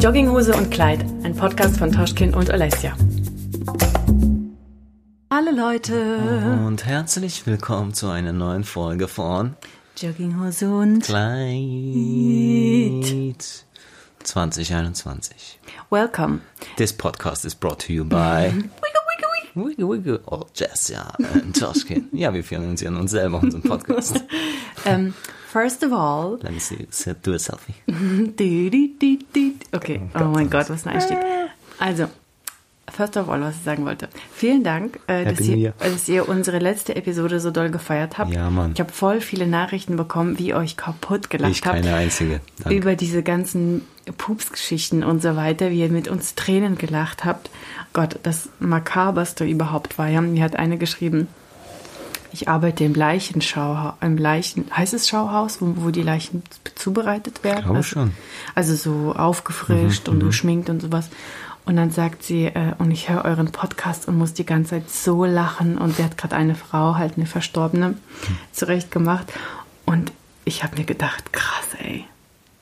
Jogginghose 0.00 0.56
und 0.56 0.70
Kleid, 0.70 1.04
ein 1.24 1.36
Podcast 1.36 1.76
von 1.76 1.92
Toschkin 1.92 2.32
und 2.32 2.50
Alessia. 2.50 2.96
Hallo 5.30 5.50
Leute. 5.54 6.62
Und 6.66 6.86
herzlich 6.86 7.46
willkommen 7.46 7.92
zu 7.92 8.08
einer 8.08 8.32
neuen 8.32 8.64
Folge 8.64 9.08
von 9.08 9.56
Jogginghose 9.98 10.70
und 10.70 11.04
Kleid 11.04 11.44
2021. 14.22 15.60
Welcome. 15.90 16.40
This 16.78 16.94
podcast 16.94 17.44
is 17.44 17.54
brought 17.54 17.84
to 17.86 17.92
you 17.92 18.02
by 18.06 18.50
Wiggle 19.54 19.90
Wiggle 19.90 20.20
oh 20.30 20.46
Jessia 20.54 21.12
und 21.34 21.60
Toschkin. 21.60 22.08
Ja, 22.12 22.32
wir 22.32 22.42
finanzieren 22.42 22.96
uns 22.96 23.10
selber 23.10 23.38
unseren 23.42 23.62
Podcast. 23.62 24.24
Um, 24.86 25.12
first 25.52 25.82
of 25.84 25.92
all, 25.92 26.38
Let 26.42 26.52
me 26.52 26.60
see, 26.60 26.86
do 27.22 27.32
a 27.34 27.38
selfie. 27.38 27.74
okay, 29.72 30.00
oh 30.14 30.24
mein 30.24 30.48
Gott, 30.50 30.70
was 30.70 30.86
ein 30.86 30.94
Einstieg. 30.94 31.18
Also, 31.78 32.06
first 32.90 33.16
of 33.16 33.28
all, 33.28 33.40
was 33.40 33.56
ich 33.56 33.62
sagen 33.62 33.84
wollte. 33.84 34.08
Vielen 34.32 34.62
Dank, 34.62 35.00
äh, 35.06 35.24
dass, 35.24 35.40
ihr, 35.40 35.72
dass 35.78 36.08
ihr 36.08 36.28
unsere 36.28 36.58
letzte 36.58 36.96
Episode 36.96 37.40
so 37.40 37.50
doll 37.50 37.70
gefeiert 37.70 38.18
habt. 38.18 38.32
Ja, 38.32 38.50
Mann. 38.50 38.72
Ich 38.74 38.80
habe 38.80 38.92
voll 38.92 39.20
viele 39.20 39.46
Nachrichten 39.46 39.96
bekommen, 39.96 40.38
wie 40.38 40.48
ihr 40.48 40.56
euch 40.56 40.76
kaputt 40.76 41.30
gelacht 41.30 41.52
Ich 41.52 41.62
habt. 41.64 41.76
keine 41.76 41.94
einzige. 41.94 42.40
Danke. 42.58 42.76
über 42.76 42.96
diese 42.96 43.22
ganzen 43.22 43.82
Pupsgeschichten 44.18 45.02
und 45.04 45.22
so 45.22 45.36
weiter, 45.36 45.70
wie 45.70 45.80
ihr 45.80 45.88
mit 45.88 46.08
uns 46.08 46.34
Tränen 46.34 46.76
gelacht 46.76 47.24
habt. 47.24 47.50
Gott, 47.92 48.18
das 48.22 48.48
makaberste 48.60 49.44
überhaupt 49.44 49.98
war 49.98 50.08
ja. 50.08 50.20
Mir 50.20 50.44
hat 50.44 50.56
eine 50.56 50.78
geschrieben, 50.78 51.28
ich 52.32 52.48
arbeite 52.48 52.84
im 52.84 52.94
Leichenschauhaus, 52.94 53.94
im 54.00 54.16
Leichen, 54.16 54.66
heißt 54.74 54.94
es 54.94 55.08
Schauhaus, 55.08 55.60
wo, 55.60 55.74
wo 55.76 55.90
die 55.90 56.02
Leichen 56.02 56.42
zubereitet 56.74 57.44
werden? 57.44 57.64
Glaube 57.64 57.78
also, 57.78 57.88
schon. 57.88 58.12
Also 58.54 58.74
so 58.74 59.14
aufgefrischt 59.14 60.08
und 60.08 60.20
geschminkt 60.20 60.70
und 60.70 60.80
sowas. 60.80 61.10
Und 61.66 61.76
dann 61.76 61.90
sagt 61.90 62.22
sie, 62.22 62.46
äh, 62.46 62.72
und 62.78 62.90
ich 62.90 63.08
höre 63.08 63.24
euren 63.24 63.52
Podcast 63.52 64.08
und 64.08 64.18
muss 64.18 64.32
die 64.32 64.46
ganze 64.46 64.70
Zeit 64.70 64.90
so 64.90 65.24
lachen. 65.24 65.78
Und 65.78 65.96
sie 65.96 66.04
hat 66.04 66.16
gerade 66.16 66.36
eine 66.36 66.54
Frau, 66.54 66.96
halt 66.96 67.16
eine 67.16 67.26
Verstorbene, 67.26 67.96
zurecht 68.52 68.90
gemacht. 68.90 69.32
Und 69.86 70.12
ich 70.44 70.64
habe 70.64 70.78
mir 70.78 70.84
gedacht, 70.84 71.32
krass, 71.32 71.68
ey. 71.78 72.06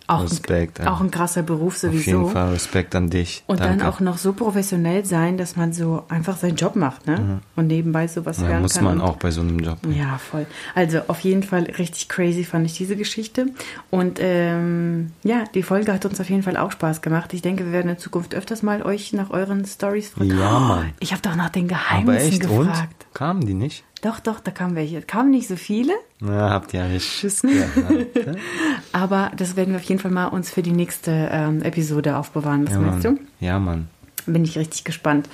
Auch, 0.08 0.22
Respekt, 0.22 0.80
ein, 0.80 0.88
auch 0.88 1.02
ein 1.02 1.10
krasser 1.10 1.42
Beruf 1.42 1.76
Auf 1.76 1.92
jeden 1.92 1.98
sowieso. 1.98 2.28
Fall 2.28 2.52
Respekt 2.52 2.94
an 2.94 3.10
dich. 3.10 3.44
Und 3.46 3.60
Danke. 3.60 3.76
dann 3.76 3.86
auch 3.86 4.00
noch 4.00 4.16
so 4.16 4.32
professionell 4.32 5.04
sein, 5.04 5.36
dass 5.36 5.54
man 5.54 5.74
so 5.74 6.02
einfach 6.08 6.38
seinen 6.38 6.56
Job 6.56 6.76
macht, 6.76 7.06
ne? 7.06 7.40
Und 7.56 7.66
nebenbei 7.66 8.08
sowas 8.08 8.40
ja, 8.40 8.48
lernen 8.48 8.62
muss 8.62 8.74
kann. 8.74 8.84
man 8.84 9.00
und 9.00 9.06
auch 9.06 9.16
bei 9.16 9.30
so 9.30 9.42
einem 9.42 9.58
Job. 9.58 9.76
ja, 9.94 10.16
voll. 10.16 10.46
Also 10.74 11.00
auf 11.08 11.20
jeden 11.20 11.42
Fall 11.42 11.64
richtig 11.64 12.08
crazy 12.08 12.44
fand 12.44 12.64
ich 12.64 12.72
diese 12.72 12.96
Geschichte. 12.96 13.48
Und 13.90 14.18
ähm, 14.22 15.12
ja, 15.24 15.44
die 15.54 15.62
Folge 15.62 15.92
hat 15.92 16.06
uns 16.06 16.18
auf 16.20 16.30
jeden 16.30 16.42
Fall 16.42 16.56
auch 16.56 16.72
Spaß 16.72 17.02
gemacht. 17.02 17.34
Ich 17.34 17.42
denke, 17.42 17.66
wir 17.66 17.72
werden 17.72 17.90
in 17.90 17.98
Zukunft 17.98 18.34
öfters 18.34 18.62
mal 18.62 18.82
euch 18.82 19.12
nach 19.12 19.28
euren 19.28 19.66
Stories 19.66 20.08
fragen. 20.08 20.38
Ja, 20.38 20.58
Mann. 20.58 20.92
Ich 21.00 21.12
habe 21.12 21.20
doch 21.20 21.36
nach 21.36 21.50
den 21.50 21.68
Geheimnissen 21.68 22.40
echt, 22.40 22.46
und? 22.48 22.68
gefragt. 22.68 23.06
Kamen 23.12 23.44
die 23.44 23.54
nicht? 23.54 23.84
Doch, 24.02 24.20
doch, 24.20 24.40
da 24.40 24.50
kamen 24.50 24.76
welche. 24.76 25.02
Kamen 25.02 25.30
nicht 25.30 25.48
so 25.48 25.56
viele, 25.56 25.92
Na, 26.20 26.50
habt 26.50 26.72
ihr 26.72 26.86
ja 26.86 27.00
Schiss 27.00 27.42
gehabt. 27.42 27.76
ne? 28.14 28.36
aber 28.92 29.32
das 29.36 29.56
werden 29.56 29.70
wir 29.70 29.80
auf 29.80 29.84
jeden 29.84 30.00
Fall 30.00 30.10
mal 30.10 30.26
uns 30.26 30.50
für 30.50 30.62
die 30.62 30.72
nächste 30.72 31.28
ähm, 31.32 31.62
Episode 31.62 32.16
aufbewahren. 32.16 32.66
Was 32.66 32.74
ja, 32.74 32.80
meinst 32.80 33.04
du? 33.04 33.10
Mann. 33.12 33.26
Ja, 33.40 33.58
Mann. 33.58 33.88
Bin 34.26 34.44
ich 34.44 34.56
richtig 34.56 34.84
gespannt. 34.84 35.28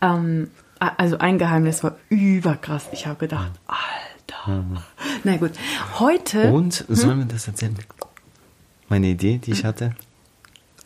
Ähm, 0.00 0.50
also 0.78 1.18
ein 1.18 1.38
Geheimnis 1.38 1.84
war 1.84 1.96
überkrass. 2.08 2.86
Ich 2.92 3.06
habe 3.06 3.18
gedacht, 3.18 3.52
Alter. 3.66 4.64
Na 5.24 5.36
gut, 5.36 5.52
heute. 5.98 6.50
Und 6.52 6.84
sollen 6.88 7.18
wir 7.18 7.26
das 7.26 7.46
erzählen? 7.46 7.76
Meine 8.88 9.08
Idee, 9.08 9.38
die 9.38 9.52
ich 9.52 9.64
hatte 9.64 9.94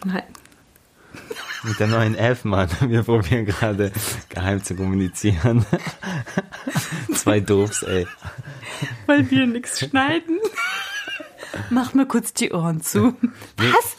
Nein. 0.04 0.22
Mit 1.64 1.78
der 1.78 1.86
neuen 1.86 2.14
App, 2.14 2.44
Mann. 2.44 2.68
Wir 2.88 3.02
probieren 3.02 3.44
gerade 3.46 3.92
geheim 4.28 4.62
zu 4.62 4.74
kommunizieren. 4.74 5.64
Zwei 7.14 7.40
Doofs, 7.40 7.82
ey. 7.82 8.06
weil 9.06 9.30
wir 9.30 9.46
nichts 9.46 9.80
schneiden. 9.80 10.38
Mach 11.70 11.94
mir 11.94 12.06
kurz 12.06 12.32
die 12.32 12.52
Ohren 12.52 12.80
zu. 12.82 13.14
Was? 13.58 13.96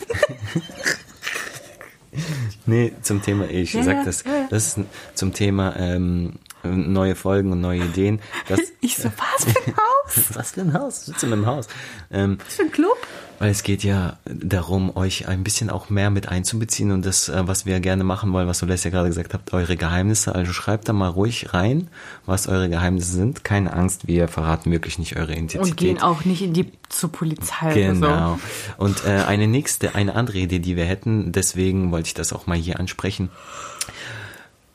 Nee, 2.65 2.93
zum 3.01 3.21
Thema, 3.21 3.45
ich 3.49 3.73
Ja, 3.73 3.83
sag 3.83 4.05
das, 4.05 4.23
das 4.49 4.77
ist 4.77 4.79
zum 5.15 5.33
Thema 5.33 5.75
ähm, 5.77 6.33
neue 6.63 7.15
Folgen 7.15 7.51
und 7.51 7.61
neue 7.61 7.79
Ideen. 7.81 8.19
Das, 8.47 8.59
Ich 8.81 8.97
so, 8.97 9.09
was 9.17 9.45
für 9.45 9.59
ein 9.67 9.75
Haus? 9.75 10.23
was 10.35 10.51
für 10.51 10.61
ein 10.61 10.73
Haus? 10.73 11.05
Sitzt 11.05 11.23
in 11.23 11.33
einem 11.33 11.45
Haus. 11.45 11.67
Ähm, 12.11 12.37
Was 12.45 12.55
für 12.55 12.63
ein 12.63 12.71
Club? 12.71 12.97
Weil 13.39 13.51
es 13.51 13.63
geht 13.63 13.83
ja 13.83 14.17
darum, 14.25 14.95
euch 14.95 15.27
ein 15.27 15.43
bisschen 15.43 15.69
auch 15.69 15.89
mehr 15.89 16.09
mit 16.09 16.29
einzubeziehen 16.29 16.91
und 16.91 17.05
das, 17.05 17.29
äh, 17.29 17.47
was 17.47 17.65
wir 17.65 17.79
gerne 17.79 18.03
machen 18.03 18.31
wollen, 18.33 18.47
was 18.47 18.59
Soles 18.59 18.83
ja 18.83 18.91
gerade 18.91 19.09
gesagt 19.09 19.33
habt, 19.33 19.53
eure 19.53 19.75
Geheimnisse. 19.75 20.33
Also 20.33 20.53
schreibt 20.53 20.87
da 20.87 20.93
mal 20.93 21.09
ruhig 21.09 21.53
rein, 21.53 21.89
was 22.25 22.47
eure 22.47 22.69
Geheimnisse 22.69 23.11
sind. 23.11 23.43
Keine 23.43 23.73
Angst, 23.73 24.07
wir 24.07 24.27
verraten 24.27 24.71
wirklich 24.71 24.99
nicht 24.99 25.17
eure 25.17 25.33
Identität. 25.33 25.61
Und 25.61 25.77
gehen 25.77 26.01
auch 26.01 26.25
nicht 26.25 26.41
in 26.41 26.53
die 26.53 26.71
zur 26.89 27.11
Polizei 27.11 27.71
oder 27.71 27.93
Genau. 27.93 28.39
Und 28.77 29.05
äh, 29.05 29.23
eine 29.27 29.47
nächste, 29.47 29.95
eine 29.95 30.15
andere 30.15 30.37
Idee, 30.37 30.59
die 30.59 30.75
wir 30.75 30.85
hätten, 30.85 31.31
deswegen 31.31 31.91
wollte 31.91 32.07
ich 32.07 32.13
das 32.13 32.33
auch 32.33 32.47
mal 32.47 32.57
hier 32.57 32.79
ansprechen. 32.79 33.29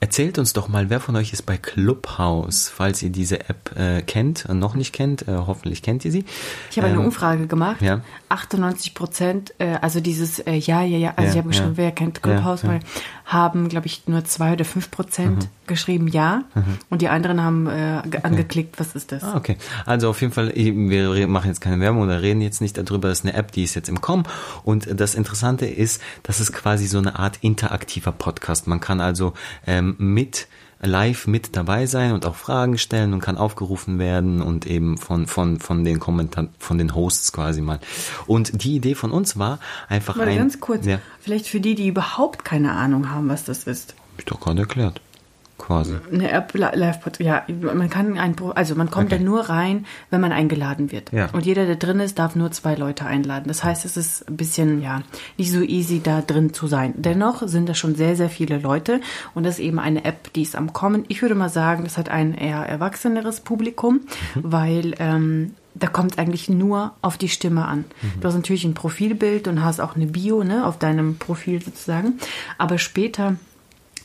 Erzählt 0.00 0.38
uns 0.38 0.53
doch 0.53 0.69
mal, 0.69 0.91
wer 0.91 1.00
von 1.00 1.16
euch 1.16 1.32
ist 1.32 1.42
bei 1.42 1.56
Clubhouse, 1.56 2.69
falls 2.69 3.03
ihr 3.03 3.10
diese 3.10 3.41
App 3.48 3.76
äh, 3.76 4.00
kennt, 4.03 4.44
äh, 4.48 4.54
noch 4.54 4.76
nicht 4.76 4.92
kennt, 4.92 5.26
äh, 5.26 5.32
hoffentlich 5.34 5.82
kennt 5.82 6.04
ihr 6.04 6.12
sie. 6.12 6.25
Ich 6.70 6.76
habe 6.78 6.86
eine 6.86 6.98
Ähm, 6.98 7.06
Umfrage 7.06 7.48
gemacht. 7.48 7.82
ja. 7.82 8.00
98 8.28 8.94
Prozent, 8.94 9.54
äh, 9.59 9.76
also 9.81 9.98
dieses 10.00 10.38
äh, 10.38 10.53
Ja, 10.54 10.82
ja, 10.82 10.98
ja, 10.98 11.14
also 11.16 11.22
Ja, 11.25 11.31
ich 11.32 11.38
habe 11.38 11.48
geschrieben, 11.48 11.70
ja. 11.72 11.76
wer 11.78 11.91
kennt 11.92 12.22
Clubhouse, 12.22 12.64
weil 12.64 12.78
haben, 13.28 13.69
glaube 13.69 13.87
ich, 13.87 14.03
nur 14.09 14.25
zwei 14.25 14.55
oder 14.55 14.65
fünf 14.65 14.91
Prozent 14.91 15.44
Mhm. 15.44 15.49
geschrieben 15.66 16.09
Ja 16.09 16.44
und 16.91 17.03
die 17.03 17.09
anderen 17.09 17.43
haben 17.43 17.66
äh, 17.66 18.03
ge- 18.11 18.22
angeklickt, 18.22 18.81
was 18.81 18.94
ist 18.94 19.12
das? 19.12 19.22
Ah, 19.22 19.37
okay. 19.37 19.56
Also 19.87 20.09
auf 20.11 20.21
jeden 20.22 20.33
Fall, 20.33 20.53
wir 20.56 21.28
machen 21.28 21.49
jetzt 21.49 21.61
keine 21.61 21.78
Werbung 21.78 22.00
oder 22.03 22.22
reden 22.22 22.41
jetzt 22.41 22.61
nicht 22.62 22.77
darüber. 22.78 23.09
Das 23.09 23.21
ist 23.21 23.25
eine 23.27 23.34
App, 23.34 23.53
die 23.53 23.65
ist 23.65 23.75
jetzt 23.75 23.89
im 23.91 24.00
Kommen. 24.00 24.25
Und 24.65 24.89
das 24.99 25.15
Interessante 25.15 25.66
ist, 25.66 26.00
das 26.22 26.41
ist 26.41 26.53
quasi 26.53 26.87
so 26.87 26.99
eine 26.99 27.19
Art 27.19 27.39
interaktiver 27.43 28.12
Podcast. 28.12 28.66
Man 28.66 28.81
kann 28.81 29.00
also 29.00 29.34
ähm, 29.66 29.95
mit 29.99 30.49
live 30.81 31.27
mit 31.27 31.56
dabei 31.56 31.87
sein 31.87 32.12
und 32.12 32.25
auch 32.25 32.37
Fragen 32.37 32.78
stellen 32.78 33.12
und 33.12 33.21
kann 33.21 33.37
aufgerufen 33.37 33.99
werden 33.99 34.43
und 34.43 34.66
eben 34.66 34.97
von 34.97 35.27
von 35.27 35.59
von 35.59 35.84
den 35.84 35.99
Kommentar 35.99 36.49
von 36.59 36.78
den 36.78 36.94
Hosts 36.94 37.33
quasi 37.33 37.61
mal. 37.61 37.81
Und 38.27 38.62
die 38.62 38.77
Idee 38.77 38.94
von 38.94 39.11
uns 39.11 39.39
war 39.39 39.59
einfach 39.89 40.16
Mal 40.16 40.28
ein 40.28 40.39
ganz 40.39 40.61
kurz, 40.61 40.87
Ja, 40.87 41.00
vielleicht 41.21 41.47
für 41.47 41.61
die, 41.61 41.75
die 41.75 41.89
überhaupt 41.89 42.44
keine 42.44 42.72
Ahnung 42.72 43.11
haben, 43.11 43.28
was 43.28 43.44
das 43.44 43.65
ist. 43.65 43.94
hab 44.12 44.19
ich 44.19 44.25
doch 44.27 44.41
gerade 44.41 44.61
erklärt. 44.61 45.00
Quasi. 45.59 45.97
Eine 46.13 46.31
App 46.31 46.55
li- 46.55 46.65
live 46.75 47.01
pod 47.01 47.19
ja, 47.19 47.43
man 47.61 47.91
kann 47.91 48.17
ein 48.17 48.37
also 48.55 48.75
man 48.77 48.91
kommt 48.91 49.07
Okay. 49.13 49.19
da 49.19 49.25
nur 49.25 49.41
rein, 49.49 49.87
wenn 50.09 50.21
man 50.21 50.31
eingeladen 50.33 50.93
wird. 50.93 51.13
Ja. 51.13 51.29
Und 51.33 51.45
jeder, 51.47 51.67
der 51.67 51.77
drin 51.77 51.99
ist, 52.01 52.19
darf 52.19 52.37
nur 52.37 52.53
zwei 52.53 52.75
Leute 52.77 53.05
einladen. 53.05 53.45
Das 53.49 53.65
heißt, 53.65 53.85
es 53.85 53.97
ist 53.97 54.29
ein 54.29 54.37
bisschen 54.37 54.81
ja 54.81 55.03
nicht 55.37 55.51
so 55.51 55.61
easy 55.61 56.01
da 56.03 56.21
drin 56.23 56.55
zu 56.55 56.69
sein. 56.69 56.95
Dennoch 56.97 57.43
sind 57.47 57.69
da 57.69 57.75
schon 57.75 57.97
sehr 57.97 58.15
sehr 58.17 58.31
viele 58.31 58.59
Leute 58.59 59.01
und 59.35 59.43
das 59.45 59.55
ist 59.59 59.65
eben 59.65 59.79
eine 59.81 60.05
App, 60.05 60.33
die 60.33 60.43
ist 60.43 60.55
am 60.57 60.73
kommen. 60.73 61.05
Ich 61.09 61.23
würde 61.23 61.35
mal 61.35 61.49
sagen, 61.49 61.85
das 61.85 61.99
hat 61.99 62.09
ein 62.09 62.35
eher 62.35 62.59
erwachseneres 62.59 63.41
Publikum, 63.41 64.01
weil 64.37 64.95
ähm, 65.01 65.55
da 65.75 65.87
kommt 65.87 66.19
eigentlich 66.19 66.49
nur 66.49 66.93
auf 67.03 67.19
die 67.19 67.29
Stimme 67.29 67.65
an. 67.67 67.85
Du 68.21 68.27
hast 68.27 68.35
natürlich 68.35 68.65
ein 68.65 68.75
Profilbild 68.75 69.47
und 69.49 69.63
hast 69.65 69.81
auch 69.81 69.95
eine 69.97 70.07
Bio 70.07 70.43
ne, 70.43 70.67
auf 70.67 70.79
deinem 70.79 71.17
Profil 71.19 71.63
sozusagen, 71.63 72.15
aber 72.59 72.79
später 72.79 73.37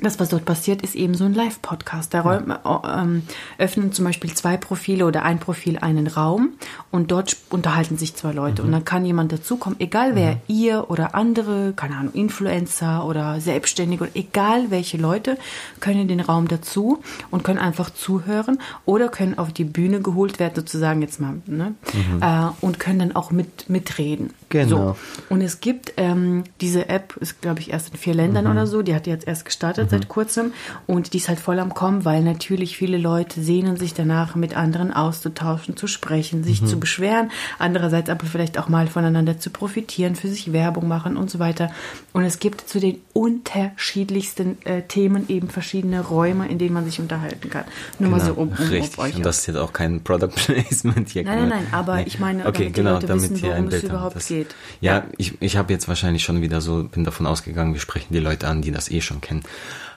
das, 0.03 0.19
was 0.19 0.29
dort 0.29 0.45
passiert, 0.45 0.81
ist 0.81 0.95
eben 0.95 1.15
so 1.15 1.25
ein 1.25 1.33
Live-Podcast. 1.33 2.13
Da 2.13 2.21
räum, 2.21 2.51
äh, 2.51 3.01
ähm, 3.01 3.23
öffnen 3.57 3.91
zum 3.91 4.05
Beispiel 4.05 4.33
zwei 4.33 4.57
Profile 4.57 5.05
oder 5.05 5.23
ein 5.23 5.39
Profil 5.39 5.77
einen 5.79 6.07
Raum 6.07 6.53
und 6.91 7.11
dort 7.11 7.37
unterhalten 7.49 7.97
sich 7.97 8.15
zwei 8.15 8.31
Leute. 8.31 8.63
Und 8.63 8.71
dann 8.71 8.85
kann 8.85 9.05
jemand 9.05 9.31
dazukommen, 9.31 9.79
egal 9.79 10.15
wer, 10.15 10.41
ihr 10.47 10.89
oder 10.89 11.15
andere, 11.15 11.73
keine 11.75 11.97
Ahnung, 11.97 12.13
Influencer 12.13 13.05
oder 13.05 13.39
Selbstständige, 13.39 14.03
oder 14.03 14.11
egal 14.15 14.69
welche 14.69 14.97
Leute, 14.97 15.37
können 15.79 16.01
in 16.01 16.07
den 16.07 16.19
Raum 16.19 16.47
dazu 16.47 17.01
und 17.31 17.43
können 17.43 17.59
einfach 17.59 17.89
zuhören 17.89 18.59
oder 18.85 19.09
können 19.09 19.37
auf 19.37 19.53
die 19.53 19.63
Bühne 19.63 20.01
geholt 20.01 20.39
werden, 20.39 20.53
sozusagen 20.55 21.01
jetzt 21.01 21.19
mal, 21.19 21.41
ne? 21.45 21.73
Äh, 22.21 22.65
und 22.65 22.79
können 22.79 22.99
dann 22.99 23.15
auch 23.15 23.31
mit, 23.31 23.69
mitreden. 23.69 24.31
Genau. 24.53 24.89
So. 24.89 24.95
Und 25.29 25.41
es 25.41 25.61
gibt 25.61 25.93
ähm, 25.97 26.43
diese 26.61 26.87
App, 26.87 27.17
ist 27.17 27.41
glaube 27.41 27.59
ich 27.59 27.71
erst 27.71 27.89
in 27.89 27.97
vier 27.97 28.13
Ländern 28.13 28.45
oder 28.45 28.67
so, 28.67 28.83
die 28.83 28.93
hat 28.93 29.07
jetzt 29.07 29.27
erst 29.27 29.45
gestartet 29.45 29.89
seit 29.89 30.07
kurzem 30.07 30.53
und 30.85 31.13
die 31.13 31.17
ist 31.17 31.27
halt 31.27 31.39
voll 31.39 31.57
am 31.59 31.73
Kommen, 31.73 32.05
weil 32.05 32.21
natürlich 32.21 32.77
viele 32.77 32.99
Leute 32.99 33.41
sehnen 33.41 33.77
sich 33.77 33.95
danach, 33.95 34.35
mit 34.35 34.55
anderen 34.55 34.93
auszutauschen, 34.93 35.75
zu 35.75 35.87
sprechen, 35.87 36.43
sich 36.43 36.63
zu 36.63 36.79
beschweren, 36.79 37.31
andererseits 37.57 38.11
aber 38.11 38.27
vielleicht 38.27 38.59
auch 38.59 38.69
mal 38.69 38.85
voneinander 38.85 39.39
zu 39.39 39.49
profitieren, 39.49 40.15
für 40.15 40.27
sich 40.27 40.53
Werbung 40.53 40.87
machen 40.87 41.17
und 41.17 41.31
so 41.31 41.39
weiter. 41.39 41.71
Und 42.13 42.23
es 42.23 42.37
gibt 42.37 42.69
zu 42.69 42.79
den 42.79 43.01
unterschiedlichsten 43.13 44.57
äh, 44.65 44.83
Themen 44.83 45.27
eben 45.29 45.49
verschiedene 45.49 46.01
Räume, 46.01 46.47
in 46.47 46.59
denen 46.59 46.73
man 46.73 46.85
sich 46.85 46.99
unterhalten 46.99 47.49
kann. 47.49 47.63
Nur 47.97 48.11
mal 48.11 48.21
so, 48.21 48.33
um, 48.33 48.49
um 48.49 48.53
Richtig. 48.53 48.99
auf 48.99 48.99
euch 48.99 49.15
und 49.15 49.25
das 49.25 49.39
ist 49.39 49.47
jetzt 49.47 49.57
auch 49.57 49.73
kein 49.73 50.03
Product 50.03 50.29
Placement 50.35 51.09
hier. 51.09 51.23
Nein, 51.23 51.39
nein, 51.39 51.49
nein, 51.49 51.67
aber 51.71 52.05
ich 52.05 52.19
meine, 52.19 52.45
okay, 52.45 52.65
damit 52.65 52.67
die 52.67 52.81
genau, 52.81 52.93
Leute 52.93 53.07
damit 53.07 53.31
wissen, 53.31 53.43
worum 53.43 53.67
es 53.67 53.83
überhaupt. 53.83 54.15
Das, 54.15 54.27
geht. 54.27 54.42
Geht. 54.45 54.55
Ja, 54.81 54.97
Ja. 54.97 55.03
ich, 55.17 55.33
ich 55.41 55.57
habe 55.57 55.71
jetzt 55.73 55.87
wahrscheinlich 55.87 56.23
schon 56.23 56.41
wieder 56.41 56.61
so, 56.61 56.83
bin 56.83 57.03
davon 57.03 57.25
ausgegangen, 57.27 57.73
wir 57.73 57.81
sprechen 57.81 58.13
die 58.13 58.19
Leute 58.19 58.47
an, 58.47 58.61
die 58.61 58.71
das 58.71 58.89
eh 58.91 59.01
schon 59.01 59.21
kennen. 59.21 59.43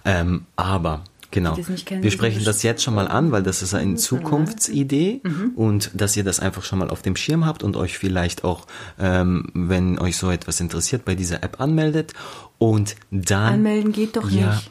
Ähm, 0.04 0.46
aber 0.56 1.02
genau, 1.32 1.54
kennen, 1.84 2.02
wir 2.02 2.10
sprechen 2.10 2.44
das 2.44 2.62
jetzt 2.62 2.82
schon 2.82 2.94
mal 2.94 3.08
an, 3.08 3.32
weil 3.32 3.42
das 3.42 3.60
ist 3.62 3.74
eine 3.74 3.92
Mhm. 3.92 3.96
Zukunftsidee 3.96 5.20
und 5.56 5.90
dass 5.94 6.16
ihr 6.16 6.24
das 6.24 6.40
einfach 6.40 6.62
schon 6.64 6.78
mal 6.78 6.90
auf 6.90 7.02
dem 7.02 7.16
Schirm 7.16 7.44
habt 7.44 7.62
und 7.62 7.76
euch 7.76 7.98
vielleicht 7.98 8.44
auch, 8.44 8.66
ähm, 8.98 9.48
wenn 9.54 9.98
euch 9.98 10.16
so 10.16 10.30
etwas 10.30 10.60
interessiert, 10.60 11.04
bei 11.04 11.14
dieser 11.14 11.42
App 11.42 11.60
anmeldet 11.60 12.12
und 12.58 12.96
dann 13.10 13.54
Anmelden 13.54 13.92
geht 13.92 14.16
doch 14.16 14.30
Ja. 14.30 14.50
nicht. 14.54 14.70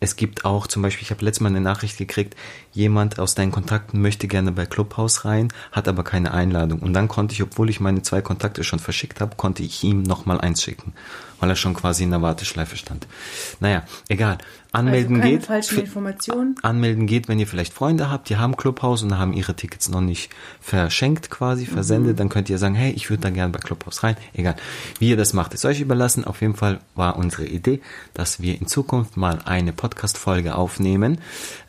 Es 0.00 0.16
gibt 0.16 0.44
auch 0.44 0.66
zum 0.66 0.82
Beispiel, 0.82 1.02
ich 1.02 1.10
habe 1.10 1.24
letztes 1.24 1.40
Mal 1.40 1.48
eine 1.48 1.60
Nachricht 1.60 1.98
gekriegt, 1.98 2.36
jemand 2.72 3.18
aus 3.18 3.34
deinen 3.34 3.52
Kontakten 3.52 4.00
möchte 4.00 4.28
gerne 4.28 4.52
bei 4.52 4.66
Clubhouse 4.66 5.24
rein, 5.24 5.52
hat 5.72 5.88
aber 5.88 6.04
keine 6.04 6.32
Einladung. 6.32 6.80
Und 6.80 6.92
dann 6.94 7.08
konnte 7.08 7.34
ich, 7.34 7.42
obwohl 7.42 7.68
ich 7.68 7.80
meine 7.80 8.02
zwei 8.02 8.22
Kontakte 8.22 8.62
schon 8.62 8.78
verschickt 8.78 9.20
habe, 9.20 9.36
konnte 9.36 9.62
ich 9.62 9.82
ihm 9.82 10.02
nochmal 10.02 10.40
eins 10.40 10.62
schicken, 10.62 10.92
weil 11.40 11.50
er 11.50 11.56
schon 11.56 11.74
quasi 11.74 12.04
in 12.04 12.10
der 12.10 12.22
Warteschleife 12.22 12.76
stand. 12.76 13.06
Naja, 13.60 13.84
egal. 14.08 14.38
Anmelden 14.70 15.16
also 15.16 15.22
keine 15.22 15.38
geht. 15.38 15.46
falschen 15.46 15.78
Informationen. 15.80 16.56
Anmelden 16.62 17.06
geht, 17.06 17.26
wenn 17.28 17.38
ihr 17.38 17.46
vielleicht 17.46 17.72
Freunde 17.72 18.10
habt, 18.10 18.28
die 18.28 18.36
haben 18.36 18.56
Clubhouse 18.56 19.02
und 19.02 19.18
haben 19.18 19.32
ihre 19.32 19.56
Tickets 19.56 19.88
noch 19.88 20.02
nicht 20.02 20.30
verschenkt 20.60 21.30
quasi, 21.30 21.64
versendet, 21.64 22.20
dann 22.20 22.28
könnt 22.28 22.50
ihr 22.50 22.58
sagen, 22.58 22.74
hey, 22.74 22.92
ich 22.92 23.08
würde 23.08 23.22
da 23.22 23.30
gerne 23.30 23.50
bei 23.50 23.60
Clubhouse 23.60 24.02
rein. 24.02 24.16
Egal. 24.34 24.56
Wie 24.98 25.08
ihr 25.08 25.16
das 25.16 25.32
macht, 25.32 25.54
ist 25.54 25.64
euch 25.64 25.80
überlassen. 25.80 26.24
Auf 26.24 26.42
jeden 26.42 26.54
Fall 26.54 26.80
war 26.94 27.16
unsere 27.16 27.46
Idee, 27.46 27.80
dass 28.12 28.42
wir 28.42 28.60
in 28.60 28.66
Zukunft 28.66 29.16
mal 29.16 29.38
eine 29.46 29.72
Podcast-Folge 29.72 30.54
aufnehmen, 30.54 31.18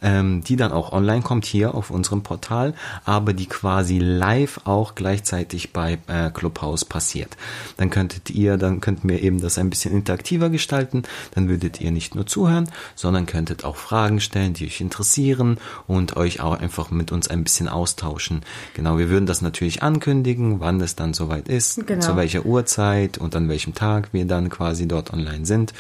ähm, 0.02 0.44
die 0.44 0.58
dann 0.58 0.74
auch 0.74 0.92
online 0.92 1.22
kommt 1.22 1.46
hier 1.46 1.76
auf 1.76 1.92
unserem 1.92 2.22
Portal, 2.22 2.74
aber 3.06 3.32
die 3.32 3.48
quasi 3.48 4.00
live 4.00 4.60
auch 4.66 4.96
gleichzeitig 4.96 5.72
bei 5.72 6.00
äh, 6.08 6.32
Clubhouse 6.32 6.84
passiert. 6.84 7.38
Dann 7.78 7.90
könntet 7.90 8.30
ihr, 8.30 8.58
dann 8.58 8.82
könnten 8.82 9.08
wir 9.08 9.22
eben 9.22 9.40
das 9.40 9.58
ein 9.60 9.70
bisschen 9.70 9.94
interaktiver 9.94 10.50
gestalten. 10.50 11.04
Dann 11.36 11.50
würdet 11.50 11.82
ihr 11.82 11.92
nicht 11.92 12.16
nur 12.16 12.26
zuhören, 12.26 12.70
sondern 12.96 13.26
könntet 13.26 13.64
auch 13.66 13.76
Fragen 13.76 14.20
stellen, 14.20 14.54
die 14.54 14.66
euch 14.66 14.82
interessieren 14.82 15.58
und 15.88 16.18
euch 16.18 16.42
auch 16.42 16.60
einfach 16.60 16.92
mit 16.92 17.12
uns 17.12 17.28
ein 17.28 17.44
bisschen 17.44 17.68
austauschen. 17.68 18.42
Genau, 18.74 18.98
wir 18.98 19.10
würden 19.10 19.26
das 19.26 19.42
natürlich 19.42 19.84
ankündigen, 19.84 20.60
wann 20.60 20.82
es 20.82 20.96
dann 20.96 21.14
soweit 21.14 21.48
ist, 21.48 21.86
Genau. 21.86 22.02
zu 22.02 22.16
welcher 22.16 22.46
Uhrzeit 22.46 23.18
und 23.18 23.36
an 23.36 23.50
welchem 23.50 23.74
Tag 23.74 24.10
wir 24.14 24.26
dann 24.26 24.50
quasi 24.50 24.88
dort 24.88 25.14
online 25.14 25.46
sind. 25.46 25.74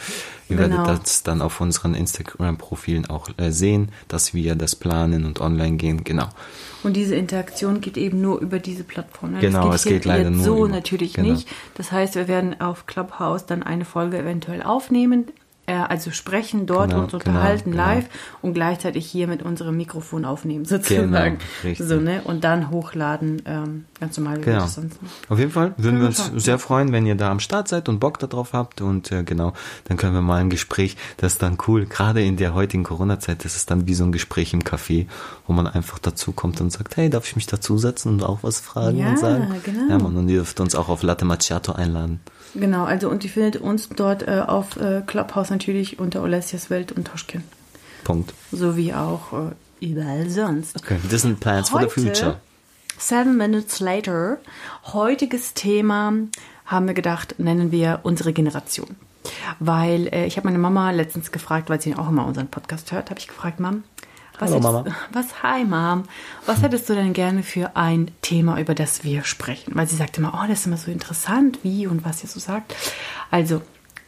Ihr 0.49 0.57
Genau. 0.57 0.85
werdet 0.87 1.03
das 1.03 1.23
dann 1.23 1.41
auf 1.41 1.61
unseren 1.61 1.93
Instagram-Profilen 1.93 3.07
auch 3.09 3.29
äh, 3.37 3.51
sehen, 3.51 3.89
dass 4.07 4.33
wir 4.33 4.55
das 4.55 4.75
planen 4.75 5.25
und 5.25 5.39
online 5.41 5.77
gehen. 5.77 6.03
Genau. 6.03 6.27
Und 6.83 6.93
diese 6.95 7.15
Interaktion 7.15 7.81
geht 7.81 7.97
eben 7.97 8.21
nur 8.21 8.39
über 8.39 8.59
diese 8.59 8.83
Plattform. 8.83 9.33
ne? 9.33 9.39
Genau, 9.39 9.67
das 9.71 9.81
es 9.85 9.91
geht 9.91 10.05
leider 10.05 10.29
nur 10.31 10.43
so 10.43 10.57
über- 10.65 10.69
natürlich 10.75 11.13
genau. 11.13 11.29
nicht. 11.33 11.47
Das 11.75 11.91
heißt, 11.91 12.15
wir 12.15 12.27
werden 12.27 12.59
auf 12.61 12.85
Clubhouse 12.87 13.45
dann 13.45 13.63
eine 13.63 13.85
Folge 13.85 14.17
eventuell 14.17 14.63
aufnehmen, 14.63 15.25
äh, 15.69 15.74
also 15.88 16.12
sprechen 16.12 16.66
dort 16.66 16.89
Genau, 16.89 17.04
uns 17.04 17.12
genau, 17.12 17.24
unterhalten 17.25 17.71
genau. 17.71 17.83
live 17.86 18.06
und 18.42 18.54
gleichzeitig 18.54 19.06
hier 19.06 19.27
mit 19.27 19.44
unserem 19.44 19.77
Mikrofon 19.77 20.25
aufnehmen 20.25 20.66
sozusagen. 20.66 21.10
Genau, 21.12 21.38
richtig. 21.63 21.88
so, 21.88 21.95
ne? 21.98 22.21
Und 22.24 22.44
dann 22.44 22.69
hochladen, 22.71 23.42
ähm, 23.45 23.86
ganz 24.00 24.18
normal 24.18 24.38
wie 24.39 24.42
Genau. 24.45 24.62
das 24.62 24.75
sonst. 24.75 24.98
Auf 25.30 25.38
jeden 25.39 25.51
Fall 25.51 25.74
würden 25.77 26.00
wir 26.00 26.07
uns 26.07 26.25
Schon. 26.25 26.39
sehr 26.39 26.60
freuen, 26.60 26.92
wenn 26.92 27.06
ihr 27.06 27.16
da 27.16 27.30
am 27.31 27.39
Start 27.39 27.68
seid 27.68 27.88
und 27.89 28.00
Bock 28.00 28.19
darauf 28.19 28.54
habt 28.54 28.81
und 28.81 29.12
äh, 29.12 29.24
genau, 29.24 29.54
dann 29.86 29.98
können 29.98 30.13
wir 30.13 30.21
mal 30.21 30.38
ein 30.42 30.50
Gespräch, 30.50 30.98
das 31.18 31.33
ist 31.33 31.42
dann 31.44 31.57
cool, 31.68 31.86
gerade 31.86 32.24
in 32.24 32.36
der 32.38 32.54
heutigen 32.54 32.83
Corona-Zeit, 32.83 33.45
das 33.45 33.56
ist 33.56 33.69
dann 33.71 33.88
wie 33.88 33.94
so 33.94 34.04
ein 34.04 34.12
Gespräch 34.12 34.54
im 34.54 34.62
Café, 34.63 35.07
wo 35.48 35.54
man 35.54 35.68
einfach 35.68 36.00
dazu 36.00 36.31
kommt 36.31 36.60
und 36.62 36.71
sagt, 36.71 36.98
hey, 36.98 37.10
darf 37.10 37.27
ich 37.27 37.36
mich 37.36 37.45
dazusetzen 37.48 38.13
und 38.13 38.24
auch 38.24 38.39
was 38.42 38.60
fragen 38.60 38.98
Ja, 38.98 39.10
und 39.10 39.19
sagen? 39.19 39.48
genau. 39.63 39.89
Ja, 39.89 39.98
man, 40.00 40.16
und 40.18 40.27
ihr 40.30 40.38
dürft 40.38 40.60
uns 40.60 40.74
auch 40.75 40.89
auf 40.89 41.04
Latte 41.04 41.25
Macchiato 41.25 41.74
einladen. 41.74 42.19
Genau, 42.55 42.85
also 42.85 43.09
und 43.09 43.23
ihr 43.23 43.29
findet 43.29 43.57
uns 43.57 43.89
dort 43.89 44.27
äh, 44.27 44.41
auf 44.45 44.77
äh, 44.77 45.01
Clubhouse 45.05 45.49
natürlich 45.49 45.99
unter 45.99 46.23
Olesias 46.23 46.69
Welt 46.69 46.91
und 46.91 47.07
Toschkin. 47.07 47.43
Punkt. 48.03 48.33
Sowie 48.51 48.93
auch 48.93 49.33
äh, 49.33 49.85
überall 49.85 50.29
sonst. 50.29 50.77
Okay, 50.77 50.97
das 51.09 51.21
sind 51.21 51.39
Plans 51.39 51.69
for 51.69 51.81
the 51.81 51.87
Heute, 51.87 52.01
future. 52.01 52.39
Seven 52.97 53.37
Minutes 53.37 53.79
Later, 53.79 54.39
heutiges 54.93 55.53
Thema 55.53 56.13
haben 56.65 56.87
wir 56.87 56.93
gedacht, 56.93 57.35
nennen 57.37 57.71
wir 57.71 58.01
unsere 58.03 58.33
Generation. 58.33 58.95
Weil 59.59 60.07
äh, 60.07 60.25
ich 60.25 60.37
habe 60.37 60.47
meine 60.47 60.59
Mama 60.59 60.91
letztens 60.91 61.31
gefragt, 61.31 61.69
weil 61.69 61.81
sie 61.81 61.95
auch 61.95 62.09
immer 62.09 62.25
unseren 62.25 62.47
Podcast 62.47 62.91
hört, 62.91 63.09
habe 63.09 63.19
ich 63.19 63.27
gefragt, 63.27 63.59
Mom, 63.59 63.83
was, 64.39 64.51
Hallo, 64.51 64.62
hättest, 64.62 64.86
Mama. 64.86 64.95
was, 65.12 65.44
hi 65.44 65.63
Mom, 65.65 66.03
was 66.45 66.62
hättest 66.62 66.89
du 66.89 66.95
denn 66.95 67.13
gerne 67.13 67.44
für 67.44 67.75
ein 67.75 68.12
Thema, 68.21 68.59
über 68.59 68.75
das 68.75 69.03
wir 69.03 69.24
sprechen? 69.24 69.75
Weil 69.75 69.88
sie 69.88 69.95
sagt 69.95 70.18
immer, 70.18 70.33
oh, 70.33 70.47
das 70.47 70.62
ist 70.62 70.65
immer 70.68 70.77
so 70.77 70.91
interessant, 70.91 71.59
wie 71.63 71.88
und 71.88 72.06
was 72.06 72.24
ihr 72.24 72.30
so 72.30 72.39
sagt. 72.39 72.75
Also, 73.31 73.62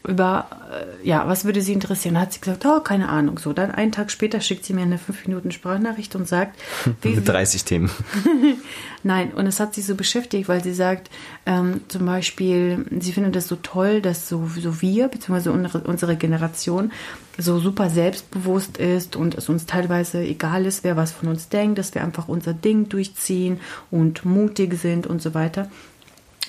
über, 0.08 0.48
äh, 0.72 1.08
ja, 1.08 1.28
was 1.28 1.46
würde 1.46 1.62
sie 1.62 1.74
interessieren? 1.74 2.16
Da 2.16 2.22
hat 2.22 2.34
sie 2.34 2.40
gesagt, 2.40 2.66
oh, 2.66 2.80
keine 2.80 3.10
Ahnung. 3.10 3.38
So, 3.38 3.54
dann 3.54 3.72
einen 3.72 3.92
Tag 3.92 4.10
später 4.10 4.42
schickt 4.42 4.66
sie 4.66 4.74
mir 4.74 4.82
eine 4.82 4.98
5 4.98 5.28
Minuten 5.28 5.52
Sprachnachricht 5.52 6.16
und 6.16 6.28
sagt, 6.28 6.60
wie, 7.02 7.10
Mit 7.16 7.28
30 7.28 7.64
Themen. 7.64 7.92
Nein, 9.04 9.32
und 9.32 9.46
es 9.46 9.60
hat 9.60 9.76
sie 9.76 9.82
so 9.82 9.96
beschäftigt, 9.96 10.50
weil 10.50 10.64
sie 10.64 10.74
sagt, 10.74 11.10
ähm, 11.46 11.82
zum 11.88 12.06
Beispiel, 12.06 12.86
sie 13.00 13.14
findet 13.14 13.36
es 13.36 13.48
so 13.48 13.58
toll, 13.58 14.02
dass 14.02 14.28
so, 14.28 14.48
so 14.60 14.82
wir, 14.82 15.08
beziehungsweise 15.08 15.52
unsere, 15.52 15.82
unsere 15.82 16.16
Generation, 16.16 16.92
so 17.38 17.60
super 17.60 17.90
selbstbewusst 17.90 18.78
ist 18.78 19.16
und 19.16 19.36
es 19.36 19.50
uns 19.50 19.66
teilweise 19.66 20.22
egal 20.22 20.66
ist, 20.66 20.84
wer 20.84 20.98
was 20.98 21.12
von 21.12 21.30
uns 21.30 21.50
denkt, 21.50 21.78
dass 21.78 21.94
wir 21.96 22.04
einfach 22.04 22.28
unser 22.28 22.54
Ding 22.54 22.90
durchziehen 22.90 23.60
und 23.90 24.26
mutig 24.26 24.76
sind 24.76 25.08
und 25.08 25.22
so 25.22 25.34
weiter. 25.34 25.70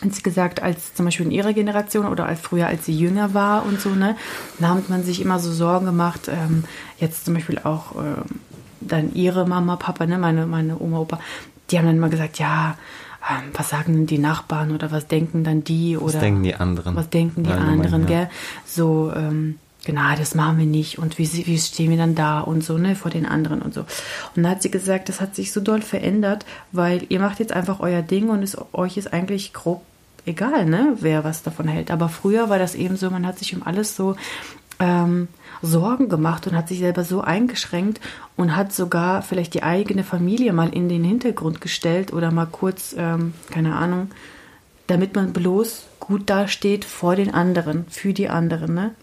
Und 0.00 0.14
sie 0.14 0.22
gesagt, 0.22 0.62
als 0.62 0.94
zum 0.94 1.04
Beispiel 1.04 1.26
in 1.26 1.32
ihrer 1.32 1.52
Generation 1.52 2.06
oder 2.06 2.26
als 2.26 2.40
früher, 2.40 2.66
als 2.66 2.86
sie 2.86 2.96
jünger 2.96 3.34
war 3.34 3.64
und 3.64 3.80
so, 3.80 3.90
ne, 3.90 4.16
da 4.58 4.70
hat 4.70 4.88
man 4.88 5.04
sich 5.04 5.20
immer 5.20 5.38
so 5.38 5.52
Sorgen 5.52 5.86
gemacht, 5.86 6.28
ähm, 6.28 6.64
jetzt 6.98 7.24
zum 7.24 7.34
Beispiel 7.34 7.58
auch 7.58 7.94
ähm, 7.96 8.24
dann 8.80 9.14
ihre 9.14 9.46
Mama, 9.46 9.76
Papa, 9.76 10.06
ne, 10.06 10.18
meine, 10.18 10.46
meine 10.46 10.80
Oma, 10.80 10.98
Opa, 10.98 11.20
die 11.70 11.78
haben 11.78 11.86
dann 11.86 11.96
immer 11.96 12.08
gesagt, 12.08 12.38
ja, 12.38 12.76
ähm, 13.30 13.50
was 13.54 13.68
sagen 13.68 13.92
denn 13.92 14.06
die 14.06 14.18
Nachbarn 14.18 14.72
oder 14.72 14.90
was 14.90 15.06
denken 15.06 15.44
dann 15.44 15.62
die 15.62 15.96
oder 15.96 16.14
Was 16.14 16.20
denken 16.20 16.42
die 16.42 16.54
anderen? 16.54 16.96
was 16.96 17.08
denken 17.08 17.44
die 17.44 17.52
anderen, 17.52 18.02
ja. 18.02 18.08
gell? 18.08 18.30
So, 18.66 19.12
ähm, 19.14 19.58
genau, 19.84 20.14
das 20.17 20.34
machen 20.34 20.58
wir 20.58 20.67
nicht 20.67 20.99
und 20.99 21.19
wie, 21.19 21.46
wie 21.46 21.58
stehen 21.58 21.90
wir 21.90 21.96
dann 21.96 22.14
da 22.14 22.40
und 22.40 22.62
so, 22.62 22.79
ne, 22.79 22.96
vor 22.96 23.11
den 23.11 23.26
anderen 23.26 23.62
und 23.62 23.75
so. 23.75 23.84
Und 24.37 24.43
da 24.43 24.50
hat 24.50 24.62
sie 24.62 24.70
gesagt, 24.70 25.08
das 25.08 25.20
hat 25.20 25.34
sich 25.34 25.52
so 25.52 25.61
doll 25.61 25.82
verändert, 25.82 26.44
weil 26.73 27.05
ihr 27.08 27.20
macht 27.20 27.40
jetzt 27.40 27.52
einfach 27.52 27.81
euer 27.81 28.02
Ding 28.02 28.29
und 28.29 28.43
es, 28.43 28.56
euch 28.73 28.96
ist 28.96 29.12
eigentlich 29.12 29.52
grob 29.52 29.82
egal, 30.25 30.67
ne, 30.67 30.96
wer 31.00 31.25
was 31.25 31.43
davon 31.43 31.69
hält. 31.69 31.90
Aber 31.90 32.08
früher 32.08 32.49
war 32.49 32.58
das 32.58 32.75
eben 32.75 32.96
so, 32.96 33.11
man 33.11 33.26
hat 33.26 33.38
sich 33.38 33.55
um 33.55 33.62
alles 33.64 33.96
so 33.96 34.16
ähm, 34.78 35.28
Sorgen 35.62 36.09
gemacht 36.09 36.47
und 36.47 36.56
hat 36.56 36.68
sich 36.68 36.78
selber 36.78 37.04
so 37.04 37.21
eingeschränkt 37.21 38.00
und 38.37 38.56
hat 38.56 38.73
sogar 38.73 39.23
vielleicht 39.23 39.54
die 39.54 39.62
eigene 39.62 40.04
Familie 40.04 40.52
mal 40.52 40.75
in 40.75 40.88
den 40.88 41.04
Hintergrund 41.04 41.61
gestellt 41.61 42.12
oder 42.12 42.30
mal 42.30 42.47
kurz, 42.47 42.95
ähm, 42.97 43.35
keine 43.50 43.76
Ahnung, 43.76 44.11
damit 44.87 45.14
man 45.14 45.33
bloß 45.33 45.85
gut 46.00 46.28
dasteht 46.28 46.85
vor 46.85 47.14
den 47.14 47.33
anderen, 47.33 47.87
für 47.88 48.12
die 48.12 48.28
anderen, 48.28 48.75
ne? 48.75 48.95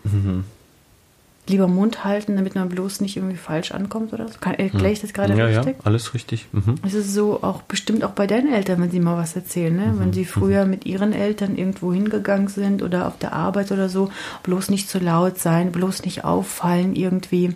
Lieber 1.50 1.68
Mund 1.68 2.06
halten, 2.06 2.36
damit 2.36 2.56
man 2.56 2.70
bloß 2.70 3.02
nicht 3.02 3.18
irgendwie 3.18 3.36
falsch 3.36 3.72
ankommt 3.72 4.14
oder 4.14 4.28
so. 4.28 4.36
Kann, 4.40 4.54
erkläre 4.54 4.92
ich 4.92 5.02
das 5.02 5.14
gerade 5.14 5.36
ja, 5.36 5.50
ja, 5.50 5.62
richtig? 5.62 5.78
alles 5.84 6.14
richtig. 6.14 6.48
Mhm. 6.52 6.76
Es 6.86 6.94
ist 6.94 7.14
so 7.14 7.44
auch 7.44 7.64
bestimmt 7.64 8.04
auch 8.04 8.12
bei 8.12 8.28
deinen 8.28 8.54
Eltern, 8.54 8.82
wenn 8.82 8.92
sie 8.92 9.00
mal 9.00 9.18
was 9.18 9.36
erzählen, 9.36 9.76
ne? 9.76 9.88
Mhm. 9.88 10.00
Wenn 10.00 10.14
sie 10.14 10.26
früher 10.26 10.66
mit 10.66 10.86
ihren 10.86 11.14
Eltern 11.14 11.58
irgendwo 11.58 11.94
hingegangen 11.94 12.48
sind 12.48 12.82
oder 12.84 13.08
auf 13.08 13.18
der 13.18 13.34
Arbeit 13.34 13.72
oder 13.72 13.90
so, 13.90 14.10
bloß 14.44 14.70
nicht 14.70 14.90
zu 14.90 15.00
laut 15.00 15.40
sein, 15.40 15.72
bloß 15.72 16.06
nicht 16.06 16.24
auffallen 16.24 16.96
irgendwie. 16.96 17.56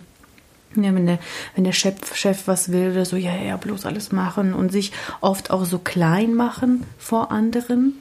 Ja, 0.76 0.92
wenn 0.94 1.06
der, 1.06 1.20
wenn 1.54 1.62
der 1.64 1.72
Chef, 1.72 2.14
Chef 2.14 2.48
was 2.48 2.72
will 2.72 2.90
oder 2.90 3.04
so, 3.04 3.16
ja, 3.16 3.34
ja, 3.36 3.56
bloß 3.56 3.86
alles 3.86 4.10
machen 4.10 4.52
und 4.54 4.72
sich 4.72 4.90
oft 5.20 5.52
auch 5.52 5.64
so 5.64 5.78
klein 5.78 6.34
machen 6.34 6.84
vor 6.98 7.30
anderen. 7.30 7.94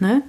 Ne? 0.00 0.22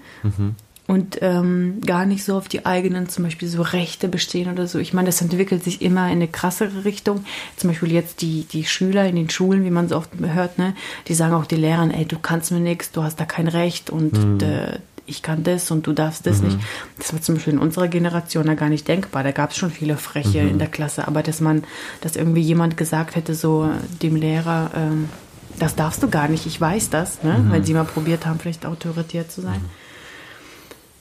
Und 0.94 1.18
ähm, 1.22 1.82
gar 1.84 2.06
nicht 2.06 2.24
so 2.24 2.38
auf 2.38 2.48
die 2.48 2.68
eigenen, 2.68 3.10
zum 3.10 3.24
Beispiel 3.24 3.48
so 3.48 3.64
Rechte 3.64 4.08
bestehen 4.08 4.52
oder 4.52 4.68
so. 4.68 4.78
Ich 4.78 4.94
meine, 4.94 5.08
das 5.08 5.24
entwickelt 5.24 5.64
sich 5.64 5.82
immer 5.82 6.06
in 6.06 6.18
eine 6.18 6.28
krassere 6.28 6.86
Richtung. 6.86 7.26
Zum 7.58 7.72
Beispiel 7.72 7.92
jetzt 7.92 8.22
die, 8.22 8.44
die 8.44 8.64
Schüler 8.64 9.08
in 9.08 9.16
den 9.16 9.28
Schulen, 9.28 9.66
wie 9.66 9.72
man 9.72 9.90
so 9.90 9.98
oft 9.98 10.12
hört, 10.22 10.60
ne, 10.60 10.76
die 11.08 11.16
sagen 11.16 11.34
auch 11.34 11.48
die 11.48 11.56
Lehrern, 11.56 11.90
ey, 11.90 12.06
du 12.06 12.20
kannst 12.20 12.52
mir 12.52 12.60
nichts, 12.60 12.92
du 12.92 13.02
hast 13.02 13.20
da 13.20 13.26
kein 13.26 13.48
Recht 13.48 13.90
und 13.90 14.44
äh, 14.44 14.78
ich 15.08 15.24
kann 15.24 15.44
das 15.44 15.72
und 15.72 15.88
du 15.88 15.94
darfst 15.94 16.28
das 16.28 16.44
nicht. 16.44 16.60
Das 17.00 17.12
war 17.12 17.22
zum 17.22 17.36
Beispiel 17.36 17.54
in 17.54 17.60
unserer 17.60 17.88
Generation 17.88 18.46
da 18.46 18.54
gar 18.54 18.70
nicht 18.70 18.88
denkbar. 18.88 19.24
Da 19.24 19.32
gab 19.32 19.50
es 19.50 19.58
schon 19.58 19.72
viele 19.72 19.98
Freche 19.98 20.40
in 20.40 20.60
der 20.60 20.68
Klasse, 20.68 21.08
aber 21.08 21.24
dass 21.24 21.42
man, 21.42 21.64
dass 22.02 22.16
irgendwie 22.16 22.42
jemand 22.42 22.78
gesagt 22.78 23.16
hätte, 23.16 23.34
so 23.34 23.68
dem 24.04 24.16
Lehrer, 24.16 24.70
ähm, 24.76 25.10
das 25.58 25.76
darfst 25.76 26.04
du 26.04 26.10
gar 26.10 26.28
nicht, 26.28 26.46
ich 26.46 26.62
weiß 26.62 26.92
das, 26.92 27.24
ne? 27.24 27.44
weil 27.50 27.66
sie 27.66 27.74
mal 27.74 27.84
probiert 27.84 28.28
haben, 28.28 28.40
vielleicht 28.40 28.68
autoritär 28.68 29.28
zu 29.28 29.42
sein. 29.42 29.62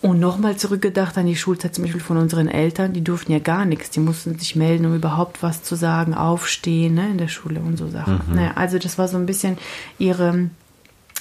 Und 0.03 0.19
nochmal 0.19 0.57
zurückgedacht 0.57 1.17
an 1.17 1.27
die 1.27 1.37
Schulzeit 1.37 1.75
zum 1.77 1.85
Beispiel 1.85 2.01
von 2.01 2.17
unseren 2.17 2.49
Eltern, 2.49 2.93
die 2.93 3.03
durften 3.05 3.31
ja 3.33 3.39
gar 3.39 3.65
nichts. 3.65 3.89
Die 3.91 4.01
mussten 4.01 4.37
sich 4.37 4.57
melden, 4.57 4.85
um 4.87 4.97
überhaupt 4.97 5.43
was 5.45 5.63
zu 5.63 5.77
sagen, 5.77 6.13
aufstehen 6.13 6.95
ne, 6.95 7.09
in 7.09 7.19
der 7.19 7.29
Schule 7.29 7.61
und 7.61 7.77
so 7.77 7.89
Sachen. 7.89 8.21
Naja, 8.35 8.53
also 8.57 8.79
das 8.79 8.99
war 8.99 9.07
so 9.07 9.17
ein 9.17 9.27
bisschen 9.27 9.59
ihre, 10.01 10.51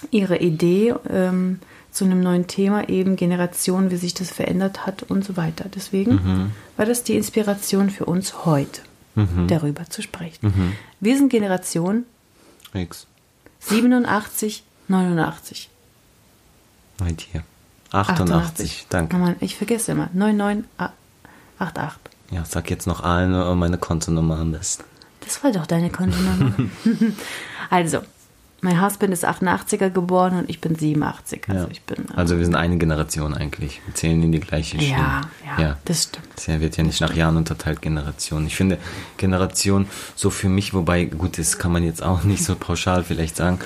ihre 0.09 0.37
Idee, 0.39 0.95
ähm, 1.07 1.59
zu 1.91 2.05
einem 2.05 2.21
neuen 2.21 2.47
Thema, 2.47 2.87
eben 2.89 3.17
Generation, 3.17 3.91
wie 3.91 3.97
sich 3.97 4.13
das 4.15 4.31
verändert 4.31 4.87
hat 4.87 5.03
und 5.03 5.25
so 5.25 5.35
weiter. 5.37 5.65
Deswegen 5.75 6.13
Mhm. 6.15 6.51
war 6.77 6.85
das 6.85 7.03
die 7.03 7.15
Inspiration 7.17 7.89
für 7.91 8.05
uns 8.05 8.45
heute, 8.45 8.81
Mhm. 9.15 9.47
darüber 9.47 9.87
zu 9.89 10.01
sprechen. 10.01 10.73
Wir 11.01 11.17
sind 11.17 11.29
Generation 11.29 12.05
X. 12.73 13.05
87, 13.59 14.63
89. 14.87 15.69
Bei 16.97 17.11
dir. 17.11 17.43
88, 17.91 18.85
danke. 18.89 19.15
Oh 19.15 19.19
Mann, 19.19 19.35
ich 19.39 19.55
vergesse 19.55 19.91
immer. 19.91 20.09
9988. 20.13 21.99
Ja, 22.31 22.45
sag 22.45 22.69
jetzt 22.69 22.87
noch 22.87 23.01
eine 23.01 23.53
meine 23.55 23.77
Kontonummer 23.77 24.39
am 24.39 24.51
besten. 24.53 24.83
Das 25.21 25.43
war 25.43 25.51
doch 25.51 25.65
deine 25.67 25.89
Kontonummer. 25.89 26.53
also, 27.69 27.99
mein 28.61 28.81
Husband 28.83 29.11
ist 29.13 29.25
88er 29.27 29.89
geboren 29.89 30.37
und 30.37 30.49
ich 30.49 30.61
bin 30.61 30.75
87. 30.75 31.43
Also 31.49 31.63
Ja. 31.65 31.69
ich 31.71 31.81
bin. 31.81 32.05
äh, 32.09 32.13
Also 32.15 32.37
wir 32.37 32.45
sind 32.45 32.55
eine 32.55 32.77
Generation 32.77 33.33
eigentlich. 33.33 33.81
Wir 33.85 33.93
zählen 33.95 34.21
in 34.23 34.31
die 34.31 34.39
gleiche 34.39 34.79
Schiene. 34.79 34.91
ja, 34.97 35.21
ja, 35.57 35.61
ja. 35.63 35.77
das 35.85 36.03
stimmt. 36.03 36.27
Es 36.37 36.47
wird 36.47 36.77
ja 36.77 36.83
nicht 36.83 37.01
nach 37.01 37.13
Jahren 37.13 37.37
unterteilt, 37.37 37.81
Generation. 37.81 38.45
Ich 38.47 38.55
finde 38.55 38.77
Generation 39.17 39.87
so 40.15 40.29
für 40.29 40.47
mich, 40.49 40.73
wobei, 40.73 41.05
gut, 41.05 41.37
das 41.37 41.57
kann 41.57 41.71
man 41.71 41.83
jetzt 41.83 42.01
auch 42.03 42.23
nicht 42.31 42.43
so 42.43 42.55
pauschal 42.55 43.03
vielleicht 43.03 43.35
sagen, 43.35 43.59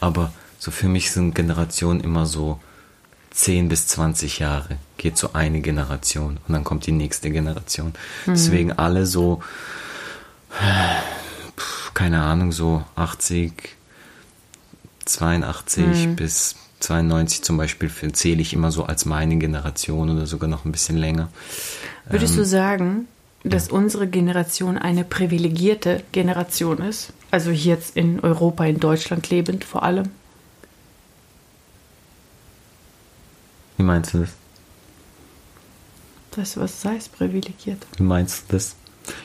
aber 0.00 0.32
so 0.58 0.70
für 0.70 0.88
mich 0.88 1.10
sind 1.12 1.34
Generationen 1.34 2.00
immer 2.00 2.24
so 2.24 2.58
10 3.36 3.68
bis 3.68 3.86
20 3.88 4.38
Jahre. 4.38 4.78
Geht 4.96 5.18
so 5.18 5.34
eine 5.34 5.60
Generation 5.60 6.38
und 6.48 6.52
dann 6.54 6.64
kommt 6.64 6.86
die 6.86 6.92
nächste 6.92 7.30
Generation. 7.30 7.92
Deswegen 8.26 8.72
alle 8.72 9.04
so, 9.04 9.42
keine 11.92 12.22
Ahnung, 12.22 12.50
so 12.50 12.82
80, 12.96 13.52
82 15.04 16.16
bis 16.16 16.56
92 16.80 17.42
zum 17.42 17.58
Beispiel 17.58 17.90
zähle 18.12 18.40
ich 18.40 18.54
immer 18.54 18.72
so 18.72 18.84
als 18.84 19.04
meine 19.04 19.36
Generation 19.36 20.10
oder 20.10 20.26
sogar 20.26 20.48
noch 20.48 20.64
ein 20.64 20.72
bisschen 20.72 20.96
länger. 20.96 21.28
Würdest 22.08 22.32
Ähm, 22.34 22.38
du 22.38 22.44
sagen, 22.46 23.08
dass 23.44 23.68
unsere 23.68 24.06
Generation 24.08 24.78
eine 24.78 25.04
privilegierte 25.04 26.02
Generation 26.12 26.78
ist? 26.78 27.12
Also 27.30 27.50
hier 27.50 27.74
jetzt 27.74 27.96
in 27.96 28.20
Europa, 28.20 28.64
in 28.64 28.80
Deutschland 28.80 29.28
lebend 29.28 29.64
vor 29.64 29.82
allem? 29.82 30.10
Wie 33.76 33.82
meinst 33.82 34.14
du 34.14 34.18
das? 34.20 34.30
Du, 36.32 36.40
was 36.40 36.54
das 36.54 36.84
heißt, 36.84 37.16
privilegiert? 37.16 37.86
Wie 37.96 38.02
meinst 38.02 38.44
du 38.48 38.56
das? 38.56 38.76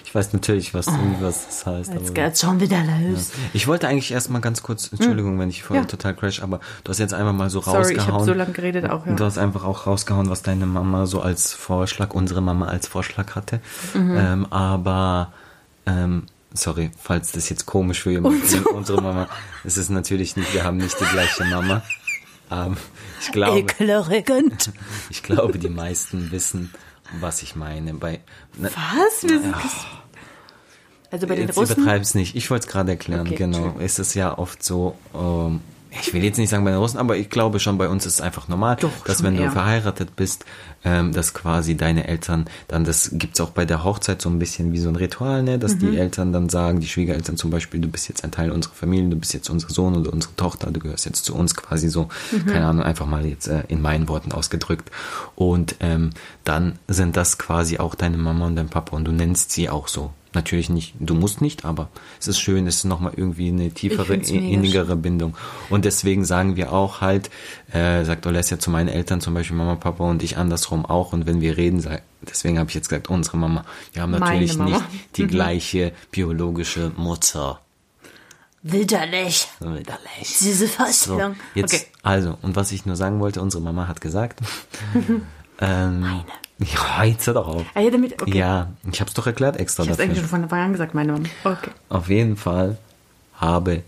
Ich 0.05 0.13
weiß 0.13 0.33
natürlich, 0.33 0.73
was, 0.75 0.85
was 1.19 1.45
das 1.47 1.65
heißt. 1.65 1.93
Jetzt 1.93 2.13
geht's 2.13 2.41
schon 2.41 2.59
wieder 2.59 2.83
los. 2.83 3.31
Ich 3.53 3.67
wollte 3.67 3.87
eigentlich 3.87 4.11
erstmal 4.11 4.39
ganz 4.39 4.61
kurz, 4.61 4.91
Entschuldigung, 4.91 5.39
wenn 5.39 5.49
ich 5.49 5.63
vorhin 5.63 5.85
Ja. 5.85 5.89
total 5.89 6.15
crash, 6.15 6.43
aber 6.43 6.59
du 6.83 6.89
hast 6.89 6.99
jetzt 6.99 7.13
einfach 7.15 7.33
mal 7.33 7.49
so 7.49 7.61
Sorry, 7.61 7.77
rausgehauen. 7.77 8.07
ich 8.07 8.13
habe 8.13 8.23
so 8.25 8.33
lange 8.33 8.51
geredet 8.51 8.89
auch. 8.89 9.05
Ja. 9.07 9.13
Du 9.15 9.25
hast 9.25 9.39
einfach 9.39 9.63
auch 9.63 9.87
rausgehauen, 9.87 10.29
was 10.29 10.43
deine 10.43 10.67
Mama 10.67 11.07
so 11.07 11.21
als 11.21 11.53
Vorschlag, 11.53 12.13
unsere 12.13 12.41
Mama 12.41 12.67
als 12.67 12.87
Vorschlag 12.87 13.33
hatte. 13.35 13.59
Mhm. 13.95 14.15
Ähm, 14.17 14.45
aber, 14.51 15.33
ähm, 15.87 16.27
sorry, 16.53 16.91
falls 17.01 17.31
das 17.31 17.49
jetzt 17.49 17.65
komisch 17.65 18.03
für 18.03 18.11
jemanden 18.11 18.41
ist, 18.43 18.63
unsere 18.67 19.01
Mama, 19.01 19.27
es 19.63 19.77
ist 19.77 19.89
natürlich 19.89 20.35
nicht, 20.35 20.53
wir 20.53 20.63
haben 20.63 20.77
nicht 20.77 20.99
die 20.99 21.05
gleiche 21.05 21.43
Mama. 21.45 21.81
Ähm, 22.51 22.77
ich 23.21 23.31
glaube, 23.31 23.59
Ekelerregend. 23.59 24.71
ich 25.09 25.23
glaube, 25.23 25.57
die 25.57 25.69
meisten 25.69 26.31
wissen, 26.31 26.73
was 27.19 27.41
ich 27.41 27.55
meine. 27.55 27.93
Bei, 27.93 28.19
ne, 28.57 28.69
Was? 28.75 29.23
Wir 29.23 29.39
sind 29.41 29.55
also 31.11 31.27
bei 31.27 31.35
den 31.35 31.47
Jetzt 31.47 31.57
Russen? 31.57 31.73
übertreib's 31.81 32.15
nicht. 32.15 32.35
Ich 32.35 32.49
wollte 32.49 32.67
es 32.67 32.71
gerade 32.71 32.91
erklären, 32.91 33.27
Okay, 33.27 33.35
genau. 33.35 33.75
Es 33.79 33.99
ist 33.99 34.13
ja 34.13 34.37
oft 34.37 34.63
so, 34.63 34.97
ähm, 35.13 35.59
ich 35.99 36.13
will 36.13 36.23
jetzt 36.23 36.37
nicht 36.37 36.49
sagen 36.49 36.63
bei 36.63 36.71
den 36.71 36.79
Russen, 36.79 36.97
aber 36.99 37.17
ich 37.17 37.29
glaube 37.29 37.59
schon, 37.59 37.77
bei 37.77 37.89
uns 37.89 38.05
ist 38.05 38.15
es 38.15 38.21
einfach 38.21 38.47
normal, 38.47 38.77
Doch, 38.79 38.91
dass 39.05 39.23
wenn 39.23 39.35
du 39.35 39.43
eher. 39.43 39.51
verheiratet 39.51 40.15
bist, 40.15 40.45
ähm, 40.83 41.11
dass 41.11 41.33
quasi 41.33 41.75
deine 41.75 42.07
Eltern 42.07 42.45
dann, 42.67 42.83
das 42.85 43.09
gibt's 43.13 43.39
auch 43.41 43.49
bei 43.51 43.65
der 43.65 43.83
Hochzeit 43.83 44.21
so 44.21 44.29
ein 44.29 44.39
bisschen 44.39 44.71
wie 44.71 44.77
so 44.79 44.89
ein 44.89 44.95
Ritual, 44.95 45.43
ne, 45.43 45.59
dass 45.59 45.75
Mhm. 45.75 45.79
die 45.79 45.97
Eltern 45.97 46.31
dann 46.33 46.49
sagen, 46.49 46.79
die 46.79 46.87
Schwiegereltern 46.87 47.35
zum 47.37 47.51
Beispiel, 47.51 47.79
du 47.81 47.87
bist 47.89 48.07
jetzt 48.07 48.23
ein 48.23 48.31
Teil 48.31 48.51
unserer 48.51 48.73
Familie, 48.73 49.09
du 49.09 49.17
bist 49.17 49.33
jetzt 49.33 49.49
unser 49.49 49.69
Sohn 49.69 49.95
oder 49.95 50.11
unsere 50.13 50.35
Tochter, 50.35 50.71
du 50.71 50.79
gehörst 50.79 51.05
jetzt 51.05 51.25
zu 51.25 51.35
uns 51.35 51.55
quasi 51.55 51.89
so, 51.89 52.07
Mhm. 52.31 52.45
keine 52.47 52.65
Ahnung, 52.67 52.83
einfach 52.83 53.05
mal 53.05 53.25
jetzt 53.25 53.47
äh, 53.47 53.63
in 53.67 53.81
meinen 53.81 54.07
Worten 54.07 54.31
ausgedrückt. 54.31 54.89
Und 55.35 55.75
ähm, 55.81 56.11
dann 56.45 56.79
sind 56.87 57.17
das 57.17 57.37
quasi 57.37 57.77
auch 57.79 57.95
deine 57.95 58.17
Mama 58.17 58.47
und 58.47 58.55
dein 58.55 58.69
Papa 58.69 58.95
und 58.95 59.05
du 59.05 59.11
nennst 59.11 59.51
sie 59.51 59.69
auch 59.69 59.87
so. 59.87 60.11
Natürlich 60.33 60.69
nicht, 60.69 60.93
du 60.99 61.13
musst 61.13 61.41
nicht, 61.41 61.65
aber 61.65 61.89
es 62.19 62.27
ist 62.29 62.39
schön, 62.39 62.65
es 62.65 62.77
ist 62.77 62.83
nochmal 62.85 63.11
irgendwie 63.17 63.49
eine 63.49 63.69
tiefere, 63.71 64.13
innigere 64.15 64.95
Bindung. 64.95 65.35
Und 65.69 65.83
deswegen 65.83 66.23
sagen 66.23 66.55
wir 66.55 66.71
auch 66.71 67.01
halt, 67.01 67.29
äh, 67.73 68.05
sagt 68.05 68.25
Olesja 68.25 68.57
zu 68.57 68.69
meinen 68.69 68.87
Eltern 68.87 69.19
zum 69.19 69.33
Beispiel 69.33 69.57
Mama, 69.57 69.75
Papa 69.75 70.05
und 70.05 70.23
ich 70.23 70.37
andersrum 70.37 70.85
auch. 70.85 71.11
Und 71.11 71.25
wenn 71.25 71.41
wir 71.41 71.57
reden, 71.57 71.81
sag, 71.81 72.01
deswegen 72.21 72.59
habe 72.59 72.69
ich 72.69 72.75
jetzt 72.75 72.87
gesagt, 72.87 73.09
unsere 73.09 73.35
Mama. 73.35 73.65
Wir 73.91 74.03
haben 74.03 74.11
Meine 74.11 74.23
natürlich 74.23 74.57
nicht 74.57 74.81
die 75.17 75.27
gleiche 75.27 75.91
biologische 76.11 76.93
Mutter. 76.95 77.59
Widerlich. 78.63 79.47
Widerlich. 79.59 80.37
Diese 80.39 80.67
So, 80.67 80.73
Vorstellung. 80.73 81.35
jetzt, 81.55 81.73
Okay. 81.73 81.85
also, 82.03 82.37
und 82.41 82.55
was 82.55 82.71
ich 82.71 82.85
nur 82.85 82.95
sagen 82.95 83.19
wollte, 83.19 83.41
unsere 83.41 83.61
Mama 83.63 83.87
hat 83.87 84.01
gesagt, 84.01 84.39
ähm, 85.59 86.21
ja, 86.63 87.03
jetzt 87.03 87.27
hör 87.27 87.33
doch 87.33 87.47
auf. 87.47 87.65
Ah, 87.73 87.81
ja, 87.81 87.89
damit, 87.89 88.21
okay. 88.21 88.37
Ja, 88.37 88.71
ich 88.91 88.99
habe 88.99 89.09
es 89.09 89.13
doch 89.13 89.27
erklärt 89.27 89.57
extra 89.57 89.83
Ich 89.83 89.89
habe 89.89 89.97
dafür. 89.97 90.09
eigentlich 90.09 90.19
schon 90.19 90.29
von 90.29 90.43
Anfang 90.43 90.59
an 90.59 90.71
gesagt, 90.71 90.93
meine 90.93 91.13
Mama. 91.13 91.25
Okay. 91.43 91.71
Auf 91.89 92.09
jeden 92.09 92.37
Fall 92.37 92.77
habe 93.35 93.83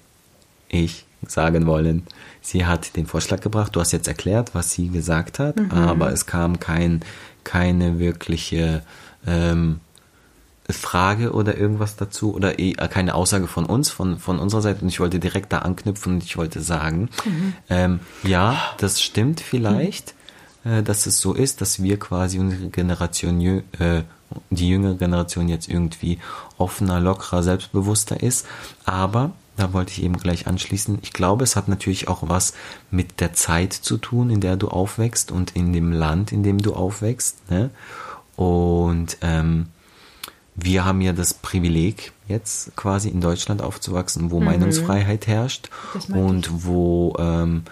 ich 0.70 1.06
sagen 1.28 1.66
wollen, 1.68 2.04
sie 2.42 2.66
hat 2.66 2.96
den 2.96 3.06
Vorschlag 3.06 3.42
gebracht. 3.42 3.76
Du 3.76 3.80
hast 3.80 3.92
jetzt 3.92 4.08
erklärt, 4.08 4.54
was 4.54 4.72
sie 4.72 4.90
gesagt 4.90 5.40
hat, 5.40 5.56
aber 5.72 6.12
es 6.12 6.26
kam 6.26 6.60
kein, 6.60 7.02
keine 7.44 8.00
wirkliche 8.00 8.84
ähm, 9.26 9.80
Frage 10.70 11.34
oder 11.34 11.58
irgendwas 11.58 11.96
dazu 11.96 12.34
oder 12.34 12.60
eh, 12.60 12.72
äh, 12.72 12.88
keine 12.88 13.16
Aussage 13.16 13.48
von 13.48 13.66
uns, 13.66 13.90
von, 13.90 14.18
von 14.18 14.40
unserer 14.40 14.62
Seite. 14.62 14.82
Und 14.82 14.88
ich 14.90 15.00
wollte 15.00 15.20
direkt 15.20 15.54
da 15.54 15.60
anknüpfen 15.60 16.14
und 16.16 16.24
ich 16.24 16.38
wollte 16.38 16.62
sagen, 16.62 17.10
ähm, 17.70 18.00
ja, 18.24 18.58
das 18.78 19.02
stimmt 19.02 19.42
vielleicht, 19.42 20.12
äh, 20.12 20.14
dass 20.64 21.06
es 21.06 21.20
so 21.20 21.34
ist, 21.34 21.62
dass 21.62 21.82
wir 21.82 22.00
quasi 22.00 22.40
unsere 22.40 22.70
Generation, 22.70 23.42
äh, 23.80 24.04
die 24.50 24.70
jüngere 24.70 24.96
Generation 24.96 25.50
jetzt 25.50 25.68
irgendwie 25.70 26.20
offener, 26.58 27.00
lockerer, 27.00 27.44
selbstbewusster 27.44 28.22
ist. 28.22 28.46
Aber, 28.86 29.32
da 29.58 29.74
wollte 29.74 29.92
ich 29.92 30.04
eben 30.04 30.18
gleich 30.18 30.48
anschließen, 30.48 31.00
ich 31.02 31.14
glaube, 31.14 31.44
es 31.44 31.56
hat 31.56 31.68
natürlich 31.68 32.08
auch 32.08 32.28
was 32.28 32.54
mit 32.90 33.20
der 33.20 33.34
Zeit 33.34 33.74
zu 33.74 33.98
tun, 33.98 34.30
in 34.30 34.42
der 34.42 34.56
du 34.56 34.70
aufwächst 34.70 35.32
und 35.32 35.52
in 35.52 35.74
dem 35.74 35.92
Land, 35.92 36.32
in 36.32 36.44
dem 36.44 36.60
du 36.60 36.74
aufwächst. 36.74 37.50
Ne? 37.52 37.70
Und 38.36 39.18
ähm, 39.22 39.68
wir 40.56 40.86
haben 40.86 41.02
ja 41.02 41.14
das 41.14 41.34
Privileg, 41.34 42.14
jetzt 42.28 42.76
quasi 42.76 43.10
in 43.10 43.22
Deutschland 43.22 43.62
aufzuwachsen, 43.62 44.32
wo 44.32 44.40
Meinungsfreiheit 44.40 45.28
herrscht 45.28 45.70
Mhm. 45.70 45.94
Das 45.94 46.10
meinte 46.10 46.26
und 46.26 46.66
wo 46.66 47.16
ähm, 47.20 47.64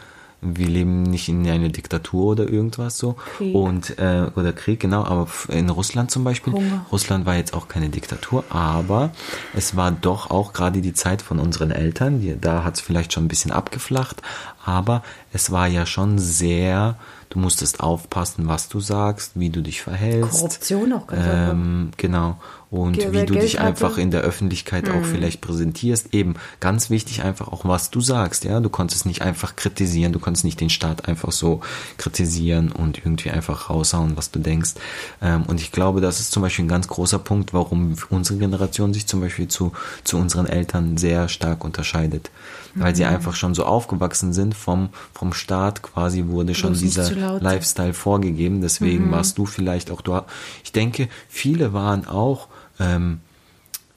wir 0.41 0.67
leben 0.67 1.03
nicht 1.03 1.29
in 1.29 1.47
einer 1.47 1.69
Diktatur 1.69 2.31
oder 2.31 2.49
irgendwas 2.49 2.97
so 2.97 3.15
Krieg. 3.37 3.53
und 3.53 3.99
äh, 3.99 4.25
oder 4.35 4.53
Krieg 4.53 4.79
genau, 4.79 5.03
aber 5.03 5.27
in 5.49 5.69
Russland 5.69 6.09
zum 6.09 6.23
Beispiel. 6.23 6.53
Hunger. 6.53 6.85
Russland 6.91 7.25
war 7.25 7.35
jetzt 7.35 7.53
auch 7.53 7.67
keine 7.67 7.89
Diktatur, 7.89 8.43
aber 8.49 9.11
es 9.53 9.75
war 9.75 9.91
doch 9.91 10.31
auch 10.31 10.53
gerade 10.53 10.81
die 10.81 10.93
Zeit 10.93 11.21
von 11.21 11.39
unseren 11.39 11.69
Eltern. 11.69 12.21
Die, 12.21 12.39
da 12.39 12.63
hat 12.63 12.75
es 12.75 12.81
vielleicht 12.81 13.13
schon 13.13 13.25
ein 13.25 13.27
bisschen 13.27 13.51
abgeflacht, 13.51 14.23
aber 14.65 15.03
es 15.31 15.51
war 15.51 15.67
ja 15.67 15.85
schon 15.85 16.17
sehr. 16.17 16.95
Du 17.29 17.39
musstest 17.39 17.79
aufpassen, 17.79 18.49
was 18.49 18.67
du 18.67 18.81
sagst, 18.81 19.39
wie 19.39 19.49
du 19.49 19.61
dich 19.61 19.81
verhältst. 19.81 20.31
Korruption 20.31 20.91
auch 20.91 21.07
ganz. 21.07 21.23
Ähm, 21.25 21.91
genau. 21.95 22.37
Und 22.71 22.95
Wer 22.97 23.11
wie 23.11 23.25
du 23.25 23.33
dich 23.33 23.59
einfach 23.59 23.97
in 23.97 24.11
der 24.11 24.21
Öffentlichkeit 24.21 24.87
Mhm. 24.87 24.93
auch 24.95 25.03
vielleicht 25.03 25.41
präsentierst. 25.41 26.13
Eben 26.13 26.35
ganz 26.61 26.89
wichtig 26.89 27.21
einfach 27.21 27.49
auch, 27.49 27.65
was 27.65 27.91
du 27.91 27.99
sagst. 27.99 28.45
Ja, 28.45 28.61
du 28.61 28.69
konntest 28.69 29.05
nicht 29.05 29.21
einfach 29.21 29.57
kritisieren, 29.57 30.13
du 30.13 30.19
konntest 30.19 30.45
nicht 30.45 30.61
den 30.61 30.69
Staat 30.69 31.05
einfach 31.09 31.33
so 31.33 31.59
kritisieren 31.97 32.71
und 32.71 32.97
irgendwie 32.99 33.29
einfach 33.29 33.69
raushauen, 33.69 34.15
was 34.15 34.31
du 34.31 34.39
denkst. 34.39 34.75
Ähm, 35.21 35.43
und 35.47 35.59
ich 35.59 35.73
glaube, 35.73 35.99
das 35.99 36.21
ist 36.21 36.31
zum 36.31 36.43
Beispiel 36.43 36.63
ein 36.63 36.69
ganz 36.69 36.87
großer 36.87 37.19
Punkt, 37.19 37.53
warum 37.53 37.95
unsere 38.09 38.39
Generation 38.39 38.93
sich 38.93 39.05
zum 39.05 39.19
Beispiel 39.19 39.49
zu, 39.49 39.73
zu 40.05 40.17
unseren 40.17 40.45
Eltern 40.45 40.95
sehr 40.95 41.27
stark 41.27 41.65
unterscheidet. 41.65 42.31
Weil 42.75 42.93
Mhm. 42.93 42.95
sie 42.95 43.03
einfach 43.05 43.35
schon 43.35 43.53
so 43.53 43.65
aufgewachsen 43.65 44.31
sind 44.31 44.55
vom, 44.55 44.89
vom 45.13 45.33
Staat 45.33 45.81
quasi 45.83 46.25
wurde 46.27 46.55
schon 46.55 46.73
dieser. 46.73 47.03
Lifestyle 47.41 47.93
vorgegeben. 47.93 48.61
Deswegen 48.61 49.11
warst 49.11 49.37
du 49.37 49.45
vielleicht 49.45 49.91
auch 49.91 49.99
du. 49.99 50.21
Ich 50.63 50.71
denke, 50.71 51.09
viele 51.27 51.73
waren 51.73 52.07
auch 52.07 52.47
ähm, 52.81 53.19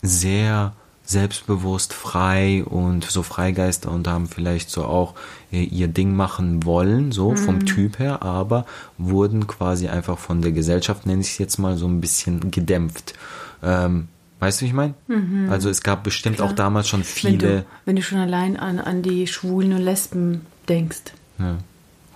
sehr 0.03 0.73
selbstbewusst, 1.07 1.93
frei 1.93 2.65
und 2.65 3.05
so 3.05 3.23
Freigeister 3.23 3.91
und 3.91 4.09
haben 4.09 4.27
vielleicht 4.27 4.71
so 4.71 4.85
auch 4.85 5.15
äh, 5.53 5.63
ihr 5.63 5.89
Ding 5.89 6.17
machen 6.17 6.65
wollen, 6.65 7.13
so 7.13 7.35
vom 7.37 7.67
Typ 7.67 7.99
her, 7.99 8.23
aber 8.23 8.65
wurden 8.97 9.47
quasi 9.47 9.89
einfach 9.89 10.17
von 10.19 10.41
der 10.41 10.53
Gesellschaft, 10.53 11.05
nenne 11.05 11.21
ich 11.21 11.29
es 11.33 11.39
jetzt 11.39 11.59
mal, 11.59 11.77
so 11.77 11.87
ein 11.87 12.01
bisschen 12.01 12.51
gedämpft. 12.51 13.13
Ähm, 13.63 14.09
weißt 14.41 14.61
du, 14.61 14.65
wie 14.65 14.69
ich 14.69 14.75
meine? 14.75 14.95
Also 15.51 15.69
es 15.69 15.83
gab 15.83 16.05
bestimmt 16.05 16.41
auch 16.41 16.53
damals 16.53 16.89
schon 16.89 17.01
Wenn 17.01 17.05
viele. 17.07 17.39
du, 17.39 17.67
wenn 17.85 17.97
du 17.97 18.03
schon 18.03 18.19
allein 18.19 18.57
an, 18.57 18.79
an 18.79 19.03
die 19.03 19.27
Schwulen 19.27 19.75
und 19.75 19.83
Lesben 19.83 20.47
denkst. 20.71 21.03
Ja. 21.39 21.57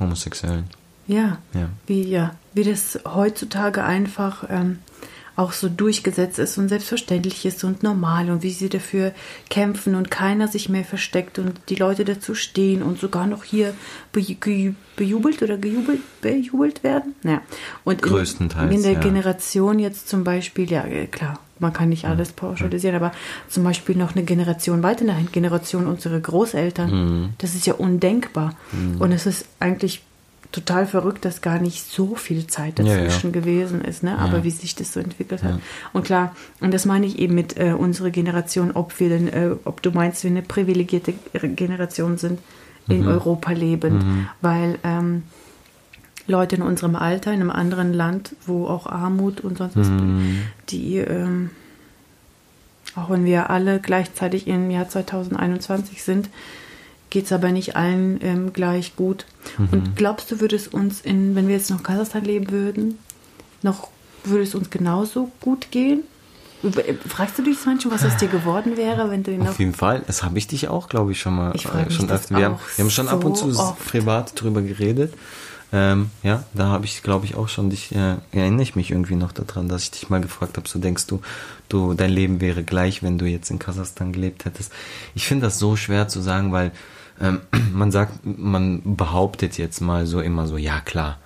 Homosexuellen. 0.01 0.65
Ja, 1.07 1.39
Ja. 1.53 1.69
wie 1.87 2.03
ja, 2.03 2.35
wie 2.55 2.65
das 2.65 2.99
heutzutage 3.07 3.85
einfach 3.85 4.45
ähm, 4.49 4.79
auch 5.39 5.53
so 5.53 5.69
durchgesetzt 5.69 6.39
ist 6.41 6.59
und 6.59 6.69
selbstverständlich 6.69 7.47
ist 7.47 7.63
und 7.63 7.85
normal 7.85 8.29
und 8.29 8.43
wie 8.43 8.51
sie 8.51 8.69
dafür 8.69 9.13
kämpfen 9.49 9.95
und 9.95 10.11
keiner 10.11 10.49
sich 10.49 10.69
mehr 10.69 10.85
versteckt 10.85 11.39
und 11.39 11.53
die 11.69 11.77
Leute 11.77 12.05
dazu 12.05 12.35
stehen 12.35 12.83
und 12.83 12.99
sogar 12.99 13.27
noch 13.29 13.45
hier 13.45 13.73
bejubelt 14.97 15.43
oder 15.43 15.57
gejubelt, 15.57 16.01
bejubelt 16.21 16.83
werden. 16.83 17.15
Ja. 17.23 17.41
Und 17.85 17.95
in- 18.03 18.09
Größtenteils, 18.09 18.75
in 18.75 18.83
der 18.83 18.93
ja. 18.95 19.01
Generation 19.01 19.79
jetzt 19.79 20.09
zum 20.09 20.25
Beispiel, 20.25 20.71
ja 20.71 20.85
äh, 20.85 21.07
klar, 21.07 21.39
man 21.61 21.73
kann 21.73 21.89
nicht 21.89 22.05
alles 22.05 22.33
pauschalisieren, 22.33 22.97
aber 22.97 23.13
zum 23.49 23.65
Beispiel 23.65 23.97
noch 23.97 24.15
eine 24.15 24.25
Generation 24.25 24.83
weiter, 24.83 25.03
eine 25.03 25.25
Generation 25.31 25.87
unserer 25.87 26.21
Großeltern, 26.21 26.91
Mhm. 26.91 27.29
das 27.39 27.55
ist 27.55 27.67
ja 27.67 27.75
undenkbar. 27.75 28.55
Und 28.99 29.11
es 29.13 29.27
ist 29.27 29.47
eigentlich 29.61 30.03
total 30.53 30.87
verrückt, 30.87 31.25
dass 31.25 31.43
gar 31.43 31.59
nicht 31.61 31.85
so 31.85 32.15
viel 32.15 32.47
Zeit 32.47 32.79
Ja, 32.79 32.85
ja. 32.87 32.97
dazwischen 33.05 33.33
gewesen 33.33 33.83
ist, 33.83 34.03
ne? 34.03 34.19
aber 34.19 34.39
Ja. 34.39 34.45
wie 34.45 34.51
sich 34.51 34.75
das 34.75 34.93
so 34.95 35.01
entwickelt 35.01 35.43
hat. 35.43 35.61
Und 35.93 36.05
klar, 36.05 36.35
und 36.61 36.73
das 36.73 36.87
meine 36.87 37.05
ich 37.07 37.19
eben 37.19 37.35
mit 37.35 37.59
äh, 37.59 37.73
unserer 37.73 38.11
Generation, 38.11 38.71
ob 38.73 38.99
wir 38.99 39.11
denn, 39.11 39.29
äh, 39.29 39.51
ob 39.65 39.83
du 39.83 39.91
meinst, 39.91 40.25
wir 40.25 40.31
eine 40.31 40.43
privilegierte 40.43 41.13
Generation 41.33 42.17
sind, 42.19 42.39
in 42.89 43.03
Mhm. 43.03 43.09
Europa 43.09 43.53
lebend, 43.53 44.03
weil 44.41 44.79
ähm, 44.85 45.25
Leute 46.27 46.57
in 46.57 46.63
unserem 46.63 46.97
Alter, 46.97 47.33
in 47.35 47.41
einem 47.43 47.51
anderen 47.51 47.93
Land, 47.93 48.35
wo 48.47 48.67
auch 48.67 48.87
Armut 48.87 49.43
und 49.43 49.59
sonst 49.59 49.77
was, 49.77 49.89
Mhm. 49.89 50.41
die, 50.71 50.97
ähm, 50.97 51.51
auch 52.97 53.11
wenn 53.11 53.27
wir 53.27 53.51
alle 53.51 53.81
gleichzeitig 53.81 54.47
im 54.47 54.71
Jahr 54.71 54.89
2021 54.89 56.03
sind, 56.03 56.31
geht 57.11 57.27
es 57.27 57.33
aber 57.33 57.51
nicht 57.51 57.77
allen 57.77 58.21
ähm, 58.23 58.53
gleich 58.53 58.97
gut. 58.97 59.27
Mhm. 59.57 59.69
Und 59.71 59.97
glaubst 59.97 60.31
du, 60.31 60.41
würde 60.41 60.57
es 60.57 60.69
uns, 60.69 61.01
in, 61.01 61.35
wenn 61.35 61.49
wir 61.49 61.57
jetzt 61.57 61.71
noch 61.71 61.79
in 61.79 61.85
Kasachstan 61.85 62.25
leben 62.25 62.51
würden, 62.51 62.99
noch 63.63 63.89
würde 64.25 64.43
es 64.43 64.55
uns 64.55 64.71
genauso 64.71 65.31
gut 65.41 65.71
gehen? 65.71 66.03
Fragst 67.07 67.39
du 67.39 67.43
dich 67.43 67.57
manchmal, 67.65 67.95
was 67.95 68.05
aus 68.05 68.17
dir 68.17 68.27
geworden 68.27 68.77
wäre, 68.77 69.11
wenn 69.11 69.23
du 69.23 69.31
ihn 69.31 69.47
Auf 69.47 69.61
jeden 69.61 69.75
Fall. 69.75 70.03
Das 70.09 70.25
habe 70.25 70.39
ich 70.39 70.49
dich 70.49 70.69
auch, 70.69 70.89
glaube 70.89 71.13
ich, 71.13 71.21
schon 71.21 71.37
mal. 71.37 71.53
Ich 71.55 71.67
äh, 71.67 71.89
schon 71.89 72.11
öfter. 72.11 72.37
Wir 72.37 72.47
haben, 72.47 72.59
wir 72.75 72.85
haben 72.85 72.91
schon 72.91 73.09
ab 73.09 73.25
und 73.25 73.37
zu 73.37 73.53
so 73.53 73.63
oft. 73.63 73.87
privat 73.87 74.41
drüber 74.41 74.61
geredet. 74.61 75.15
Ähm, 75.71 76.11
ja, 76.23 76.45
da 76.55 76.67
habe 76.67 76.87
ich, 76.87 77.03
glaube 77.03 77.27
ich, 77.27 77.35
auch 77.37 77.49
schon 77.49 77.71
dich, 77.71 77.95
äh, 77.95 78.17
erinnere 78.33 78.63
ich 78.63 78.75
mich 78.75 78.91
irgendwie 78.91 79.17
noch 79.17 79.33
daran, 79.33 79.69
dass 79.69 79.83
ich 79.83 79.91
dich 79.91 80.09
mal 80.09 80.21
gefragt 80.21 80.57
habe, 80.57 80.67
so 80.67 80.79
denkst 80.79 81.07
du, 81.07 81.21
du, 81.69 81.93
dein 81.93 82.11
Leben 82.11 82.41
wäre 82.41 82.65
gleich, 82.65 83.03
wenn 83.03 83.19
du 83.19 83.27
jetzt 83.27 83.51
in 83.51 83.59
Kasachstan 83.59 84.13
gelebt 84.13 84.47
hättest. 84.47 84.73
Ich 85.15 85.27
finde 85.27 85.47
das 85.47 85.59
so 85.59 85.77
schwer 85.77 86.09
zu 86.09 86.21
sagen, 86.21 86.53
weil 86.53 86.73
ähm, 87.21 87.41
man 87.73 87.91
sagt, 87.91 88.25
man 88.25 88.83
behauptet 88.97 89.59
jetzt 89.59 89.81
mal 89.81 90.07
so 90.07 90.21
immer 90.21 90.47
so, 90.47 90.57
ja 90.57 90.81
klar, 90.81 91.19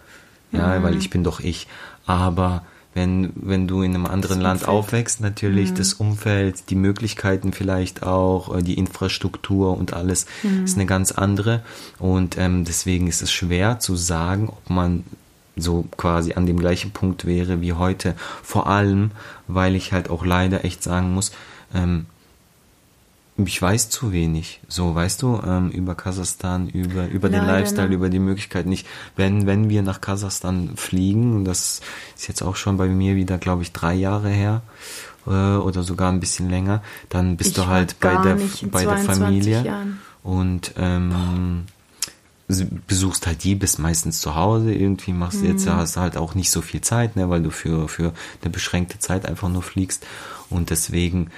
ja, 0.53 0.79
Mhm. 0.79 0.83
weil 0.83 0.97
ich 0.97 1.11
bin 1.11 1.25
doch 1.25 1.41
ich. 1.41 1.67
Aber 2.07 2.65
wenn, 2.95 3.33
wenn 3.37 3.67
du 3.69 3.81
in 3.83 3.95
einem 3.95 4.05
anderen 4.07 4.41
Das 4.41 4.43
Land 4.43 4.61
Umfeld. 4.63 4.69
aufwächst, 4.79 5.21
natürlich 5.23 5.71
Mhm. 5.71 5.75
das 5.77 5.95
Umfeld, 5.95 6.69
die 6.69 6.75
Möglichkeiten 6.75 7.53
vielleicht 7.55 8.03
auch, 8.03 8.55
äh, 8.55 8.63
die 8.63 8.75
Infrastruktur 8.75 9.77
und 9.79 9.95
alles 9.95 10.27
Mhm. 10.43 10.65
ist 10.65 10.77
eine 10.77 10.85
ganz 10.87 11.11
andere. 11.13 11.63
Und 11.99 12.37
ähm, 12.37 12.65
deswegen 12.67 13.07
ist 13.07 13.23
es 13.23 13.33
schwer 13.33 13.79
zu 13.79 13.97
sagen, 13.97 14.49
ob 14.51 14.69
man 14.69 15.05
so 15.57 15.87
quasi 15.97 16.35
an 16.35 16.45
dem 16.47 16.59
gleichen 16.59 16.91
Punkt 16.93 17.25
wäre 17.27 17.61
wie 17.61 17.73
heute. 17.75 18.15
Vor 18.43 18.67
allem, 18.67 19.11
weil 19.49 19.75
ich 19.75 19.93
halt 19.93 20.11
auch 20.11 20.25
leider 20.25 20.65
echt 20.65 20.83
sagen 20.83 21.13
muss, 21.15 21.33
ähm, 21.75 22.07
ich 23.37 23.61
weiß 23.63 23.89
zu 23.89 24.13
wenig, 24.13 24.61
so 24.69 24.95
weißt 24.95 25.23
du, 25.23 25.41
ähm, 25.45 25.71
über 25.71 25.95
Kasachstan, 25.95 26.69
über, 26.69 27.09
über 27.09 27.29
den 27.31 27.45
Lifestyle, 27.47 27.89
über 27.95 28.09
die 28.11 28.19
Möglichkeiten 28.19 28.69
nicht. 28.69 28.87
Wenn, 29.17 29.47
wenn 29.47 29.71
wir 29.71 29.83
nach 29.83 30.01
Kasachstan 30.03 30.73
fliegen, 30.77 31.45
das 31.45 31.81
ist 32.15 32.29
jetzt 32.29 32.43
auch 32.43 32.57
schon 32.57 32.77
bei 32.77 32.89
mir 32.89 33.17
wieder, 33.17 33.39
glaube 33.39 33.63
ich, 33.63 33.73
drei 33.73 33.95
Jahre 33.95 34.29
her, 34.29 34.63
äh, 35.27 35.31
oder 35.31 35.83
sogar 35.83 36.13
ein 36.13 36.21
bisschen 36.21 36.51
länger, 36.51 36.83
dann 37.09 37.37
bist 37.37 37.51
Ich 37.51 37.57
du 37.57 37.67
halt 37.69 37.99
bei 38.01 38.17
der, 38.17 38.37
bei 38.71 38.85
der 38.85 38.97
22 38.97 39.07
Familie 39.07 39.63
Jahren. 39.65 40.01
und 40.23 40.75
ähm, 40.77 41.65
besuchst 42.87 43.27
halt 43.27 43.45
die, 43.45 43.55
bist 43.55 43.79
meistens 43.79 44.21
zu 44.21 44.35
Hause, 44.35 44.75
irgendwie 44.75 45.13
machst 45.13 45.41
du 45.41 45.47
Mhm. 45.47 45.53
jetzt 45.53 45.67
hast 45.67 45.97
du 45.97 46.01
halt 46.01 46.17
auch 46.19 46.35
nicht 46.35 46.51
so 46.51 46.61
viel 46.61 46.83
Zeit, 46.83 47.17
ne, 47.17 47.31
weil 47.31 47.43
du 47.43 47.51
für, 47.51 47.89
für 47.89 48.13
eine 48.43 48.51
beschränkte 48.51 48.99
Zeit 48.99 49.25
einfach 49.27 49.49
nur 49.49 49.63
fliegst 49.63 50.05
und 50.51 50.69
deswegen 50.71 51.31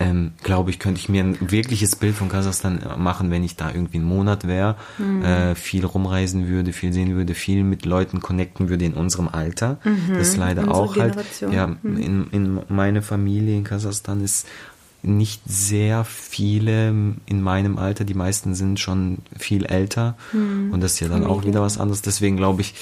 ähm, 0.00 0.32
glaube 0.42 0.70
ich, 0.70 0.78
könnte 0.78 0.98
ich 0.98 1.08
mir 1.08 1.22
ein 1.22 1.36
wirkliches 1.52 1.94
Bild 1.94 2.16
von 2.16 2.28
Kasachstan 2.30 2.80
machen, 2.98 3.30
wenn 3.30 3.44
ich 3.44 3.54
da 3.56 3.70
irgendwie 3.70 3.98
einen 3.98 4.06
Monat 4.06 4.46
wäre, 4.48 4.76
Mhm. 4.98 5.22
äh, 5.22 5.54
viel 5.54 5.84
rumreisen 5.84 6.48
würde, 6.48 6.72
viel 6.72 6.92
sehen 6.92 7.14
würde, 7.14 7.34
viel 7.34 7.62
mit 7.62 7.84
Leuten 7.84 8.20
connecten 8.20 8.68
würde 8.70 8.86
in 8.86 8.94
unserem 8.94 9.28
Alter. 9.28 9.78
Das 10.16 10.28
ist 10.28 10.36
leider 10.38 10.62
Mhm. 10.62 10.68
Unsere 10.68 10.84
auch 10.84 10.96
halt, 10.96 11.12
Generation. 11.12 11.52
ja, 11.52 11.66
Mhm. 11.82 11.96
in, 11.98 12.26
in 12.32 12.60
meine 12.68 13.02
Familie 13.02 13.56
in 13.56 13.64
Kasachstan 13.64 14.24
ist 14.24 14.46
nicht 15.02 15.40
sehr 15.46 16.04
viele 16.04 16.88
in 17.24 17.42
meinem 17.42 17.78
Alter. 17.78 18.04
Die 18.04 18.12
meisten 18.12 18.54
sind 18.54 18.78
schon 18.80 19.18
viel 19.38 19.64
älter. 19.64 20.14
Und 20.34 20.80
das 20.82 20.92
ist 20.94 21.00
ja 21.00 21.08
dann 21.08 21.24
auch 21.24 21.44
wieder 21.46 21.62
was 21.62 21.78
anderes. 21.78 22.02
Deswegen 22.02 22.36
glaube 22.36 22.60
ich, 22.60 22.74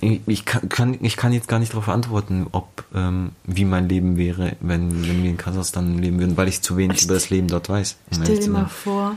ich, 0.00 0.20
ich, 0.26 0.44
kann, 0.44 0.98
ich 1.00 1.16
kann 1.16 1.32
jetzt 1.32 1.48
gar 1.48 1.58
nicht 1.58 1.72
darauf 1.72 1.88
antworten, 1.88 2.46
ob 2.52 2.84
wie 2.92 3.30
wie 3.44 3.64
mein 3.64 3.88
Leben 3.88 4.16
wäre, 4.16 4.56
wenn, 4.60 5.06
wenn 5.06 5.22
wir 5.22 5.30
in 5.30 5.36
Kasachstan 5.36 5.98
leben 5.98 6.18
würden, 6.18 6.36
weil 6.36 6.48
ich 6.48 6.62
zu 6.62 6.76
wenig 6.76 7.04
über 7.04 7.14
das 7.14 7.30
Leben 7.30 7.48
dort 7.48 7.68
weiß. 7.68 7.96
um 8.10 8.22
Stell 8.22 8.38
dir 8.38 8.50
mal 8.50 8.66
vor, 8.66 9.16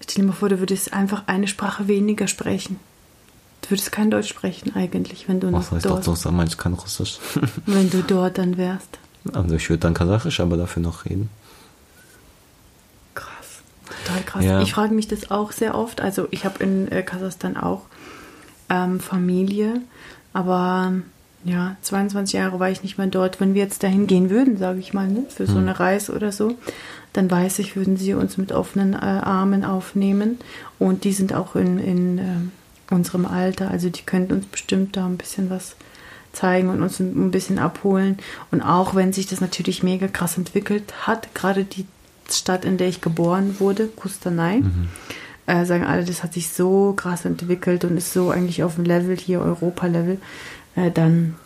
stell 0.00 0.22
dir 0.22 0.28
mal 0.28 0.32
vor, 0.32 0.48
du 0.48 0.60
würdest 0.60 0.92
einfach 0.92 1.24
eine 1.26 1.48
Sprache 1.48 1.88
weniger 1.88 2.26
sprechen. 2.26 2.78
Du 3.62 3.70
würdest 3.70 3.90
kein 3.90 4.10
Deutsch 4.10 4.28
sprechen 4.28 4.76
eigentlich, 4.76 5.28
wenn 5.28 5.40
du 5.40 5.52
Was 5.52 5.72
heißt 5.72 5.86
dort, 5.86 6.04
so, 6.04 6.30
man 6.30 6.48
kann 6.50 6.74
Russisch. 6.74 7.18
wenn 7.66 7.90
du 7.90 8.02
dort 8.02 8.38
dann 8.38 8.56
wärst. 8.56 8.98
Also 9.32 9.56
ich 9.56 9.68
würde 9.68 9.80
dann 9.80 9.94
Kasachisch, 9.94 10.38
aber 10.40 10.56
dafür 10.56 10.82
noch 10.82 11.04
reden. 11.04 11.28
Krass. 13.14 13.62
Total 14.04 14.22
krass. 14.22 14.44
Ja. 14.44 14.62
Ich 14.62 14.72
frage 14.72 14.94
mich 14.94 15.08
das 15.08 15.30
auch 15.30 15.52
sehr 15.52 15.74
oft. 15.74 16.00
Also 16.00 16.28
ich 16.30 16.44
habe 16.44 16.62
in 16.62 16.90
äh, 16.92 17.02
Kasachstan 17.02 17.56
auch 17.56 17.82
ähm, 18.70 19.00
Familie, 19.00 19.80
aber 20.32 20.92
ja, 21.44 21.76
22 21.82 22.34
Jahre 22.34 22.58
war 22.58 22.70
ich 22.70 22.82
nicht 22.82 22.98
mehr 22.98 23.06
dort. 23.06 23.40
Wenn 23.40 23.54
wir 23.54 23.62
jetzt 23.62 23.82
dahin 23.82 24.06
gehen 24.06 24.30
würden, 24.30 24.58
sage 24.58 24.80
ich 24.80 24.92
mal, 24.92 25.06
ne, 25.06 25.24
für 25.28 25.46
so 25.46 25.58
eine 25.58 25.78
Reise 25.78 26.12
oder 26.12 26.32
so, 26.32 26.56
dann 27.12 27.30
weiß 27.30 27.60
ich, 27.60 27.76
würden 27.76 27.96
sie 27.96 28.14
uns 28.14 28.36
mit 28.36 28.50
offenen 28.50 28.94
äh, 28.94 28.96
Armen 28.96 29.64
aufnehmen. 29.64 30.38
Und 30.78 31.04
die 31.04 31.12
sind 31.12 31.32
auch 31.32 31.54
in, 31.54 31.78
in 31.78 32.18
ähm, 32.18 32.52
unserem 32.90 33.26
Alter. 33.26 33.70
Also 33.70 33.90
die 33.90 34.02
könnten 34.02 34.32
uns 34.34 34.46
bestimmt 34.46 34.96
da 34.96 35.06
ein 35.06 35.16
bisschen 35.16 35.48
was 35.48 35.76
zeigen 36.32 36.68
und 36.68 36.82
uns 36.82 37.00
ein 37.00 37.30
bisschen 37.30 37.58
abholen. 37.58 38.18
Und 38.50 38.60
auch 38.60 38.94
wenn 38.94 39.12
sich 39.12 39.26
das 39.26 39.40
natürlich 39.40 39.82
mega 39.82 40.08
krass 40.08 40.36
entwickelt 40.36 41.06
hat, 41.06 41.34
gerade 41.34 41.64
die 41.64 41.86
Stadt, 42.28 42.64
in 42.64 42.76
der 42.76 42.88
ich 42.88 43.00
geboren 43.00 43.56
wurde, 43.60 43.86
Kustanai, 43.86 44.62
äh, 45.46 45.64
sagen 45.64 45.84
alle, 45.84 46.04
das 46.04 46.22
hat 46.22 46.34
sich 46.34 46.48
so 46.48 46.92
krass 46.94 47.24
entwickelt 47.24 47.84
und 47.84 47.96
ist 47.96 48.12
so 48.12 48.30
eigentlich 48.30 48.62
auf 48.62 48.76
dem 48.76 48.84
Level 48.84 49.16
hier, 49.16 49.40
Europa-Level, 49.40 50.18
äh, 50.74 50.90
dann, 50.90 51.36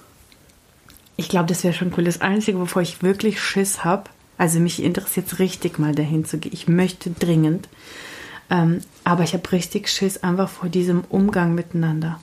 ich 1.16 1.28
glaube, 1.28 1.48
das 1.48 1.64
wäre 1.64 1.74
schon 1.74 1.92
cool. 1.96 2.04
Das 2.04 2.20
Einzige, 2.20 2.58
wovor 2.58 2.82
ich 2.82 3.02
wirklich 3.02 3.40
Schiss 3.40 3.84
habe, 3.84 4.04
also 4.38 4.58
mich 4.58 4.82
interessiert 4.82 5.26
es 5.26 5.38
richtig 5.38 5.78
mal 5.78 5.94
dahin 5.94 6.24
zu 6.24 6.38
gehen. 6.38 6.52
Ich 6.54 6.66
möchte 6.66 7.10
dringend, 7.10 7.68
ähm, 8.50 8.80
aber 9.04 9.22
ich 9.22 9.34
habe 9.34 9.52
richtig 9.52 9.88
Schiss 9.88 10.22
einfach 10.22 10.48
vor 10.48 10.68
diesem 10.68 11.04
Umgang 11.08 11.54
miteinander. 11.54 12.20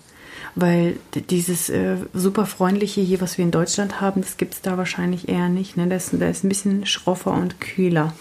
Weil 0.56 0.98
dieses 1.30 1.70
äh, 1.70 1.98
super 2.16 2.48
freundliche 2.48 3.02
hier, 3.02 3.22
was 3.22 3.38
wir 3.38 3.46
in 3.46 3.52
Deutschland 3.52 4.02
haben, 4.02 4.22
das 4.22 4.38
gibt 4.38 4.56
es 4.56 4.62
da 4.62 4.76
wahrscheinlich 4.80 5.30
eher 5.30 5.50
nicht. 5.50 5.78
Ne? 5.78 5.88
Das 5.88 6.12
ist 6.12 6.44
ein 6.44 6.50
bisschen 6.50 6.88
schroffer 6.88 7.34
und 7.34 7.62
kühler. 7.62 8.14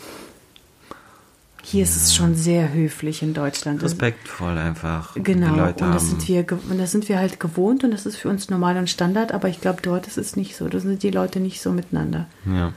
Hier 1.69 1.83
ist 1.83 1.97
es 1.97 2.15
schon 2.15 2.37
sehr 2.37 2.73
höflich 2.73 3.23
in 3.25 3.35
Deutschland. 3.35 3.83
Respektvoll 3.83 4.57
einfach. 4.57 5.17
Genau, 5.17 5.53
Die 5.53 5.59
Leute 5.59 5.85
und 5.85 5.95
das, 5.95 6.09
sind 6.09 6.29
wir, 6.29 6.47
und 6.71 6.79
das 6.79 6.93
sind 6.93 7.09
wir 7.09 7.19
halt 7.19 7.41
gewohnt 7.41 7.83
und 7.83 7.91
das 7.91 8.07
ist 8.07 8.19
für 8.19 8.29
uns 8.29 8.49
normal 8.51 8.77
und 8.77 8.89
Standard, 8.89 9.33
aber 9.33 9.49
ich 9.49 9.61
glaube, 9.61 9.83
dort 9.83 10.07
ist 10.07 10.17
es 10.17 10.37
nicht 10.37 10.55
so. 10.57 10.69
Da 10.69 10.79
sind 10.79 11.03
die 11.03 11.11
Leute 11.11 11.41
nicht 11.41 11.61
so 11.61 11.73
miteinander. 11.73 12.27
ja. 12.47 12.73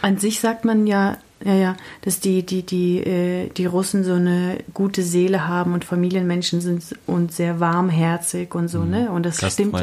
An 0.00 0.18
sich 0.18 0.38
sagt 0.38 0.64
man 0.64 0.86
ja, 0.86 1.18
ja, 1.44 1.54
ja, 1.54 1.76
dass 2.02 2.20
die, 2.20 2.44
die, 2.44 2.62
die, 2.64 2.98
äh, 2.98 3.48
die 3.48 3.66
Russen 3.66 4.04
so 4.04 4.12
eine 4.12 4.58
gute 4.74 5.02
Seele 5.02 5.48
haben 5.48 5.72
und 5.72 5.84
Familienmenschen 5.84 6.60
sind 6.60 6.82
und 7.06 7.32
sehr 7.32 7.60
warmherzig 7.60 8.54
und 8.54 8.68
so, 8.68 8.84
ne? 8.84 9.10
Und 9.10 9.24
das 9.24 9.38
stimmt, 9.52 9.74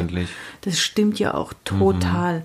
das 0.60 0.78
stimmt 0.78 1.18
ja 1.18 1.34
auch 1.34 1.52
total. 1.64 2.44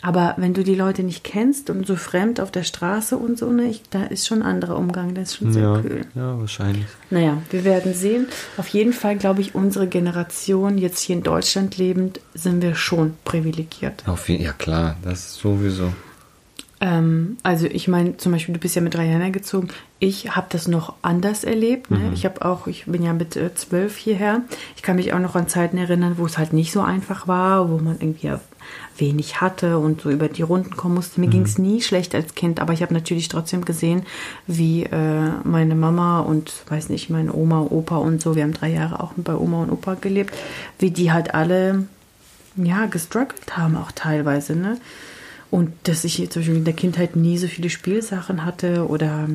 Aber 0.00 0.34
wenn 0.38 0.54
du 0.54 0.64
die 0.64 0.74
Leute 0.74 1.02
nicht 1.02 1.22
kennst 1.22 1.68
und 1.70 1.86
so 1.86 1.96
fremd 1.96 2.40
auf 2.40 2.50
der 2.50 2.62
Straße 2.62 3.16
und 3.16 3.38
so, 3.38 3.50
ne, 3.52 3.64
ich, 3.64 3.82
da 3.90 4.04
ist 4.04 4.26
schon 4.26 4.42
ein 4.42 4.48
anderer 4.48 4.76
Umgang, 4.78 5.14
das 5.14 5.30
ist 5.30 5.36
schon 5.36 5.52
sehr 5.52 5.62
Ja, 5.62 5.80
kühl. 5.80 6.06
ja, 6.14 6.38
wahrscheinlich. 6.38 6.86
Naja, 7.10 7.38
wir 7.50 7.64
werden 7.64 7.92
sehen. 7.94 8.26
Auf 8.56 8.68
jeden 8.68 8.92
Fall, 8.92 9.16
glaube 9.16 9.40
ich, 9.42 9.54
unsere 9.54 9.86
Generation, 9.86 10.78
jetzt 10.78 11.00
hier 11.00 11.16
in 11.16 11.22
Deutschland 11.22 11.76
lebend, 11.76 12.20
sind 12.34 12.62
wir 12.62 12.74
schon 12.74 13.14
privilegiert. 13.24 14.02
Auf 14.06 14.28
jeden, 14.28 14.44
ja 14.44 14.52
klar, 14.52 14.96
das 15.02 15.26
ist 15.26 15.34
sowieso. 15.36 15.92
Ähm, 16.80 17.38
also 17.42 17.66
ich 17.66 17.88
meine, 17.88 18.16
zum 18.16 18.32
Beispiel, 18.32 18.54
du 18.54 18.60
bist 18.60 18.76
ja 18.76 18.82
mit 18.82 18.94
drei 18.94 19.06
Jahren 19.06 19.32
gezogen. 19.32 19.68
Ich 19.98 20.36
habe 20.36 20.46
das 20.50 20.68
noch 20.68 20.94
anders 21.02 21.44
erlebt. 21.44 21.90
Ne? 21.90 21.98
Mhm. 21.98 22.12
Ich 22.12 22.24
habe 22.24 22.44
auch, 22.44 22.66
ich 22.66 22.84
bin 22.86 23.02
ja 23.02 23.12
mit 23.12 23.36
äh, 23.36 23.54
zwölf 23.54 23.96
hierher. 23.96 24.42
Ich 24.76 24.82
kann 24.82 24.96
mich 24.96 25.12
auch 25.12 25.18
noch 25.18 25.34
an 25.36 25.48
Zeiten 25.48 25.78
erinnern, 25.78 26.14
wo 26.18 26.26
es 26.26 26.36
halt 26.38 26.52
nicht 26.52 26.72
so 26.72 26.82
einfach 26.82 27.26
war, 27.26 27.70
wo 27.70 27.78
man 27.78 27.96
irgendwie 28.00 28.32
wenig 28.98 29.40
hatte 29.40 29.78
und 29.78 30.02
so 30.02 30.10
über 30.10 30.28
die 30.28 30.42
Runden 30.42 30.76
kommen 30.76 30.94
musste. 30.94 31.20
Mir 31.20 31.26
mhm. 31.26 31.32
ging 31.32 31.42
es 31.42 31.58
nie 31.58 31.80
schlecht 31.80 32.14
als 32.14 32.34
Kind, 32.34 32.60
aber 32.60 32.72
ich 32.72 32.82
habe 32.82 32.94
natürlich 32.94 33.28
trotzdem 33.28 33.64
gesehen, 33.64 34.02
wie 34.46 34.84
äh, 34.84 35.30
meine 35.44 35.74
Mama 35.74 36.20
und, 36.20 36.52
weiß 36.68 36.88
nicht, 36.88 37.10
meine 37.10 37.34
Oma, 37.34 37.60
Opa 37.60 37.96
und 37.96 38.20
so, 38.20 38.36
wir 38.36 38.42
haben 38.42 38.54
drei 38.54 38.70
Jahre 38.70 39.00
auch 39.00 39.12
bei 39.16 39.34
Oma 39.34 39.62
und 39.62 39.70
Opa 39.70 39.94
gelebt, 39.94 40.34
wie 40.78 40.90
die 40.90 41.12
halt 41.12 41.34
alle, 41.34 41.86
ja, 42.56 42.86
gestruggelt 42.86 43.56
haben 43.56 43.76
auch 43.76 43.92
teilweise, 43.92 44.56
ne? 44.56 44.78
Und 45.50 45.72
dass 45.84 46.04
ich 46.04 46.16
zum 46.30 46.42
Beispiel 46.42 46.56
in 46.56 46.64
der 46.64 46.74
Kindheit 46.74 47.16
nie 47.16 47.38
so 47.38 47.46
viele 47.46 47.70
Spielsachen 47.70 48.44
hatte 48.44 48.88
oder 48.88 49.28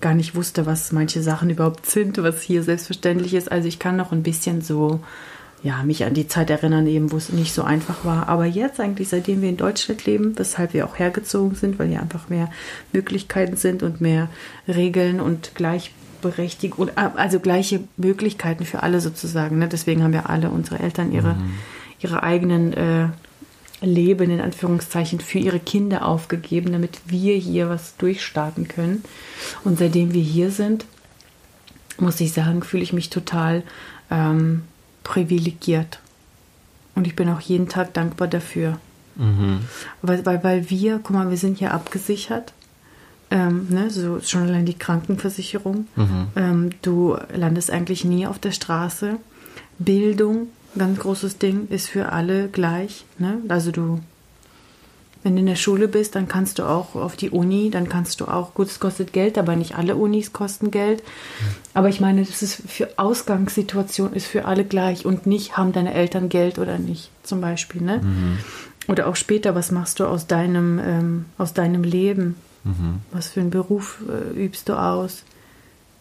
gar 0.00 0.14
nicht 0.14 0.34
wusste, 0.34 0.66
was 0.66 0.92
manche 0.92 1.22
Sachen 1.22 1.48
überhaupt 1.50 1.86
sind, 1.86 2.22
was 2.22 2.42
hier 2.42 2.62
selbstverständlich 2.62 3.34
ist. 3.34 3.50
Also 3.50 3.68
ich 3.68 3.78
kann 3.78 3.96
noch 3.96 4.12
ein 4.12 4.22
bisschen 4.22 4.60
so, 4.60 5.00
ja, 5.62 5.82
mich 5.82 6.04
an 6.04 6.12
die 6.12 6.28
Zeit 6.28 6.50
erinnern, 6.50 6.86
eben, 6.86 7.10
wo 7.10 7.16
es 7.16 7.32
nicht 7.32 7.54
so 7.54 7.62
einfach 7.62 8.04
war. 8.04 8.28
Aber 8.28 8.44
jetzt 8.44 8.80
eigentlich, 8.80 9.08
seitdem 9.08 9.40
wir 9.40 9.48
in 9.48 9.56
Deutschland 9.56 10.04
leben, 10.04 10.38
weshalb 10.38 10.74
wir 10.74 10.84
auch 10.84 10.98
hergezogen 10.98 11.54
sind, 11.54 11.78
weil 11.78 11.88
hier 11.88 12.02
einfach 12.02 12.28
mehr 12.28 12.50
Möglichkeiten 12.92 13.56
sind 13.56 13.82
und 13.82 14.02
mehr 14.02 14.28
Regeln 14.68 15.20
und 15.20 15.54
Gleichberechtigung, 15.54 16.90
also 16.96 17.40
gleiche 17.40 17.80
Möglichkeiten 17.96 18.66
für 18.66 18.82
alle 18.82 19.00
sozusagen. 19.00 19.58
Ne? 19.58 19.68
Deswegen 19.68 20.02
haben 20.02 20.12
ja 20.12 20.26
alle 20.26 20.50
unsere 20.50 20.80
Eltern 20.80 21.12
ihre, 21.12 21.32
mhm. 21.34 21.54
ihre 22.00 22.22
eigenen 22.22 22.74
äh, 22.74 23.08
Leben 23.84 24.30
in 24.30 24.40
Anführungszeichen 24.40 25.20
für 25.20 25.38
ihre 25.38 25.60
Kinder 25.60 26.06
aufgegeben, 26.06 26.72
damit 26.72 27.00
wir 27.06 27.36
hier 27.36 27.68
was 27.68 27.96
durchstarten 27.96 28.68
können. 28.68 29.04
Und 29.64 29.78
seitdem 29.78 30.12
wir 30.12 30.22
hier 30.22 30.50
sind, 30.50 30.84
muss 31.98 32.20
ich 32.20 32.32
sagen, 32.32 32.62
fühle 32.62 32.82
ich 32.82 32.92
mich 32.92 33.10
total 33.10 33.62
ähm, 34.10 34.62
privilegiert. 35.02 36.00
Und 36.94 37.06
ich 37.06 37.16
bin 37.16 37.28
auch 37.28 37.40
jeden 37.40 37.68
Tag 37.68 37.94
dankbar 37.94 38.28
dafür. 38.28 38.78
Mhm. 39.16 39.60
Weil, 40.02 40.24
weil, 40.26 40.42
weil 40.44 40.70
wir, 40.70 41.00
guck 41.02 41.10
mal, 41.10 41.30
wir 41.30 41.36
sind 41.36 41.58
hier 41.58 41.72
abgesichert. 41.72 42.52
Ähm, 43.30 43.66
ne, 43.70 43.90
so 43.90 44.20
schon 44.20 44.42
allein 44.42 44.66
die 44.66 44.78
Krankenversicherung. 44.78 45.86
Mhm. 45.96 46.26
Ähm, 46.36 46.70
du 46.82 47.16
landest 47.34 47.70
eigentlich 47.70 48.04
nie 48.04 48.26
auf 48.26 48.38
der 48.38 48.52
Straße. 48.52 49.16
Bildung 49.78 50.48
ganz 50.78 50.98
großes 50.98 51.38
Ding, 51.38 51.68
ist 51.70 51.88
für 51.88 52.12
alle 52.12 52.48
gleich. 52.48 53.04
Ne? 53.18 53.38
Also 53.48 53.70
du, 53.70 54.00
wenn 55.22 55.34
du 55.34 55.40
in 55.40 55.46
der 55.46 55.56
Schule 55.56 55.88
bist, 55.88 56.14
dann 56.14 56.28
kannst 56.28 56.58
du 56.58 56.64
auch 56.64 56.94
auf 56.94 57.16
die 57.16 57.30
Uni, 57.30 57.70
dann 57.70 57.88
kannst 57.88 58.20
du 58.20 58.26
auch, 58.26 58.54
gut, 58.54 58.68
es 58.68 58.78
kostet 58.78 59.12
Geld, 59.12 59.38
aber 59.38 59.56
nicht 59.56 59.76
alle 59.76 59.96
Unis 59.96 60.32
kosten 60.32 60.70
Geld. 60.70 61.02
Aber 61.72 61.88
ich 61.88 62.00
meine, 62.00 62.24
das 62.24 62.42
ist 62.42 62.62
für 62.66 62.90
Ausgangssituation 62.98 64.12
ist 64.12 64.26
für 64.26 64.44
alle 64.44 64.64
gleich 64.64 65.06
und 65.06 65.26
nicht, 65.26 65.56
haben 65.56 65.72
deine 65.72 65.94
Eltern 65.94 66.28
Geld 66.28 66.58
oder 66.58 66.78
nicht, 66.78 67.10
zum 67.22 67.40
Beispiel. 67.40 67.80
Ne? 67.80 68.00
Mhm. 68.02 68.38
Oder 68.86 69.06
auch 69.06 69.16
später, 69.16 69.54
was 69.54 69.70
machst 69.70 70.00
du 70.00 70.06
aus 70.06 70.26
deinem, 70.26 70.78
ähm, 70.78 71.24
aus 71.38 71.54
deinem 71.54 71.84
Leben? 71.84 72.36
Mhm. 72.64 73.00
Was 73.12 73.28
für 73.28 73.40
einen 73.40 73.50
Beruf 73.50 74.02
äh, 74.08 74.44
übst 74.44 74.68
du 74.68 74.74
aus? 74.74 75.22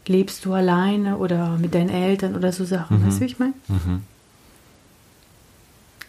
Lebst 0.05 0.43
du 0.43 0.53
alleine 0.53 1.17
oder 1.17 1.57
mit 1.57 1.75
deinen 1.75 1.89
Eltern 1.89 2.35
oder 2.35 2.51
so 2.51 2.65
Sachen? 2.65 2.99
Mhm. 2.99 3.07
Weißt 3.07 3.17
du, 3.17 3.21
wie 3.21 3.25
ich 3.25 3.39
meine? 3.39 3.53
Mhm. 3.69 4.01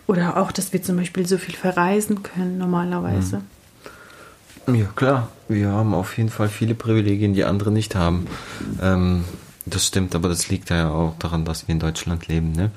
Oder 0.06 0.36
auch, 0.36 0.52
dass 0.52 0.72
wir 0.72 0.82
zum 0.82 0.96
Beispiel 0.96 1.26
so 1.26 1.38
viel 1.38 1.54
verreisen 1.54 2.22
können 2.22 2.58
normalerweise. 2.58 3.42
Hm. 4.66 4.74
Ja, 4.74 4.86
klar. 4.94 5.28
Wir 5.48 5.68
haben 5.68 5.92
auf 5.94 6.16
jeden 6.16 6.30
Fall 6.30 6.48
viele 6.48 6.74
Privilegien, 6.74 7.34
die 7.34 7.44
andere 7.44 7.70
nicht 7.70 7.94
haben. 7.94 8.26
Ähm, 8.80 9.24
das 9.66 9.86
stimmt, 9.86 10.14
aber 10.14 10.28
das 10.28 10.48
liegt 10.48 10.70
ja 10.70 10.90
auch 10.90 11.14
daran, 11.18 11.44
dass 11.44 11.68
wir 11.68 11.72
in 11.72 11.78
Deutschland 11.80 12.28
leben. 12.28 12.52
Ne? 12.52 12.70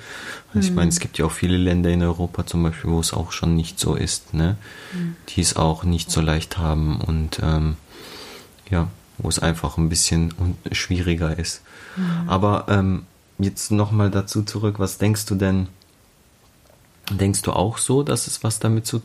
Also 0.50 0.60
mhm. 0.60 0.64
Ich 0.64 0.72
meine, 0.72 0.90
es 0.90 1.00
gibt 1.00 1.18
ja 1.18 1.26
auch 1.26 1.32
viele 1.32 1.58
Länder 1.58 1.90
in 1.90 2.02
Europa 2.02 2.46
zum 2.46 2.64
Beispiel, 2.64 2.92
wo 2.92 3.00
es 3.00 3.14
auch 3.14 3.32
schon 3.32 3.56
nicht 3.56 3.80
so 3.80 3.96
ist, 3.96 4.34
ne? 4.34 4.58
Mhm. 4.94 5.16
die 5.30 5.42
es 5.42 5.56
auch 5.56 5.84
nicht 5.84 6.12
so 6.12 6.22
leicht 6.22 6.58
haben 6.58 7.02
und 7.02 7.40
ähm, 7.44 7.76
ja, 8.70 8.88
wo 9.18 9.28
es 9.28 9.40
einfach 9.40 9.78
ein 9.78 9.90
bisschen 9.90 10.34
schwieriger 10.72 11.38
ist. 11.38 11.62
Mhm. 11.96 12.30
Aber 12.30 12.66
ähm, 12.70 13.04
jetzt 13.38 13.72
nochmal 13.72 14.10
dazu 14.10 14.44
zurück, 14.44 14.80
was 14.80 14.98
denkst 14.98 15.26
du 15.26 15.36
denn, 15.36 15.68
Denkst 17.10 17.42
du 17.44 17.52
auch 17.54 17.78
so, 17.78 18.04
dass 18.04 18.28
es 18.28 18.44
was 18.44 18.60
damit 18.60 18.86
zu, 18.86 19.02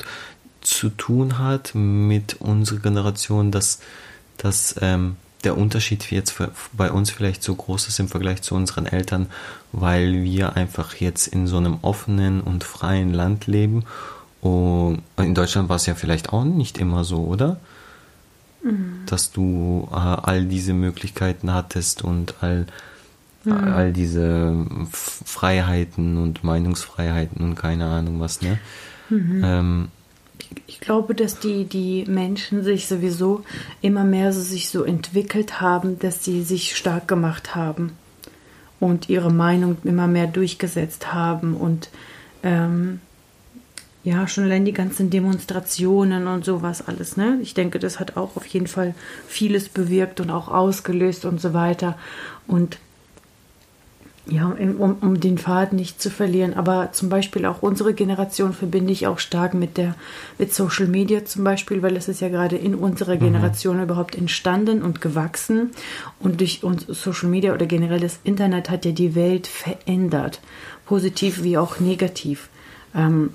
zu 0.61 0.89
tun 0.91 1.39
hat 1.39 1.75
mit 1.75 2.41
unserer 2.41 2.81
Generation, 2.81 3.51
dass, 3.51 3.81
dass 4.39 4.75
ähm, 4.81 5.17
der 5.45 5.57
Unterschied 5.57 6.11
jetzt 6.11 6.35
bei 6.73 6.91
uns 6.91 7.11
vielleicht 7.11 7.43
so 7.43 7.55
groß 7.55 7.89
ist 7.89 7.99
im 7.99 8.09
Vergleich 8.09 8.43
zu 8.43 8.55
unseren 8.55 8.87
Eltern, 8.87 9.27
weil 9.73 10.23
wir 10.23 10.57
einfach 10.57 10.95
jetzt 10.97 11.27
in 11.27 11.47
so 11.47 11.57
einem 11.57 11.79
offenen 11.83 12.41
und 12.41 12.65
freien 12.65 13.13
Land 13.13 13.47
leben. 13.47 13.85
Und 14.41 15.03
in 15.17 15.35
Deutschland 15.35 15.69
war 15.69 15.77
es 15.77 15.87
ja 15.87 15.95
vielleicht 15.95 16.33
auch 16.33 16.45
nicht 16.45 16.79
immer 16.79 17.05
so, 17.05 17.25
oder? 17.25 17.59
Mhm. 18.63 19.03
Dass 19.07 19.33
du 19.33 19.89
äh, 19.93 19.97
all 19.97 20.47
diese 20.47 20.75
Möglichkeiten 20.75 21.53
hattest 21.53 22.03
und 22.03 22.35
all 22.41 22.67
mhm. 23.45 23.53
all 23.53 23.93
diese 23.93 24.67
Freiheiten 24.93 26.19
und 26.19 26.45
Meinungsfreiheiten 26.45 27.43
und 27.45 27.55
keine 27.55 27.87
Ahnung 27.87 28.21
was, 28.21 28.43
ne? 28.43 28.59
Mhm. 29.11 29.43
Ähm, 29.45 29.89
ich 30.67 30.81
glaube, 30.81 31.15
dass 31.15 31.39
die, 31.39 31.65
die 31.65 32.05
Menschen 32.07 32.63
sich 32.63 32.87
sowieso 32.87 33.45
immer 33.81 34.05
mehr 34.05 34.33
so 34.33 34.41
sich 34.41 34.69
so 34.69 34.85
entwickelt 34.85 35.61
haben, 35.61 35.99
dass 35.99 36.25
sie 36.25 36.43
sich 36.43 36.77
stark 36.77 37.09
gemacht 37.09 37.55
haben 37.55 37.93
und 38.81 39.09
ihre 39.09 39.33
Meinung 39.33 39.77
immer 39.85 40.07
mehr 40.07 40.27
durchgesetzt 40.27 41.13
haben 41.13 41.55
und 41.55 41.91
ähm, 42.43 43.01
ja, 44.05 44.27
schon 44.27 44.45
allein 44.45 44.65
die 44.65 44.73
ganzen 44.73 45.11
Demonstrationen 45.11 46.27
und 46.27 46.45
sowas 46.45 46.87
alles, 46.87 47.17
ne? 47.17 47.39
Ich 47.41 47.55
denke, 47.55 47.79
das 47.79 48.01
hat 48.01 48.17
auch 48.17 48.37
auf 48.37 48.47
jeden 48.47 48.67
Fall 48.67 48.95
vieles 49.29 49.69
bewirkt 49.69 50.21
und 50.21 50.31
auch 50.31 50.49
ausgelöst 50.49 51.25
und 51.25 51.41
so 51.41 51.55
weiter. 51.55 51.97
Und 52.49 52.79
ja, 54.27 54.47
um, 54.47 54.97
um 55.01 55.21
den 55.21 55.37
Faden 55.37 55.77
nicht 55.77 56.01
zu 56.01 56.09
verlieren. 56.09 56.55
Aber 56.55 56.93
zum 56.93 57.09
Beispiel 57.09 57.45
auch 57.45 57.63
unsere 57.63 57.93
Generation 57.93 58.53
verbinde 58.53 58.93
ich 58.93 59.07
auch 59.07 59.19
stark 59.19 59.53
mit 59.53 59.77
der 59.77 59.97
mit 60.39 60.55
Social 60.55 60.87
Media 60.87 61.25
zum 61.25 61.43
Beispiel, 61.43 61.83
weil 61.83 61.97
es 61.97 62.09
ist 62.09 62.21
ja 62.21 62.29
gerade 62.29 62.57
in 62.57 62.75
unserer 62.75 63.17
mhm. 63.17 63.21
Generation 63.21 63.79
mhm. 63.79 63.85
überhaupt 63.85 64.17
entstanden 64.17 64.83
und 64.83 65.01
gewachsen. 65.01 65.73
Und 66.21 66.41
durch 66.41 66.63
uns 66.63 66.87
Social 66.87 67.29
Media 67.29 67.53
oder 67.53 67.67
generell 67.67 68.01
das 68.01 68.21
Internet 68.23 68.71
hat 68.71 68.85
ja 68.85 68.93
die 68.93 69.15
Welt 69.15 69.47
verändert, 69.49 70.41
positiv 70.87 71.43
wie 71.43 71.59
auch 71.59 71.81
negativ. 71.81 72.49
Ähm, 72.95 73.31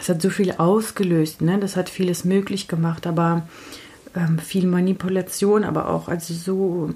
es 0.00 0.08
hat 0.08 0.22
so 0.22 0.30
viel 0.30 0.52
ausgelöst, 0.52 1.42
ne? 1.42 1.58
Das 1.58 1.76
hat 1.76 1.90
vieles 1.90 2.24
möglich 2.24 2.66
gemacht, 2.66 3.06
aber 3.06 3.46
ähm, 4.16 4.38
viel 4.38 4.66
Manipulation, 4.66 5.64
aber 5.64 5.88
auch 5.88 6.08
also 6.08 6.32
so 6.32 6.94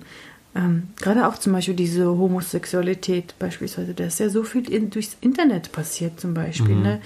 ähm, 0.56 0.84
gerade 0.96 1.26
auch 1.28 1.36
zum 1.36 1.52
Beispiel 1.52 1.74
diese 1.74 2.06
Homosexualität 2.06 3.34
beispielsweise, 3.38 3.92
da 3.94 4.04
ist 4.04 4.20
ja 4.20 4.30
so 4.30 4.42
viel 4.42 4.70
in, 4.72 4.90
durchs 4.90 5.16
Internet 5.20 5.70
passiert 5.72 6.18
zum 6.18 6.32
Beispiel. 6.32 6.74
Mhm. 6.74 6.82
Ne? 6.82 7.00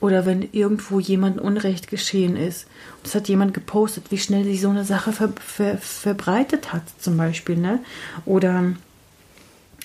Oder 0.00 0.26
wenn 0.26 0.46
irgendwo 0.52 1.00
jemand 1.00 1.40
Unrecht 1.40 1.88
geschehen 1.88 2.36
ist, 2.36 2.66
und 2.96 3.06
das 3.06 3.14
hat 3.14 3.28
jemand 3.28 3.54
gepostet, 3.54 4.04
wie 4.10 4.18
schnell 4.18 4.44
sich 4.44 4.60
so 4.60 4.68
eine 4.68 4.84
Sache 4.84 5.12
ver, 5.12 5.32
ver, 5.38 5.78
verbreitet 5.78 6.72
hat 6.72 6.82
zum 6.98 7.16
Beispiel. 7.16 7.56
Ne? 7.56 7.80
Oder 8.26 8.72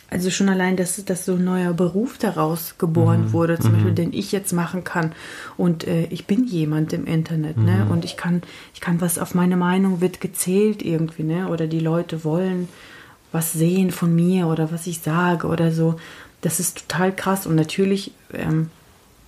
also 0.10 0.30
schon 0.30 0.50
allein, 0.50 0.78
dass, 0.78 1.04
dass 1.04 1.26
so 1.26 1.34
ein 1.36 1.44
neuer 1.44 1.74
Beruf 1.74 2.18
daraus 2.18 2.78
geboren 2.78 3.26
mhm. 3.26 3.34
wurde, 3.34 3.60
zum 3.60 3.72
mhm. 3.72 3.76
Beispiel, 3.76 3.94
den 3.94 4.14
ich 4.14 4.32
jetzt 4.32 4.52
machen 4.52 4.84
kann. 4.84 5.14
Und 5.58 5.88
äh, 5.88 6.06
ich 6.06 6.28
bin 6.28 6.46
jemand 6.46 6.94
im 6.94 7.06
Internet, 7.06 7.58
ne? 7.58 7.72
mhm. 7.72 7.78
ne? 7.78 7.88
Und 7.90 8.06
ich 8.06 8.18
kann, 8.18 8.42
ich 8.74 8.82
kann 8.82 9.00
was 9.02 9.20
auf 9.20 9.36
meine 9.36 9.58
Meinung 9.58 10.02
wird 10.02 10.22
gezählt 10.22 10.82
irgendwie, 10.82 11.24
ne? 11.24 11.48
Oder 11.50 11.68
die 11.68 11.80
Leute 11.80 12.24
wollen 12.24 12.68
was 13.36 13.52
sehen 13.52 13.92
von 13.92 14.16
mir 14.16 14.48
oder 14.48 14.72
was 14.72 14.88
ich 14.88 15.02
sage 15.02 15.48
oder 15.48 15.74
so. 15.74 16.00
Das 16.40 16.62
ist 16.62 16.88
total 16.88 17.14
krass 17.14 17.46
und 17.46 17.56
natürlich 17.56 18.14
ähm, 18.34 18.70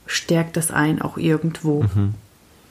stärkt 0.06 0.56
das 0.56 0.72
ein 0.72 1.02
auch 1.02 1.18
irgendwo. 1.18 1.84
Mhm. 1.84 2.14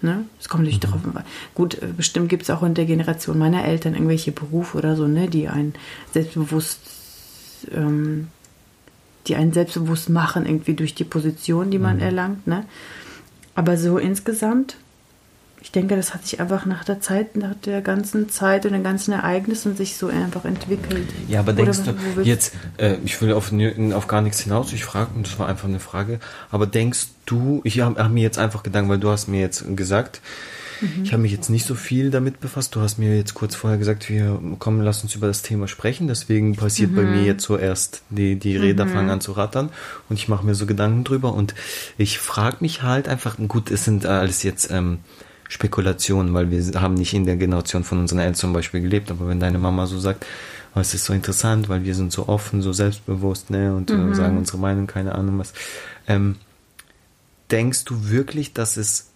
Ne? 0.00 0.24
Es 0.40 0.48
kommt 0.48 0.64
nicht 0.64 0.82
mhm. 0.82 0.88
darauf 0.88 1.04
an. 1.04 1.24
Gut, 1.54 1.74
äh, 1.74 1.88
bestimmt 1.94 2.30
gibt 2.30 2.44
es 2.44 2.50
auch 2.50 2.62
in 2.62 2.72
der 2.72 2.86
Generation 2.86 3.38
meiner 3.38 3.66
Eltern 3.66 3.92
irgendwelche 3.92 4.32
Berufe 4.32 4.78
oder 4.78 4.96
so, 4.96 5.06
ne, 5.06 5.28
die 5.28 5.46
einen 5.46 5.74
selbstbewusst, 6.14 6.80
ähm, 7.70 8.28
die 9.26 9.36
einen 9.36 9.52
selbstbewusst 9.52 10.08
machen, 10.08 10.46
irgendwie 10.46 10.74
durch 10.74 10.94
die 10.94 11.04
Position, 11.04 11.70
die 11.70 11.78
man 11.78 11.96
mhm. 11.96 12.02
erlangt. 12.02 12.46
Ne? 12.46 12.64
Aber 13.54 13.76
so 13.76 13.98
insgesamt 13.98 14.78
ich 15.60 15.72
denke, 15.72 15.96
das 15.96 16.14
hat 16.14 16.26
sich 16.26 16.40
einfach 16.40 16.66
nach 16.66 16.84
der 16.84 17.00
Zeit, 17.00 17.36
nach 17.36 17.54
der 17.64 17.80
ganzen 17.80 18.28
Zeit 18.28 18.66
und 18.66 18.72
den 18.72 18.84
ganzen 18.84 19.12
Ereignissen 19.12 19.76
sich 19.76 19.96
so 19.96 20.08
einfach 20.08 20.44
entwickelt. 20.44 21.08
Ja, 21.28 21.40
aber 21.40 21.52
denkst 21.52 21.80
Oder, 21.80 21.94
du, 22.14 22.22
jetzt, 22.22 22.54
äh, 22.76 22.96
ich 23.04 23.20
will 23.20 23.32
auf, 23.32 23.52
auf 23.92 24.06
gar 24.06 24.20
nichts 24.20 24.40
hinaus, 24.40 24.72
ich 24.72 24.84
frage, 24.84 25.10
und 25.14 25.26
das 25.26 25.38
war 25.38 25.48
einfach 25.48 25.68
eine 25.68 25.80
Frage, 25.80 26.20
aber 26.50 26.66
denkst 26.66 27.08
du, 27.24 27.60
ich 27.64 27.80
habe 27.80 28.02
hab 28.02 28.12
mir 28.12 28.22
jetzt 28.22 28.38
einfach 28.38 28.62
gedacht, 28.62 28.88
weil 28.88 28.98
du 28.98 29.10
hast 29.10 29.28
mir 29.28 29.40
jetzt 29.40 29.64
gesagt, 29.76 30.20
Mhm. 30.80 31.04
Ich 31.04 31.12
habe 31.12 31.22
mich 31.22 31.32
jetzt 31.32 31.50
nicht 31.50 31.66
so 31.66 31.74
viel 31.74 32.10
damit 32.10 32.40
befasst. 32.40 32.74
Du 32.74 32.80
hast 32.80 32.98
mir 32.98 33.16
jetzt 33.16 33.34
kurz 33.34 33.54
vorher 33.54 33.78
gesagt, 33.78 34.08
wir 34.08 34.40
kommen, 34.58 34.82
lass 34.82 35.02
uns 35.02 35.14
über 35.14 35.26
das 35.26 35.42
Thema 35.42 35.68
sprechen. 35.68 36.08
Deswegen 36.08 36.56
passiert 36.56 36.92
mhm. 36.92 36.96
bei 36.96 37.02
mir 37.02 37.22
jetzt 37.22 37.44
so 37.44 37.56
erst 37.56 38.02
die, 38.10 38.36
die 38.36 38.56
Räder 38.56 38.84
mhm. 38.84 38.92
fangen 38.92 39.10
an 39.10 39.20
zu 39.20 39.32
rattern 39.32 39.70
und 40.08 40.18
ich 40.18 40.28
mache 40.28 40.44
mir 40.44 40.54
so 40.54 40.66
Gedanken 40.66 41.04
drüber 41.04 41.32
und 41.32 41.54
ich 41.98 42.18
frage 42.18 42.58
mich 42.60 42.82
halt 42.82 43.08
einfach, 43.08 43.36
gut, 43.48 43.70
es 43.70 43.84
sind 43.84 44.06
alles 44.06 44.42
jetzt 44.42 44.70
ähm, 44.70 44.98
Spekulationen, 45.48 46.34
weil 46.34 46.50
wir 46.50 46.80
haben 46.80 46.94
nicht 46.94 47.14
in 47.14 47.26
der 47.26 47.36
Generation 47.36 47.84
von 47.84 47.98
unseren 47.98 48.18
Eltern 48.18 48.34
zum 48.34 48.52
Beispiel 48.52 48.80
gelebt, 48.80 49.10
aber 49.10 49.28
wenn 49.28 49.40
deine 49.40 49.58
Mama 49.58 49.86
so 49.86 49.98
sagt, 49.98 50.26
oh, 50.74 50.80
es 50.80 50.94
ist 50.94 51.04
so 51.04 51.12
interessant, 51.12 51.68
weil 51.68 51.84
wir 51.84 51.94
sind 51.94 52.12
so 52.12 52.28
offen, 52.28 52.62
so 52.62 52.72
selbstbewusst, 52.72 53.50
ne, 53.50 53.74
und 53.74 53.90
äh, 53.90 53.94
mhm. 53.94 54.14
sagen 54.14 54.38
unsere 54.38 54.58
Meinung, 54.58 54.86
keine 54.86 55.14
Ahnung 55.14 55.38
was. 55.38 55.52
Ähm, 56.06 56.36
denkst 57.50 57.84
du 57.84 58.10
wirklich, 58.10 58.52
dass 58.52 58.76
es 58.76 59.10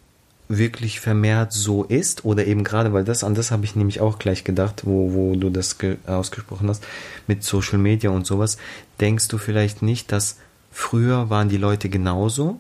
wirklich 0.49 0.99
vermehrt 0.99 1.53
so 1.53 1.85
ist 1.85 2.25
oder 2.25 2.45
eben 2.45 2.65
gerade, 2.65 2.93
weil 2.93 3.05
das 3.05 3.23
an 3.23 3.37
das 3.37 3.53
habe 3.53 3.65
ich 3.65 3.77
nämlich 3.77 4.01
auch 4.01 4.19
gleich 4.19 4.43
gedacht, 4.43 4.83
wo, 4.85 5.13
wo 5.15 5.37
du 5.37 5.49
das 5.49 5.77
ausgesprochen 6.07 6.69
hast, 6.69 6.85
mit 7.29 7.45
Social 7.45 7.79
Media 7.79 8.11
und 8.11 8.27
sowas, 8.27 8.59
denkst 9.01 9.29
du 9.29 9.39
vielleicht 9.39 9.81
nicht, 9.81 10.11
dass 10.11 10.39
früher 10.73 11.31
waren 11.31 11.49
die 11.49 11.57
Leute 11.57 11.89
genauso, 11.89 12.59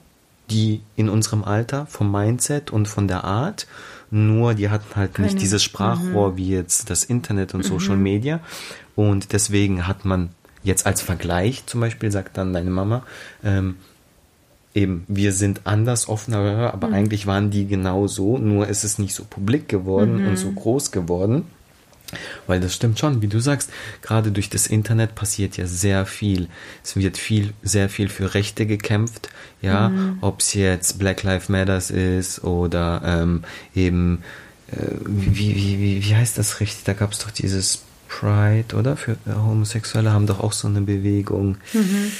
die 0.50 0.82
in 0.96 1.08
unserem 1.08 1.44
Alter 1.44 1.86
vom 1.86 2.10
Mindset 2.10 2.70
und 2.70 2.86
von 2.86 3.08
der 3.08 3.24
Art, 3.24 3.66
nur 4.10 4.54
die 4.54 4.68
hatten 4.68 4.96
halt 4.96 5.14
Keine. 5.14 5.28
nicht 5.28 5.40
dieses 5.40 5.62
Sprachrohr 5.62 6.32
mhm. 6.32 6.36
wie 6.36 6.48
jetzt 6.48 6.90
das 6.90 7.04
Internet 7.04 7.54
und 7.54 7.64
Social 7.64 7.96
mhm. 7.96 8.02
Media 8.02 8.40
und 8.96 9.32
deswegen 9.32 9.86
hat 9.86 10.04
man 10.04 10.30
jetzt 10.62 10.86
als 10.86 11.00
Vergleich 11.00 11.64
zum 11.66 11.80
Beispiel, 11.80 12.10
sagt 12.10 12.36
dann 12.36 12.52
deine 12.52 12.70
Mama, 12.70 13.02
ähm, 13.44 13.76
eben, 14.74 15.04
wir 15.08 15.32
sind 15.32 15.62
anders, 15.64 16.08
offener, 16.08 16.72
aber 16.72 16.88
mhm. 16.88 16.94
eigentlich 16.94 17.26
waren 17.26 17.50
die 17.50 17.66
genau 17.66 18.06
so, 18.06 18.38
nur 18.38 18.66
ist 18.68 18.84
es 18.84 18.98
nicht 18.98 19.14
so 19.14 19.24
publik 19.24 19.68
geworden 19.68 20.22
mhm. 20.22 20.28
und 20.28 20.36
so 20.36 20.50
groß 20.50 20.90
geworden. 20.90 21.44
Weil 22.46 22.60
das 22.60 22.74
stimmt 22.74 22.98
schon, 22.98 23.22
wie 23.22 23.28
du 23.28 23.40
sagst, 23.40 23.70
gerade 24.02 24.32
durch 24.32 24.50
das 24.50 24.66
Internet 24.66 25.14
passiert 25.14 25.56
ja 25.56 25.66
sehr 25.66 26.06
viel. 26.06 26.48
Es 26.84 26.96
wird 26.96 27.18
viel, 27.18 27.52
sehr 27.62 27.88
viel 27.88 28.08
für 28.08 28.34
Rechte 28.34 28.66
gekämpft, 28.66 29.28
ja, 29.62 29.88
mhm. 29.88 30.18
ob 30.20 30.40
es 30.40 30.54
jetzt 30.54 30.98
Black 30.98 31.22
Lives 31.22 31.48
Matters 31.48 31.90
ist 31.90 32.44
oder 32.44 33.02
ähm, 33.04 33.44
eben, 33.74 34.22
äh, 34.72 34.76
wie, 35.06 35.56
wie, 35.56 35.78
wie, 35.78 36.04
wie 36.04 36.14
heißt 36.14 36.38
das 36.38 36.60
richtig? 36.60 36.84
Da 36.84 36.92
gab 36.92 37.12
es 37.12 37.18
doch 37.18 37.30
dieses 37.30 37.82
Pride, 38.08 38.74
oder? 38.74 38.96
Für 38.96 39.16
Homosexuelle 39.26 40.12
haben 40.12 40.26
doch 40.26 40.40
auch 40.40 40.52
so 40.52 40.68
eine 40.68 40.80
Bewegung. 40.80 41.58
Mhm 41.72 42.10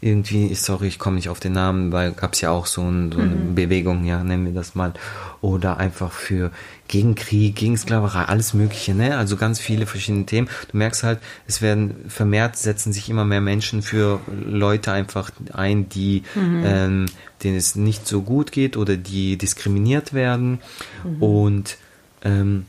irgendwie, 0.00 0.54
sorry, 0.54 0.86
ich 0.86 0.98
komme 0.98 1.16
nicht 1.16 1.28
auf 1.28 1.40
den 1.40 1.52
Namen, 1.52 1.90
weil 1.90 2.12
gab 2.12 2.34
es 2.34 2.40
ja 2.40 2.50
auch 2.50 2.66
so, 2.66 2.82
ein, 2.82 3.10
so 3.10 3.18
eine 3.18 3.34
mhm. 3.34 3.54
Bewegung, 3.56 4.04
ja, 4.04 4.22
nennen 4.22 4.44
wir 4.44 4.52
das 4.52 4.76
mal. 4.76 4.94
Oder 5.40 5.78
einfach 5.78 6.12
für 6.12 6.52
gegen 6.86 7.16
Krieg, 7.16 7.56
gegen 7.56 7.76
Sklaverei, 7.76 8.24
alles 8.24 8.54
Mögliche, 8.54 8.94
ne? 8.94 9.18
Also 9.18 9.36
ganz 9.36 9.58
viele 9.58 9.86
verschiedene 9.86 10.24
Themen. 10.24 10.48
Du 10.70 10.76
merkst 10.76 11.02
halt, 11.02 11.18
es 11.48 11.62
werden 11.62 11.96
vermehrt, 12.08 12.56
setzen 12.56 12.92
sich 12.92 13.10
immer 13.10 13.24
mehr 13.24 13.40
Menschen 13.40 13.82
für 13.82 14.20
Leute 14.46 14.92
einfach 14.92 15.30
ein, 15.52 15.88
die, 15.88 16.22
mhm. 16.34 16.62
ähm, 16.64 17.06
denen 17.42 17.56
es 17.56 17.74
nicht 17.74 18.06
so 18.06 18.22
gut 18.22 18.52
geht 18.52 18.76
oder 18.76 18.96
die 18.96 19.36
diskriminiert 19.36 20.12
werden. 20.12 20.60
Mhm. 21.02 21.22
Und 21.22 21.76
ähm, 22.22 22.66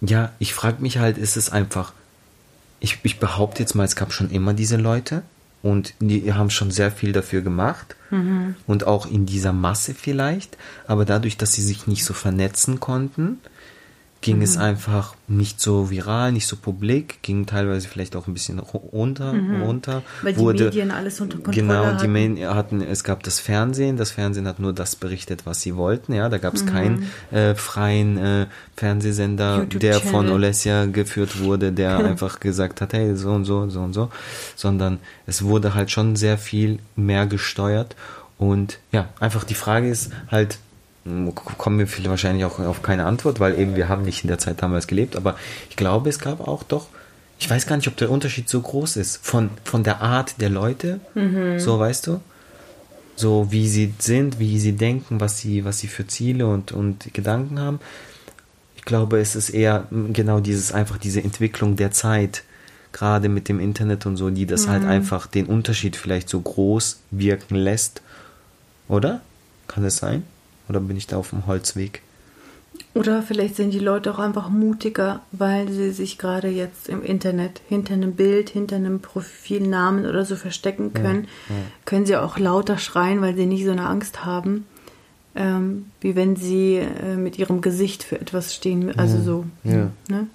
ja, 0.00 0.32
ich 0.38 0.54
frage 0.54 0.80
mich 0.82 0.98
halt, 0.98 1.18
ist 1.18 1.36
es 1.36 1.50
einfach, 1.50 1.92
ich, 2.80 2.98
ich 3.02 3.18
behaupte 3.18 3.62
jetzt 3.62 3.74
mal, 3.74 3.84
es 3.84 3.96
gab 3.96 4.12
schon 4.12 4.30
immer 4.30 4.54
diese 4.54 4.76
Leute, 4.76 5.22
und 5.66 5.94
die 5.98 6.32
haben 6.32 6.50
schon 6.50 6.70
sehr 6.70 6.92
viel 6.92 7.12
dafür 7.12 7.42
gemacht 7.42 7.96
mhm. 8.10 8.54
und 8.68 8.86
auch 8.86 9.04
in 9.04 9.26
dieser 9.26 9.52
Masse 9.52 9.94
vielleicht, 9.94 10.56
aber 10.86 11.04
dadurch, 11.04 11.36
dass 11.36 11.54
sie 11.54 11.62
sich 11.62 11.88
nicht 11.88 12.04
so 12.04 12.14
vernetzen 12.14 12.78
konnten, 12.78 13.40
ging 14.20 14.36
mhm. 14.36 14.42
es 14.42 14.56
einfach 14.56 15.14
nicht 15.28 15.60
so 15.60 15.90
viral, 15.90 16.32
nicht 16.32 16.46
so 16.46 16.56
publik, 16.56 17.22
ging 17.22 17.46
teilweise 17.46 17.86
vielleicht 17.88 18.16
auch 18.16 18.26
ein 18.26 18.34
bisschen 18.34 18.58
runter, 18.58 19.32
mhm. 19.32 19.62
runter. 19.62 20.02
Weil 20.22 20.32
die 20.32 20.38
wurde, 20.38 20.64
Medien 20.64 20.90
alles 20.90 21.20
unter 21.20 21.38
Kontrolle 21.38 21.56
Genau, 21.56 21.92
die 22.00 22.08
Medien 22.08 22.54
hatten, 22.54 22.80
es 22.80 23.04
gab 23.04 23.22
das 23.22 23.40
Fernsehen, 23.40 23.96
das 23.96 24.10
Fernsehen 24.10 24.46
hat 24.46 24.58
nur 24.58 24.72
das 24.72 24.96
berichtet, 24.96 25.46
was 25.46 25.60
sie 25.60 25.76
wollten, 25.76 26.12
ja, 26.12 26.28
da 26.28 26.38
gab 26.38 26.54
es 26.54 26.64
mhm. 26.64 26.68
keinen 26.68 27.10
äh, 27.30 27.54
freien 27.54 28.18
äh, 28.18 28.46
Fernsehsender, 28.76 29.66
der 29.66 30.00
von 30.00 30.28
Olesia 30.28 30.86
geführt 30.86 31.40
wurde, 31.40 31.72
der 31.72 31.98
einfach 32.04 32.40
gesagt 32.40 32.80
hat, 32.80 32.92
hey, 32.94 33.16
so 33.16 33.30
und 33.30 33.44
so, 33.44 33.68
so 33.68 33.80
und 33.80 33.92
so, 33.92 34.10
sondern 34.54 34.98
es 35.26 35.42
wurde 35.42 35.74
halt 35.74 35.90
schon 35.90 36.16
sehr 36.16 36.38
viel 36.38 36.78
mehr 36.94 37.26
gesteuert 37.26 37.96
und 38.38 38.78
ja, 38.92 39.08
einfach 39.18 39.44
die 39.44 39.54
Frage 39.54 39.88
ist 39.88 40.10
halt, 40.30 40.58
kommen 41.58 41.78
wir 41.78 41.86
viele 41.86 42.10
wahrscheinlich 42.10 42.44
auch 42.44 42.58
auf 42.58 42.82
keine 42.82 43.04
Antwort, 43.04 43.40
weil 43.40 43.58
eben 43.58 43.76
wir 43.76 43.88
haben 43.88 44.02
nicht 44.02 44.24
in 44.24 44.28
der 44.28 44.38
Zeit 44.38 44.62
damals 44.62 44.86
gelebt, 44.86 45.16
aber 45.16 45.36
ich 45.70 45.76
glaube, 45.76 46.08
es 46.08 46.18
gab 46.18 46.46
auch 46.46 46.62
doch, 46.62 46.88
ich 47.38 47.48
weiß 47.48 47.66
gar 47.66 47.76
nicht, 47.76 47.88
ob 47.88 47.96
der 47.96 48.10
Unterschied 48.10 48.48
so 48.48 48.60
groß 48.60 48.96
ist 48.96 49.24
von, 49.24 49.50
von 49.64 49.84
der 49.84 50.00
Art 50.00 50.40
der 50.40 50.50
Leute, 50.50 51.00
mhm. 51.14 51.58
so 51.58 51.78
weißt 51.78 52.06
du, 52.06 52.20
so 53.14 53.50
wie 53.50 53.68
sie 53.68 53.94
sind, 53.98 54.38
wie 54.38 54.58
sie 54.58 54.72
denken, 54.72 55.20
was 55.20 55.38
sie, 55.38 55.64
was 55.64 55.78
sie 55.78 55.88
für 55.88 56.06
Ziele 56.06 56.46
und, 56.46 56.72
und 56.72 57.12
Gedanken 57.14 57.58
haben. 57.58 57.80
Ich 58.76 58.84
glaube, 58.84 59.18
es 59.18 59.36
ist 59.36 59.50
eher 59.50 59.86
genau 60.12 60.40
dieses, 60.40 60.72
einfach 60.72 60.98
diese 60.98 61.22
Entwicklung 61.22 61.76
der 61.76 61.90
Zeit, 61.90 62.42
gerade 62.92 63.28
mit 63.28 63.48
dem 63.48 63.60
Internet 63.60 64.06
und 64.06 64.16
so, 64.16 64.30
die 64.30 64.46
das 64.46 64.68
halt 64.68 64.82
mhm. 64.82 64.86
halt 64.86 64.96
einfach 64.96 65.26
den 65.26 65.46
Unterschied 65.46 65.96
vielleicht 65.96 66.28
so 66.28 66.40
groß 66.40 67.00
wirken 67.10 67.56
lässt, 67.56 68.02
oder? 68.88 69.20
Kann 69.66 69.84
es 69.84 69.96
sein? 69.96 70.22
Oder 70.68 70.80
bin 70.80 70.96
ich 70.96 71.06
da 71.06 71.16
auf 71.16 71.30
dem 71.30 71.46
Holzweg? 71.46 72.02
Oder 72.94 73.22
vielleicht 73.22 73.56
sind 73.56 73.72
die 73.72 73.78
Leute 73.78 74.12
auch 74.12 74.18
einfach 74.18 74.48
mutiger, 74.48 75.20
weil 75.32 75.70
sie 75.70 75.90
sich 75.90 76.18
gerade 76.18 76.48
jetzt 76.48 76.88
im 76.88 77.02
Internet 77.02 77.60
hinter 77.68 77.94
einem 77.94 78.14
Bild, 78.14 78.48
hinter 78.48 78.76
einem 78.76 79.00
Profilnamen 79.00 80.06
oder 80.06 80.24
so 80.24 80.36
verstecken 80.36 80.94
können. 80.94 81.28
Ja, 81.48 81.54
ja. 81.54 81.62
Können 81.84 82.06
sie 82.06 82.16
auch 82.16 82.38
lauter 82.38 82.78
schreien, 82.78 83.20
weil 83.20 83.36
sie 83.36 83.46
nicht 83.46 83.64
so 83.64 83.70
eine 83.70 83.86
Angst 83.86 84.24
haben, 84.24 84.66
ähm, 85.34 85.86
wie 86.00 86.16
wenn 86.16 86.36
sie 86.36 86.76
äh, 86.76 87.16
mit 87.16 87.38
ihrem 87.38 87.60
Gesicht 87.60 88.02
für 88.02 88.20
etwas 88.20 88.54
stehen. 88.54 88.98
Also 88.98 89.18
ja, 89.18 89.22
so. 89.22 89.44
Ne? 90.08 90.26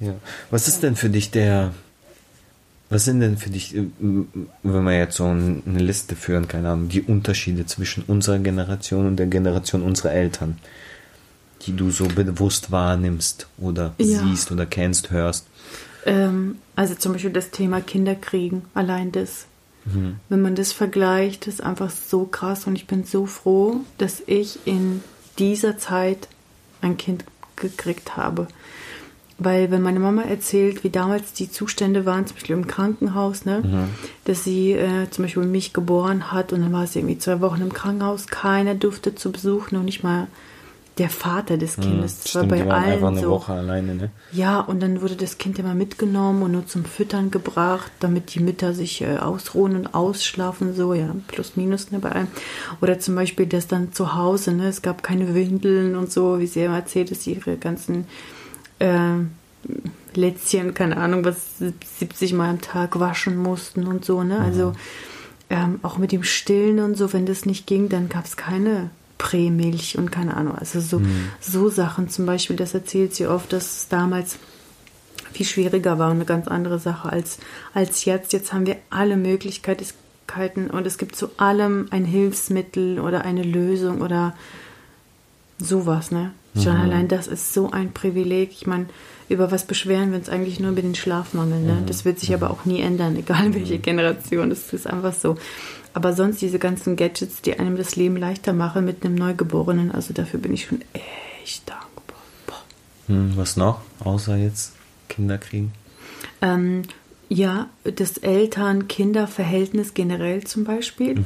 ja. 0.00 0.14
Was 0.50 0.66
ist 0.66 0.82
denn 0.82 0.96
für 0.96 1.10
dich 1.10 1.30
der 1.30 1.72
was 2.92 3.06
sind 3.06 3.20
denn 3.20 3.38
für 3.38 3.50
dich, 3.50 3.74
äh, 3.74 3.86
wenn 3.98 4.84
wir 4.84 4.96
jetzt 4.96 5.16
so 5.16 5.24
eine 5.24 5.62
Liste 5.78 6.14
führen, 6.14 6.46
keine 6.46 6.70
Ahnung, 6.70 6.88
die 6.88 7.02
Unterschiede 7.02 7.64
zwischen 7.64 8.04
unserer 8.06 8.38
Generation 8.38 9.06
und 9.06 9.16
der 9.16 9.26
Generation 9.26 9.82
unserer 9.82 10.12
Eltern, 10.12 10.58
die 11.62 11.74
du 11.74 11.90
so 11.90 12.06
bewusst 12.06 12.70
wahrnimmst 12.70 13.46
oder 13.58 13.94
ja. 13.98 14.18
siehst 14.18 14.52
oder 14.52 14.66
kennst, 14.66 15.10
hörst? 15.10 15.46
Ähm, 16.04 16.56
also 16.76 16.94
zum 16.94 17.12
Beispiel 17.12 17.30
das 17.30 17.50
Thema 17.50 17.80
Kinderkriegen, 17.80 18.62
allein 18.74 19.10
das. 19.10 19.46
Mhm. 19.84 20.16
Wenn 20.28 20.42
man 20.42 20.54
das 20.54 20.72
vergleicht, 20.72 21.46
ist 21.46 21.62
einfach 21.62 21.90
so 21.90 22.24
krass 22.24 22.66
und 22.66 22.76
ich 22.76 22.86
bin 22.86 23.04
so 23.04 23.26
froh, 23.26 23.80
dass 23.98 24.22
ich 24.26 24.58
in 24.66 25.02
dieser 25.38 25.78
Zeit 25.78 26.28
ein 26.82 26.96
Kind 26.96 27.24
gekriegt 27.56 28.16
habe. 28.16 28.48
Weil 29.44 29.70
wenn 29.70 29.82
meine 29.82 30.00
Mama 30.00 30.22
erzählt, 30.22 30.84
wie 30.84 30.90
damals 30.90 31.32
die 31.32 31.50
Zustände 31.50 32.06
waren, 32.06 32.26
zum 32.26 32.36
Beispiel 32.36 32.56
im 32.56 32.66
Krankenhaus, 32.66 33.44
ne, 33.44 33.62
mhm. 33.64 33.88
dass 34.24 34.44
sie 34.44 34.72
äh, 34.72 35.08
zum 35.10 35.24
Beispiel 35.24 35.44
mich 35.44 35.72
geboren 35.72 36.32
hat 36.32 36.52
und 36.52 36.62
dann 36.62 36.72
war 36.72 36.86
sie 36.86 37.00
irgendwie 37.00 37.18
zwei 37.18 37.40
Wochen 37.40 37.62
im 37.62 37.72
Krankenhaus, 37.72 38.26
keiner 38.28 38.74
durfte 38.74 39.14
zu 39.14 39.32
Besuch, 39.32 39.70
noch 39.70 39.82
nicht 39.82 40.02
mal 40.02 40.28
der 40.98 41.08
Vater 41.08 41.56
des 41.56 41.78
mhm. 41.78 41.82
Kindes. 41.82 42.22
Das 42.22 42.34
war 42.34 42.44
bei 42.44 42.60
allen 42.68 42.92
einfach 42.92 43.08
eine 43.08 43.20
so. 43.20 43.30
Woche 43.30 43.52
alleine, 43.54 43.94
ne? 43.94 44.10
Ja, 44.30 44.60
und 44.60 44.82
dann 44.82 45.00
wurde 45.00 45.16
das 45.16 45.38
Kind 45.38 45.58
immer 45.58 45.74
mitgenommen 45.74 46.42
und 46.42 46.52
nur 46.52 46.66
zum 46.66 46.84
Füttern 46.84 47.30
gebracht, 47.30 47.90
damit 48.00 48.34
die 48.34 48.40
Mütter 48.40 48.74
sich 48.74 49.00
äh, 49.00 49.16
ausruhen 49.16 49.74
und 49.74 49.94
ausschlafen, 49.94 50.74
so, 50.74 50.92
ja, 50.92 51.14
plus 51.28 51.56
minus, 51.56 51.90
ne, 51.90 51.98
bei 51.98 52.12
allem. 52.12 52.28
Oder 52.82 52.98
zum 52.98 53.14
Beispiel 53.14 53.46
das 53.46 53.66
dann 53.66 53.92
zu 53.92 54.14
Hause, 54.14 54.52
ne, 54.52 54.68
es 54.68 54.82
gab 54.82 55.02
keine 55.02 55.34
Windeln 55.34 55.96
und 55.96 56.12
so, 56.12 56.38
wie 56.38 56.46
sie 56.46 56.60
immer 56.60 56.76
erzählt, 56.76 57.10
dass 57.10 57.24
sie 57.24 57.34
ihre 57.34 57.56
ganzen 57.56 58.06
äh, 58.78 59.18
Lätzchen, 60.14 60.74
keine 60.74 60.96
Ahnung, 60.96 61.24
was 61.24 61.58
70 61.98 62.32
Mal 62.34 62.50
am 62.50 62.60
Tag 62.60 62.98
waschen 62.98 63.36
mussten 63.36 63.86
und 63.86 64.04
so, 64.04 64.22
ne? 64.22 64.38
Also 64.38 64.70
mhm. 64.70 64.74
ähm, 65.50 65.80
auch 65.82 65.98
mit 65.98 66.12
dem 66.12 66.22
Stillen 66.22 66.80
und 66.80 66.96
so, 66.96 67.12
wenn 67.12 67.26
das 67.26 67.46
nicht 67.46 67.66
ging, 67.66 67.88
dann 67.88 68.08
gab 68.08 68.24
es 68.24 68.36
keine 68.36 68.90
Prämilch 69.18 69.96
und 69.98 70.10
keine 70.10 70.36
Ahnung. 70.36 70.56
Also 70.56 70.80
so, 70.80 70.98
mhm. 70.98 71.30
so 71.40 71.68
Sachen 71.68 72.08
zum 72.08 72.26
Beispiel, 72.26 72.56
das 72.56 72.74
erzählt 72.74 73.14
sie 73.14 73.26
oft, 73.26 73.52
dass 73.52 73.78
es 73.78 73.88
damals 73.88 74.38
viel 75.32 75.46
schwieriger 75.46 75.98
war 75.98 76.10
und 76.10 76.16
eine 76.16 76.24
ganz 76.24 76.48
andere 76.48 76.78
Sache 76.78 77.08
als, 77.08 77.38
als 77.72 78.04
jetzt. 78.04 78.32
Jetzt 78.32 78.52
haben 78.52 78.66
wir 78.66 78.76
alle 78.90 79.16
Möglichkeiten 79.16 80.70
und 80.70 80.86
es 80.86 80.98
gibt 80.98 81.16
zu 81.16 81.30
allem 81.38 81.86
ein 81.90 82.04
Hilfsmittel 82.04 83.00
oder 83.00 83.24
eine 83.24 83.42
Lösung 83.42 84.02
oder 84.02 84.34
sowas, 85.58 86.10
ne? 86.10 86.32
Schon 86.54 86.76
allein 86.76 87.08
das 87.08 87.28
ist 87.28 87.54
so 87.54 87.70
ein 87.70 87.92
Privileg. 87.92 88.50
Ich 88.52 88.66
meine, 88.66 88.86
über 89.28 89.50
was 89.50 89.64
beschweren 89.64 90.10
wir 90.10 90.18
uns 90.18 90.28
eigentlich 90.28 90.60
nur 90.60 90.72
über 90.72 90.82
den 90.82 90.94
Schlafmangel. 90.94 91.60
Ne? 91.60 91.82
Das 91.86 92.04
wird 92.04 92.18
sich 92.18 92.34
aber 92.34 92.50
auch 92.50 92.66
nie 92.66 92.80
ändern, 92.80 93.16
egal 93.16 93.54
welche 93.54 93.78
Generation. 93.78 94.50
Das 94.50 94.72
ist 94.72 94.86
einfach 94.86 95.14
so. 95.14 95.36
Aber 95.94 96.12
sonst 96.12 96.42
diese 96.42 96.58
ganzen 96.58 96.96
Gadgets, 96.96 97.42
die 97.42 97.58
einem 97.58 97.76
das 97.76 97.96
Leben 97.96 98.16
leichter 98.16 98.52
machen 98.52 98.84
mit 98.84 99.04
einem 99.04 99.14
Neugeborenen, 99.14 99.92
also 99.92 100.12
dafür 100.12 100.40
bin 100.40 100.52
ich 100.52 100.66
schon 100.66 100.82
echt 101.44 101.68
dankbar. 101.68 102.18
Hm, 103.06 103.32
was 103.36 103.56
noch? 103.56 103.80
Außer 104.00 104.36
jetzt 104.36 104.74
Kinder 105.08 105.38
kriegen? 105.38 105.72
Ähm, 106.40 106.82
ja, 107.28 107.68
das 107.84 108.18
Eltern-Kinder-Verhältnis 108.18 109.94
generell 109.94 110.44
zum 110.44 110.64
Beispiel. 110.64 111.24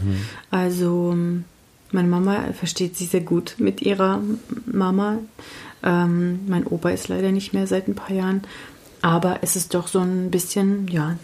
Also 0.50 1.10
ähm, 1.12 1.44
meine 1.92 2.08
Mama 2.08 2.52
versteht 2.52 2.96
sich 2.96 3.10
sehr 3.10 3.20
gut 3.20 3.56
mit 3.58 3.82
ihrer 3.82 4.20
Mama. 4.66 5.18
Ähm, 5.82 6.40
mein 6.48 6.66
Opa 6.66 6.90
ist 6.90 7.08
leider 7.08 7.32
nicht 7.32 7.52
mehr 7.52 7.66
seit 7.66 7.88
ein 7.88 7.94
paar 7.94 8.14
Jahren. 8.14 8.42
Aber 9.02 9.38
es 9.42 9.56
ist 9.56 9.74
doch 9.74 9.86
so 9.88 10.00
ein 10.00 10.30
bisschen, 10.30 10.88
ja, 10.88 11.10
ein 11.10 11.18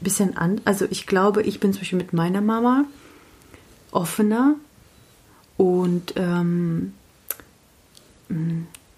bisschen 0.00 0.36
an. 0.36 0.60
Also 0.64 0.86
ich 0.90 1.06
glaube, 1.06 1.42
ich 1.42 1.60
bin 1.60 1.72
zum 1.72 1.80
Beispiel 1.80 1.98
mit 1.98 2.12
meiner 2.12 2.40
Mama 2.40 2.84
offener 3.90 4.56
und 5.56 6.12
ähm, 6.16 6.92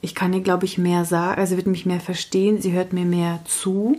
ich 0.01 0.15
kann 0.15 0.33
ihr, 0.33 0.41
glaube 0.41 0.65
ich, 0.65 0.79
mehr 0.79 1.05
sagen, 1.05 1.41
also 1.41 1.57
wird 1.57 1.67
mich 1.67 1.87
mehr 1.87 2.01
verstehen, 2.01 2.61
sie 2.61 2.73
hört 2.73 2.93
mir 2.93 3.05
mehr 3.05 3.41
zu 3.45 3.99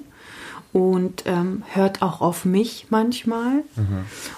und 0.73 1.23
ähm, 1.25 1.63
hört 1.73 2.01
auch 2.01 2.21
auf 2.21 2.45
mich 2.45 2.87
manchmal. 2.89 3.63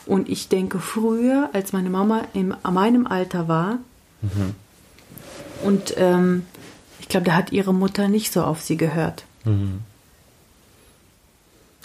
Und 0.05 0.29
ich 0.29 0.47
denke, 0.47 0.79
früher, 0.79 1.49
als 1.53 1.73
meine 1.73 1.89
Mama 1.89 2.21
in 2.33 2.53
meinem 2.71 3.05
Alter 3.07 3.47
war, 3.47 3.79
und 5.63 5.93
ähm, 5.97 6.43
ich 6.99 7.07
glaube, 7.09 7.25
da 7.25 7.33
hat 7.33 7.51
ihre 7.51 7.73
Mutter 7.73 8.07
nicht 8.07 8.31
so 8.31 8.43
auf 8.43 8.61
sie 8.61 8.77
gehört. 8.77 9.25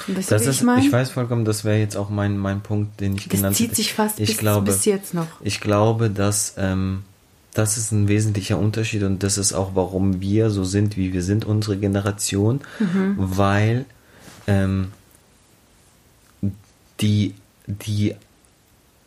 Weißt 0.09 0.30
du, 0.30 0.35
Das 0.35 0.46
ist, 0.46 0.56
ich 0.59 0.62
meine? 0.62 0.85
ich 0.85 0.92
weiß 0.92 1.11
vollkommen, 1.11 1.44
das 1.44 1.64
wäre 1.64 1.78
jetzt 1.78 1.96
auch 1.96 2.11
mein, 2.11 2.37
mein 2.38 2.61
Punkt, 2.61 3.00
den 3.00 3.16
ich 3.16 3.28
Das 3.28 3.38
genannt 3.40 3.56
zieht 3.56 3.66
hätte. 3.68 3.76
sich 3.76 3.94
fast 3.94 4.20
ich 4.20 4.28
bis, 4.28 4.38
glaube, 4.38 4.66
bis 4.66 4.85
jetzt 4.85 5.14
noch. 5.14 5.26
Ich 5.40 5.61
glaube, 5.61 6.11
dass 6.11 6.54
ähm, 6.59 7.02
das 7.54 7.78
ist 7.78 7.90
ein 7.92 8.06
wesentlicher 8.06 8.59
Unterschied 8.59 9.02
und 9.02 9.22
das 9.22 9.38
ist 9.38 9.54
auch, 9.54 9.70
warum 9.74 10.20
wir 10.20 10.50
so 10.50 10.62
sind, 10.64 10.96
wie 10.98 11.12
wir 11.14 11.22
sind, 11.22 11.44
unsere 11.46 11.76
Generation, 11.78 12.61
Mhm. 12.78 13.14
weil 13.16 13.87
ähm, 14.46 14.92
die, 17.00 17.35
die 17.66 18.14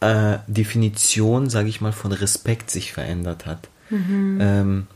äh, 0.01 0.37
Definition, 0.47 1.49
sage 1.49 1.69
ich 1.69 1.81
mal, 1.81 1.91
von 1.91 2.11
Respekt 2.11 2.69
sich 2.71 2.93
verändert 2.93 3.45
hat. 3.45 3.67
Ähm, 4.39 4.87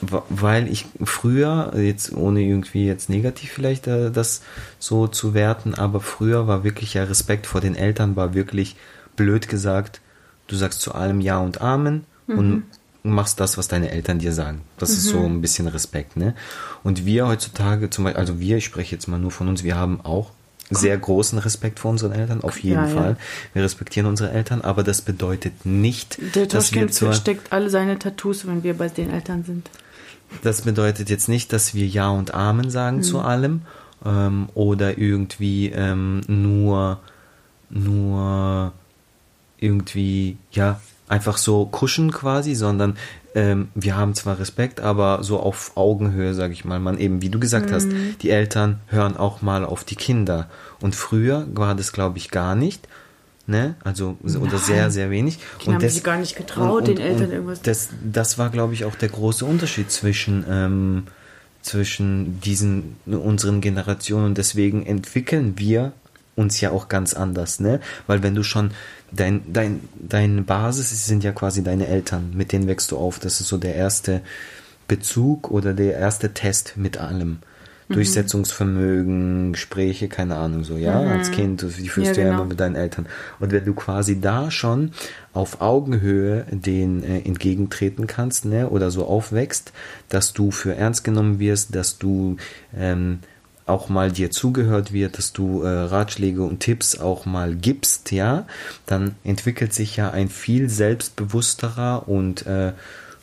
wa- 0.00 0.24
weil 0.28 0.68
ich 0.68 0.86
früher, 1.04 1.72
jetzt 1.76 2.12
ohne 2.12 2.40
irgendwie 2.42 2.86
jetzt 2.86 3.08
negativ 3.08 3.52
vielleicht 3.52 3.86
äh, 3.86 4.10
das 4.10 4.42
so 4.78 5.06
zu 5.06 5.34
werten, 5.34 5.74
aber 5.74 6.00
früher 6.00 6.46
war 6.46 6.64
wirklich 6.64 6.94
ja 6.94 7.04
Respekt 7.04 7.46
vor 7.46 7.60
den 7.60 7.76
Eltern, 7.76 8.16
war 8.16 8.34
wirklich 8.34 8.76
blöd 9.16 9.48
gesagt, 9.48 10.00
du 10.48 10.56
sagst 10.56 10.80
zu 10.80 10.94
allem 10.94 11.20
Ja 11.20 11.38
und 11.38 11.60
Amen 11.60 12.04
und 12.26 12.62
machst 13.02 13.40
das, 13.40 13.56
was 13.58 13.68
deine 13.68 13.90
Eltern 13.90 14.18
dir 14.18 14.32
sagen. 14.32 14.62
Das 14.78 14.90
ist 14.90 15.04
so 15.04 15.24
ein 15.24 15.40
bisschen 15.40 15.68
Respekt, 15.68 16.16
ne? 16.16 16.34
Und 16.82 17.06
wir 17.06 17.26
heutzutage, 17.26 17.90
zum 17.90 18.04
Beispiel, 18.04 18.20
also 18.20 18.40
wir, 18.40 18.56
ich 18.58 18.64
spreche 18.64 18.94
jetzt 18.94 19.06
mal 19.08 19.18
nur 19.18 19.30
von 19.30 19.48
uns, 19.48 19.62
wir 19.64 19.76
haben 19.76 20.00
auch 20.02 20.30
sehr 20.70 20.98
großen 20.98 21.38
Respekt 21.38 21.78
vor 21.78 21.90
unseren 21.92 22.12
Eltern, 22.12 22.42
auf 22.42 22.58
jeden 22.62 22.82
Ja, 22.82 22.88
ja. 22.88 22.94
Fall. 22.94 23.16
Wir 23.54 23.62
respektieren 23.62 24.06
unsere 24.06 24.30
Eltern, 24.32 24.60
aber 24.60 24.82
das 24.82 25.00
bedeutet 25.00 25.64
nicht, 25.64 26.18
Der 26.34 26.44
dass 26.46 26.72
wir 26.74 26.88
zur, 26.90 27.08
versteckt 27.08 27.52
alle 27.52 27.70
seine 27.70 27.98
Tattoos, 27.98 28.46
wenn 28.46 28.62
wir 28.62 28.76
bei 28.76 28.88
den 28.88 29.08
Eltern 29.10 29.44
sind. 29.44 29.70
das 30.42 30.62
bedeutet 30.62 31.08
jetzt 31.08 31.28
nicht, 31.28 31.54
dass 31.54 31.72
wir 31.74 31.86
Ja 31.86 32.10
und 32.10 32.34
Amen 32.34 32.68
sagen 32.70 32.98
Mhm. 32.98 33.02
zu 33.02 33.20
allem 33.20 33.62
ähm, 34.04 34.48
oder 34.54 34.98
irgendwie 34.98 35.68
ähm, 35.70 36.20
nur, 36.26 37.00
nur 37.70 38.72
irgendwie, 39.58 40.36
ja, 40.52 40.80
einfach 41.08 41.36
so 41.38 41.64
kuschen 41.66 42.12
quasi, 42.12 42.54
sondern 42.54 42.96
ähm, 43.34 43.68
wir 43.74 43.96
haben 43.96 44.14
zwar 44.14 44.38
Respekt, 44.38 44.80
aber 44.80 45.22
so 45.22 45.38
auf 45.40 45.72
Augenhöhe, 45.76 46.34
sage 46.34 46.52
ich 46.52 46.64
mal. 46.64 46.80
Man 46.80 46.98
eben, 46.98 47.22
wie 47.22 47.28
du 47.30 47.38
gesagt 47.38 47.70
hast, 47.72 47.86
Mhm. 47.86 48.16
die 48.22 48.30
Eltern 48.30 48.80
hören 48.88 49.16
auch 49.16 49.42
mal 49.42 49.64
auf 49.64 49.84
die 49.84 49.96
Kinder. 49.96 50.48
Und 50.80 50.94
früher 50.94 51.46
war 51.54 51.74
das, 51.74 51.92
glaube 51.92 52.18
ich, 52.18 52.30
gar 52.30 52.54
nicht. 52.54 52.88
Ne? 53.46 53.76
Also, 53.82 54.18
oder 54.22 54.40
Nein. 54.52 54.58
sehr, 54.58 54.90
sehr 54.90 55.10
wenig. 55.10 55.38
Kinder 55.58 55.78
haben 55.78 55.88
sich 55.88 56.04
gar 56.04 56.18
nicht 56.18 56.36
getraut, 56.36 56.86
den 56.86 56.98
Eltern 56.98 57.30
irgendwas- 57.32 57.62
Das, 57.62 57.88
das 58.04 58.36
war, 58.36 58.50
glaube 58.50 58.74
ich, 58.74 58.84
auch 58.84 58.94
der 58.94 59.08
große 59.08 59.44
Unterschied 59.46 59.90
zwischen, 59.90 60.44
ähm, 60.50 61.06
zwischen 61.62 62.40
diesen, 62.40 62.96
unseren 63.06 63.60
Generationen. 63.60 64.26
Und 64.26 64.38
deswegen 64.38 64.84
entwickeln 64.86 65.54
wir 65.56 65.92
uns 66.36 66.60
ja 66.60 66.70
auch 66.70 66.88
ganz 66.88 67.14
anders, 67.14 67.58
ne? 67.58 67.80
Weil 68.06 68.22
wenn 68.22 68.34
du 68.34 68.42
schon, 68.44 68.70
dein, 69.12 69.42
dein, 69.52 69.80
deine 69.96 70.42
Basis 70.42 71.06
sind 71.06 71.24
ja 71.24 71.32
quasi 71.32 71.62
deine 71.62 71.86
Eltern, 71.86 72.32
mit 72.34 72.52
denen 72.52 72.66
wächst 72.66 72.90
du 72.90 72.96
auf. 72.96 73.18
Das 73.18 73.40
ist 73.40 73.48
so 73.48 73.58
der 73.58 73.74
erste 73.74 74.22
Bezug 74.86 75.50
oder 75.50 75.74
der 75.74 75.94
erste 75.94 76.34
Test 76.34 76.74
mit 76.76 76.98
allem. 76.98 77.38
Durchsetzungsvermögen, 77.90 79.52
Gespräche, 79.52 80.08
keine 80.08 80.36
Ahnung, 80.36 80.62
so, 80.62 80.76
ja, 80.76 81.00
als 81.00 81.30
Kind, 81.30 81.62
die 81.62 81.88
führst 81.88 82.08
Ja, 82.08 82.14
du 82.14 82.20
ja 82.20 82.26
genau. 82.26 82.40
immer 82.40 82.48
mit 82.48 82.60
deinen 82.60 82.74
Eltern. 82.74 83.06
Und 83.40 83.50
wenn 83.50 83.64
du 83.64 83.72
quasi 83.72 84.20
da 84.20 84.50
schon 84.50 84.92
auf 85.32 85.62
Augenhöhe 85.62 86.44
den 86.50 87.02
äh, 87.02 87.20
entgegentreten 87.20 88.06
kannst, 88.06 88.44
ne, 88.44 88.68
oder 88.68 88.90
so 88.90 89.06
aufwächst, 89.06 89.72
dass 90.10 90.34
du 90.34 90.50
für 90.50 90.74
ernst 90.74 91.02
genommen 91.02 91.38
wirst, 91.38 91.74
dass 91.74 91.98
du 91.98 92.36
ähm, 92.76 93.20
auch 93.68 93.88
mal 93.88 94.10
dir 94.12 94.30
zugehört 94.30 94.92
wird, 94.92 95.18
dass 95.18 95.32
du 95.32 95.62
äh, 95.62 95.68
Ratschläge 95.68 96.42
und 96.42 96.60
Tipps 96.60 96.98
auch 96.98 97.26
mal 97.26 97.54
gibst, 97.54 98.12
ja, 98.12 98.46
dann 98.86 99.16
entwickelt 99.24 99.74
sich 99.74 99.96
ja 99.96 100.10
ein 100.10 100.28
viel 100.28 100.68
selbstbewussterer 100.68 102.08
und 102.08 102.46
äh, 102.46 102.72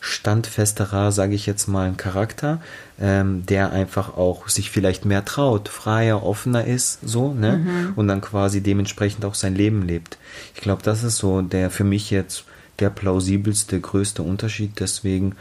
standfesterer, 0.00 1.10
sage 1.10 1.34
ich 1.34 1.46
jetzt 1.46 1.66
mal, 1.66 1.92
Charakter, 1.96 2.60
ähm, 3.00 3.44
der 3.46 3.72
einfach 3.72 4.16
auch 4.16 4.48
sich 4.48 4.70
vielleicht 4.70 5.04
mehr 5.04 5.24
traut, 5.24 5.68
freier, 5.68 6.22
offener 6.22 6.64
ist, 6.64 7.00
so, 7.02 7.34
ne? 7.34 7.92
Und 7.96 8.08
dann 8.08 8.20
quasi 8.20 8.60
dementsprechend 8.60 9.24
auch 9.24 9.34
sein 9.34 9.54
Leben 9.54 9.82
lebt. 9.82 10.18
Ich 10.54 10.60
glaube, 10.60 10.82
das 10.82 11.02
ist 11.02 11.16
so 11.16 11.42
der 11.42 11.70
für 11.70 11.84
mich 11.84 12.10
jetzt 12.10 12.44
der 12.78 12.90
plausibelste, 12.90 13.80
größte 13.80 14.22
Unterschied. 14.22 14.78
Deswegen, 14.78 15.34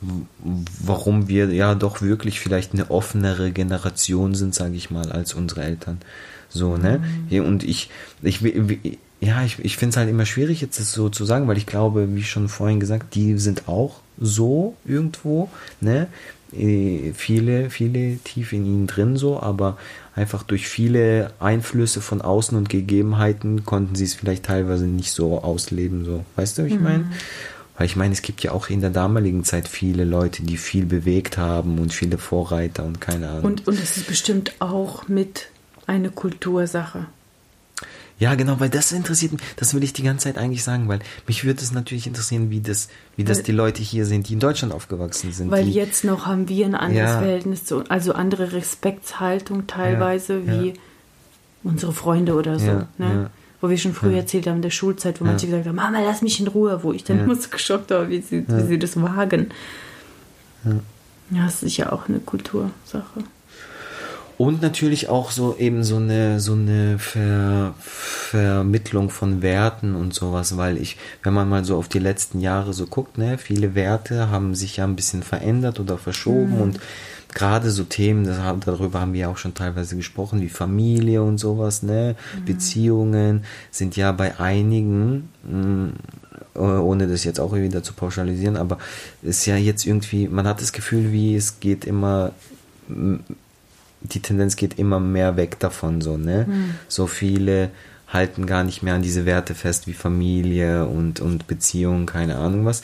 warum 0.00 1.28
wir 1.28 1.52
ja 1.52 1.74
doch 1.74 2.02
wirklich 2.02 2.40
vielleicht 2.40 2.74
eine 2.74 2.90
offenere 2.90 3.50
Generation 3.50 4.34
sind, 4.34 4.54
sage 4.54 4.74
ich 4.76 4.90
mal, 4.90 5.10
als 5.10 5.34
unsere 5.34 5.62
Eltern. 5.64 5.98
So, 6.48 6.76
ne? 6.76 7.02
Ja, 7.28 7.42
Und 7.42 7.64
ich, 7.64 7.90
ich, 8.22 8.40
ja, 9.20 9.42
ich, 9.44 9.58
ich 9.64 9.76
finde 9.76 9.90
es 9.90 9.96
halt 9.96 10.08
immer 10.10 10.26
schwierig, 10.26 10.60
jetzt 10.60 10.78
das 10.78 10.92
so 10.92 11.08
zu 11.08 11.24
sagen, 11.24 11.48
weil 11.48 11.56
ich 11.56 11.66
glaube, 11.66 12.14
wie 12.14 12.22
schon 12.22 12.48
vorhin 12.48 12.80
gesagt, 12.80 13.14
die 13.14 13.38
sind 13.38 13.68
auch 13.68 14.00
so 14.20 14.76
irgendwo, 14.84 15.48
ne? 15.80 16.08
Äh, 16.52 17.12
Viele, 17.14 17.70
viele 17.70 18.18
tief 18.18 18.52
in 18.52 18.64
ihnen 18.66 18.86
drin 18.86 19.16
so, 19.16 19.40
aber 19.40 19.76
einfach 20.14 20.42
durch 20.44 20.68
viele 20.68 21.32
Einflüsse 21.40 22.00
von 22.00 22.22
außen 22.22 22.56
und 22.56 22.68
Gegebenheiten 22.68 23.64
konnten 23.64 23.96
sie 23.96 24.04
es 24.04 24.14
vielleicht 24.14 24.44
teilweise 24.44 24.86
nicht 24.86 25.10
so 25.12 25.42
ausleben, 25.42 26.04
so. 26.04 26.24
Weißt 26.36 26.58
du, 26.58 26.64
wie 26.64 26.74
ich 26.74 26.80
meine? 26.80 27.10
Weil 27.76 27.86
ich 27.86 27.96
meine, 27.96 28.14
es 28.14 28.22
gibt 28.22 28.42
ja 28.42 28.52
auch 28.52 28.70
in 28.70 28.80
der 28.80 28.90
damaligen 28.90 29.44
Zeit 29.44 29.68
viele 29.68 30.04
Leute, 30.04 30.42
die 30.42 30.56
viel 30.56 30.86
bewegt 30.86 31.36
haben 31.36 31.78
und 31.78 31.92
viele 31.92 32.16
Vorreiter 32.18 32.84
und 32.84 33.00
keine 33.00 33.28
Ahnung. 33.28 33.44
Und, 33.44 33.68
und 33.68 33.78
es 33.78 33.96
ist 33.96 34.06
bestimmt 34.06 34.52
auch 34.60 35.08
mit 35.08 35.48
eine 35.86 36.10
Kultursache. 36.10 37.06
Ja, 38.18 38.34
genau, 38.34 38.58
weil 38.60 38.70
das 38.70 38.92
interessiert 38.92 39.32
mich, 39.32 39.42
das 39.56 39.74
will 39.74 39.84
ich 39.84 39.92
die 39.92 40.02
ganze 40.02 40.24
Zeit 40.24 40.38
eigentlich 40.38 40.64
sagen, 40.64 40.88
weil 40.88 41.00
mich 41.26 41.44
würde 41.44 41.60
es 41.60 41.72
natürlich 41.72 42.06
interessieren, 42.06 42.48
wie 42.48 42.60
das, 42.60 42.88
wie 43.14 43.24
das 43.24 43.42
die 43.42 43.52
Leute 43.52 43.82
hier 43.82 44.06
sind, 44.06 44.28
die 44.30 44.32
in 44.32 44.40
Deutschland 44.40 44.72
aufgewachsen 44.72 45.32
sind. 45.32 45.50
Weil 45.50 45.66
die, 45.66 45.72
jetzt 45.72 46.02
noch 46.02 46.24
haben 46.24 46.48
wir 46.48 46.64
ein 46.64 46.74
anderes 46.74 47.10
Ja. 47.10 47.18
Verhältnis 47.18 47.66
zu, 47.66 47.84
also 47.90 48.14
andere 48.14 48.52
Respektshaltung 48.52 49.66
teilweise 49.66 50.40
Ja, 50.46 50.46
wie 50.46 50.68
ja. 50.68 50.74
unsere 51.62 51.92
Freunde 51.92 52.34
oder 52.36 52.58
so. 52.58 52.86
Ne? 52.96 53.30
Wo 53.66 53.70
wir 53.70 53.78
schon 53.78 53.94
früher 53.94 54.12
Ja. 54.12 54.18
erzählt 54.18 54.46
haben, 54.46 54.56
in 54.56 54.62
der 54.62 54.70
Schulzeit, 54.70 55.20
wo 55.20 55.24
Ja. 55.24 55.32
manche 55.32 55.46
gesagt 55.48 55.66
haben, 55.66 55.74
Mama, 55.74 55.98
lass 56.00 56.22
mich 56.22 56.38
in 56.38 56.46
Ruhe, 56.46 56.84
wo 56.84 56.92
ich 56.92 57.02
dann 57.02 57.18
Ja. 57.18 57.24
immer 57.24 57.34
so 57.34 57.48
geschockt 57.50 57.90
war, 57.90 58.08
wie 58.08 58.20
sie, 58.20 58.44
wie 58.46 58.62
sie 58.62 58.78
das 58.78 59.00
wagen. 59.02 59.48
Ja, 61.30 61.44
das 61.46 61.64
ist 61.64 61.76
ja 61.76 61.90
auch 61.90 62.08
eine 62.08 62.20
Kultursache. 62.20 63.24
Und 64.38 64.62
natürlich 64.62 65.08
auch 65.08 65.30
so 65.32 65.56
eben 65.58 65.82
so 65.82 65.96
eine 65.96 66.38
so 66.40 66.52
eine 66.52 66.98
Ver, 67.00 67.74
Vermittlung 67.80 69.10
von 69.10 69.40
Werten 69.42 69.94
und 69.96 70.14
sowas, 70.14 70.56
weil 70.56 70.76
ich, 70.76 70.96
wenn 71.24 71.32
man 71.34 71.48
mal 71.48 71.64
so 71.64 71.76
auf 71.76 71.88
die 71.88 71.98
letzten 71.98 72.40
Jahre 72.40 72.72
so 72.74 72.86
guckt, 72.86 73.18
ne, 73.18 73.38
viele 73.38 73.74
Werte 73.74 74.30
haben 74.30 74.54
sich 74.54 74.76
ja 74.76 74.84
ein 74.84 74.94
bisschen 74.94 75.22
verändert 75.24 75.80
oder 75.80 75.96
verschoben 75.98 76.60
und 76.60 76.78
gerade 77.36 77.70
so 77.70 77.84
Themen, 77.84 78.24
das, 78.24 78.38
darüber 78.64 79.02
haben 79.02 79.12
wir 79.12 79.28
auch 79.28 79.36
schon 79.36 79.52
teilweise 79.52 79.94
gesprochen, 79.94 80.40
wie 80.40 80.48
Familie 80.48 81.22
und 81.22 81.36
sowas, 81.36 81.82
ne? 81.82 82.16
Mhm. 82.34 82.44
Beziehungen 82.46 83.44
sind 83.70 83.94
ja 83.94 84.10
bei 84.12 84.40
einigen, 84.40 85.28
mh, 85.44 85.90
äh, 86.54 86.58
ohne 86.58 87.06
das 87.06 87.24
jetzt 87.24 87.38
auch 87.38 87.54
wieder 87.54 87.82
zu 87.82 87.92
pauschalisieren, 87.92 88.56
aber 88.56 88.78
ist 89.20 89.44
ja 89.44 89.56
jetzt 89.56 89.86
irgendwie, 89.86 90.28
man 90.28 90.48
hat 90.48 90.62
das 90.62 90.72
Gefühl, 90.72 91.12
wie 91.12 91.36
es 91.36 91.60
geht 91.60 91.84
immer, 91.84 92.32
die 92.88 94.20
Tendenz 94.20 94.56
geht 94.56 94.78
immer 94.78 94.98
mehr 94.98 95.36
weg 95.36 95.58
davon, 95.58 96.00
so, 96.00 96.16
ne? 96.16 96.46
Mhm. 96.48 96.70
So 96.88 97.06
viele 97.06 97.70
halten 98.08 98.46
gar 98.46 98.62
nicht 98.62 98.82
mehr 98.82 98.94
an 98.94 99.02
diese 99.02 99.26
Werte 99.26 99.54
fest 99.54 99.86
wie 99.86 99.92
Familie 99.92 100.86
und, 100.86 101.20
und 101.20 101.46
Beziehung, 101.46 102.06
keine 102.06 102.36
Ahnung 102.36 102.64
was. 102.64 102.82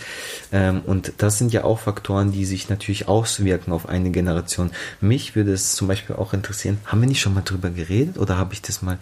Ähm, 0.50 0.80
und 0.84 1.12
das 1.18 1.38
sind 1.38 1.52
ja 1.52 1.64
auch 1.64 1.80
Faktoren, 1.80 2.32
die 2.32 2.44
sich 2.44 2.68
natürlich 2.68 3.08
auswirken 3.08 3.72
auf 3.72 3.88
eine 3.88 4.10
Generation. 4.10 4.70
Mich 5.00 5.36
würde 5.36 5.52
es 5.52 5.74
zum 5.74 5.88
Beispiel 5.88 6.16
auch 6.16 6.32
interessieren, 6.34 6.78
haben 6.86 7.00
wir 7.00 7.08
nicht 7.08 7.20
schon 7.20 7.34
mal 7.34 7.42
drüber 7.42 7.70
geredet 7.70 8.18
oder 8.18 8.36
habe 8.36 8.54
ich 8.54 8.62
das 8.62 8.82
mal 8.82 8.98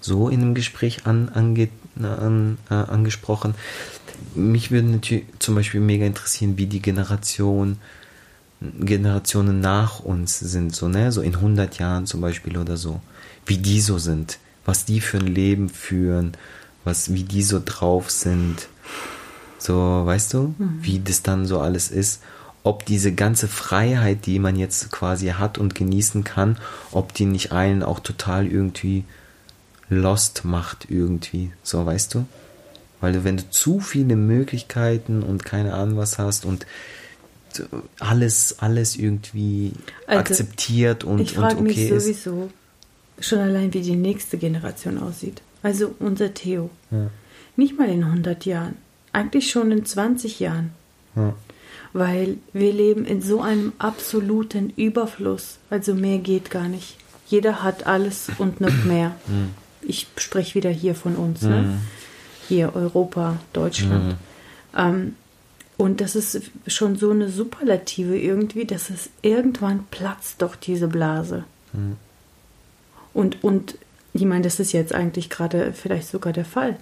so 0.00 0.28
in 0.28 0.42
einem 0.42 0.54
Gespräch 0.54 1.06
an, 1.06 1.28
ange, 1.28 1.68
an, 2.00 2.58
äh, 2.68 2.74
angesprochen? 2.74 3.54
Mich 4.34 4.70
würde 4.70 4.88
natürlich 4.88 5.24
zum 5.38 5.54
Beispiel 5.54 5.80
mega 5.80 6.04
interessieren, 6.04 6.58
wie 6.58 6.66
die 6.66 6.82
Generation 6.82 7.78
Generationen 8.78 9.60
nach 9.60 9.98
uns 9.98 10.38
sind, 10.38 10.72
so, 10.72 10.86
ne, 10.86 11.10
so 11.10 11.20
in 11.20 11.34
100 11.34 11.80
Jahren 11.80 12.06
zum 12.06 12.20
Beispiel 12.20 12.56
oder 12.56 12.76
so, 12.76 13.00
wie 13.44 13.58
die 13.58 13.80
so 13.80 13.98
sind 13.98 14.38
was 14.64 14.84
die 14.84 15.00
für 15.00 15.18
ein 15.18 15.26
Leben 15.26 15.68
führen, 15.68 16.32
was, 16.84 17.12
wie 17.12 17.24
die 17.24 17.42
so 17.42 17.60
drauf 17.64 18.10
sind. 18.10 18.68
So, 19.58 19.74
weißt 19.74 20.34
du, 20.34 20.54
mhm. 20.58 20.78
wie 20.82 21.00
das 21.00 21.22
dann 21.22 21.46
so 21.46 21.60
alles 21.60 21.90
ist. 21.90 22.22
Ob 22.64 22.86
diese 22.86 23.12
ganze 23.12 23.48
Freiheit, 23.48 24.26
die 24.26 24.38
man 24.38 24.56
jetzt 24.56 24.90
quasi 24.92 25.28
hat 25.28 25.58
und 25.58 25.74
genießen 25.74 26.24
kann, 26.24 26.58
ob 26.92 27.12
die 27.12 27.26
nicht 27.26 27.52
einen 27.52 27.82
auch 27.82 28.00
total 28.00 28.46
irgendwie 28.46 29.04
lost 29.88 30.44
macht 30.44 30.86
irgendwie. 30.88 31.52
So, 31.62 31.84
weißt 31.84 32.14
du? 32.14 32.26
Weil 33.00 33.12
du, 33.14 33.24
wenn 33.24 33.36
du 33.36 33.50
zu 33.50 33.80
viele 33.80 34.14
Möglichkeiten 34.14 35.22
und 35.22 35.44
keine 35.44 35.74
Ahnung 35.74 35.98
was 35.98 36.18
hast 36.18 36.44
und 36.44 36.66
alles, 37.98 38.56
alles 38.60 38.96
irgendwie 38.96 39.72
also, 40.06 40.20
akzeptiert 40.20 41.04
und, 41.04 41.20
ich 41.20 41.36
und 41.36 41.44
okay 41.44 41.62
mich 41.62 41.88
sowieso, 41.88 42.50
Schon 43.20 43.38
allein, 43.38 43.72
wie 43.74 43.82
die 43.82 43.96
nächste 43.96 44.38
Generation 44.38 44.98
aussieht. 44.98 45.42
Also 45.62 45.94
unser 45.98 46.34
Theo. 46.34 46.70
Ja. 46.90 47.10
Nicht 47.56 47.78
mal 47.78 47.88
in 47.88 48.04
100 48.04 48.44
Jahren. 48.46 48.76
Eigentlich 49.12 49.50
schon 49.50 49.70
in 49.70 49.84
20 49.84 50.40
Jahren. 50.40 50.70
Ja. 51.14 51.34
Weil 51.92 52.38
wir 52.52 52.72
leben 52.72 53.04
in 53.04 53.20
so 53.20 53.42
einem 53.42 53.72
absoluten 53.78 54.70
Überfluss. 54.76 55.58
Also 55.70 55.94
mehr 55.94 56.18
geht 56.18 56.50
gar 56.50 56.68
nicht. 56.68 56.96
Jeder 57.28 57.62
hat 57.62 57.86
alles 57.86 58.28
und 58.38 58.60
noch 58.60 58.72
mehr. 58.84 59.14
Mhm. 59.26 59.50
Ich 59.82 60.06
spreche 60.16 60.54
wieder 60.54 60.70
hier 60.70 60.94
von 60.94 61.16
uns. 61.16 61.42
Ne? 61.42 61.62
Mhm. 61.62 61.78
Hier 62.48 62.74
Europa, 62.74 63.38
Deutschland. 63.52 64.12
Mhm. 64.12 64.16
Ähm, 64.76 65.16
und 65.76 66.00
das 66.00 66.14
ist 66.16 66.40
schon 66.66 66.96
so 66.96 67.10
eine 67.10 67.28
Superlative 67.28 68.18
irgendwie, 68.18 68.64
dass 68.64 68.90
es 68.90 69.10
irgendwann 69.22 69.84
platzt 69.90 70.40
doch 70.40 70.54
diese 70.56 70.88
Blase. 70.88 71.44
Mhm. 71.72 71.96
Und, 73.14 73.42
und 73.42 73.76
ich 74.12 74.24
meine, 74.24 74.42
das 74.42 74.60
ist 74.60 74.72
jetzt 74.72 74.94
eigentlich 74.94 75.30
gerade 75.30 75.72
vielleicht 75.72 76.08
sogar 76.08 76.32
der 76.32 76.44
Fall. 76.44 76.76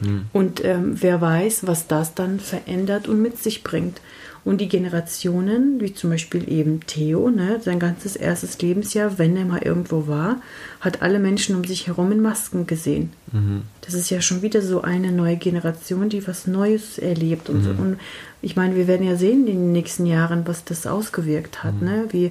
Hm. 0.00 0.26
Und 0.32 0.64
ähm, 0.64 0.96
wer 1.00 1.20
weiß, 1.20 1.66
was 1.66 1.86
das 1.86 2.14
dann 2.14 2.40
verändert 2.40 3.08
und 3.08 3.20
mit 3.20 3.38
sich 3.38 3.64
bringt. 3.64 4.00
Und 4.44 4.60
die 4.60 4.68
Generationen, 4.68 5.80
wie 5.80 5.92
zum 5.92 6.10
Beispiel 6.10 6.50
eben 6.50 6.80
Theo, 6.86 7.28
ne, 7.28 7.60
sein 7.62 7.78
ganzes 7.78 8.16
erstes 8.16 8.58
Lebensjahr, 8.60 9.18
wenn 9.18 9.36
er 9.36 9.44
mal 9.44 9.62
irgendwo 9.62 10.06
war, 10.06 10.40
hat 10.80 11.02
alle 11.02 11.18
Menschen 11.18 11.56
um 11.56 11.64
sich 11.64 11.86
herum 11.86 12.12
in 12.12 12.22
Masken 12.22 12.66
gesehen. 12.66 13.12
Mhm. 13.32 13.62
Das 13.82 13.94
ist 13.94 14.08
ja 14.10 14.22
schon 14.22 14.40
wieder 14.40 14.62
so 14.62 14.80
eine 14.80 15.12
neue 15.12 15.36
Generation, 15.36 16.08
die 16.08 16.26
was 16.26 16.46
Neues 16.46 16.98
erlebt. 16.98 17.50
Und, 17.50 17.58
mhm. 17.58 17.64
so. 17.64 17.70
und 17.70 17.96
ich 18.40 18.56
meine, 18.56 18.76
wir 18.76 18.86
werden 18.86 19.06
ja 19.06 19.16
sehen 19.16 19.46
in 19.48 19.58
den 19.58 19.72
nächsten 19.72 20.06
Jahren, 20.06 20.46
was 20.46 20.64
das 20.64 20.86
ausgewirkt 20.86 21.64
hat. 21.64 21.80
Mhm. 21.80 21.86
Ne? 21.86 22.04
Wie 22.10 22.30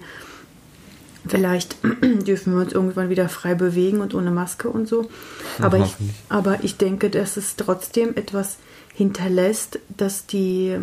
Vielleicht 1.29 1.77
dürfen 2.27 2.53
wir 2.53 2.61
uns 2.61 2.73
irgendwann 2.73 3.09
wieder 3.09 3.29
frei 3.29 3.55
bewegen 3.55 4.01
und 4.01 4.13
ohne 4.13 4.31
Maske 4.31 4.69
und 4.69 4.87
so. 4.87 5.09
Aber, 5.61 5.79
ich, 5.79 5.95
aber 6.29 6.63
ich 6.63 6.77
denke, 6.77 7.09
dass 7.09 7.37
es 7.37 7.55
trotzdem 7.55 8.15
etwas 8.15 8.57
hinterlässt, 8.93 9.79
dass 9.95 10.25
die, 10.25 10.75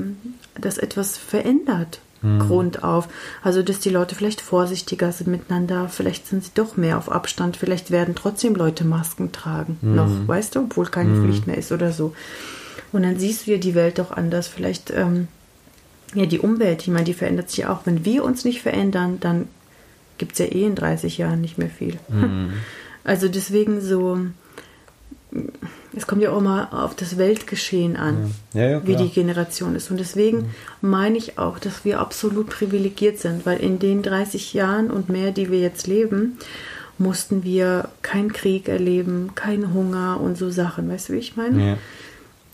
das 0.60 0.78
etwas 0.78 1.16
verändert. 1.16 2.00
Mhm. 2.22 2.38
Grund 2.38 2.84
auf. 2.84 3.08
Also, 3.42 3.62
dass 3.62 3.80
die 3.80 3.90
Leute 3.90 4.14
vielleicht 4.14 4.40
vorsichtiger 4.40 5.12
sind 5.12 5.28
miteinander, 5.28 5.88
vielleicht 5.88 6.26
sind 6.26 6.42
sie 6.42 6.52
doch 6.54 6.76
mehr 6.76 6.96
auf 6.96 7.12
Abstand, 7.12 7.56
vielleicht 7.56 7.90
werden 7.90 8.14
trotzdem 8.14 8.54
Leute 8.54 8.84
Masken 8.84 9.30
tragen, 9.30 9.78
mhm. 9.82 9.94
noch, 9.94 10.28
weißt 10.28 10.54
du, 10.54 10.60
obwohl 10.60 10.86
keine 10.86 11.10
mhm. 11.10 11.24
Pflicht 11.24 11.46
mehr 11.46 11.58
ist 11.58 11.70
oder 11.70 11.92
so. 11.92 12.14
Und 12.92 13.02
dann 13.02 13.18
siehst 13.18 13.46
du 13.46 13.50
ja 13.50 13.58
die 13.58 13.74
Welt 13.74 13.98
doch 13.98 14.12
anders. 14.12 14.46
Vielleicht, 14.46 14.90
ähm, 14.90 15.28
ja, 16.14 16.26
die 16.26 16.38
Umwelt, 16.38 16.82
ich 16.82 16.88
meine, 16.88 17.04
die 17.04 17.14
verändert 17.14 17.50
sich 17.50 17.66
auch. 17.66 17.80
Wenn 17.84 18.04
wir 18.04 18.24
uns 18.24 18.44
nicht 18.44 18.62
verändern, 18.62 19.18
dann 19.20 19.48
gibt 20.18 20.32
es 20.32 20.38
ja 20.38 20.46
eh 20.46 20.64
in 20.64 20.74
30 20.74 21.18
Jahren 21.18 21.40
nicht 21.40 21.58
mehr 21.58 21.70
viel. 21.70 21.98
Mhm. 22.08 22.52
Also 23.06 23.28
deswegen 23.28 23.82
so, 23.82 24.18
es 25.94 26.06
kommt 26.06 26.22
ja 26.22 26.30
auch 26.30 26.40
mal 26.40 26.68
auf 26.70 26.94
das 26.94 27.18
Weltgeschehen 27.18 27.96
an, 27.96 28.34
ja. 28.54 28.62
Ja, 28.62 28.70
ja, 28.70 28.86
wie 28.86 28.96
die 28.96 29.10
Generation 29.10 29.76
ist. 29.76 29.90
Und 29.90 30.00
deswegen 30.00 30.38
mhm. 30.38 30.50
meine 30.80 31.18
ich 31.18 31.38
auch, 31.38 31.58
dass 31.58 31.84
wir 31.84 32.00
absolut 32.00 32.48
privilegiert 32.48 33.18
sind, 33.18 33.44
weil 33.44 33.60
in 33.60 33.78
den 33.78 34.02
30 34.02 34.54
Jahren 34.54 34.90
und 34.90 35.10
mehr, 35.10 35.32
die 35.32 35.50
wir 35.50 35.60
jetzt 35.60 35.86
leben, 35.86 36.38
mussten 36.96 37.44
wir 37.44 37.90
keinen 38.02 38.32
Krieg 38.32 38.68
erleben, 38.68 39.32
keinen 39.34 39.74
Hunger 39.74 40.18
und 40.20 40.38
so 40.38 40.50
Sachen. 40.50 40.88
Weißt 40.88 41.10
du, 41.10 41.12
wie 41.12 41.18
ich 41.18 41.36
meine? 41.36 41.76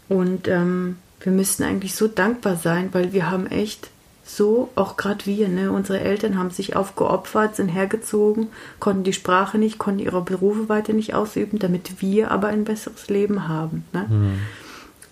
Und 0.08 0.48
ähm, 0.48 0.96
wir 1.20 1.32
müssten 1.32 1.62
eigentlich 1.62 1.94
so 1.94 2.08
dankbar 2.08 2.56
sein, 2.56 2.88
weil 2.92 3.12
wir 3.12 3.30
haben 3.30 3.46
echt 3.46 3.90
so, 4.36 4.70
auch 4.76 4.96
gerade 4.96 5.26
wir, 5.26 5.48
ne? 5.48 5.72
unsere 5.72 6.00
Eltern 6.00 6.38
haben 6.38 6.50
sich 6.50 6.76
aufgeopfert, 6.76 7.56
sind 7.56 7.68
hergezogen, 7.68 8.48
konnten 8.78 9.02
die 9.02 9.12
Sprache 9.12 9.58
nicht, 9.58 9.78
konnten 9.78 10.00
ihre 10.00 10.22
Berufe 10.22 10.68
weiter 10.68 10.92
nicht 10.92 11.14
ausüben, 11.14 11.58
damit 11.58 12.00
wir 12.00 12.30
aber 12.30 12.48
ein 12.48 12.64
besseres 12.64 13.08
Leben 13.08 13.48
haben. 13.48 13.84
Ne? 13.92 14.06
Mhm. 14.08 14.38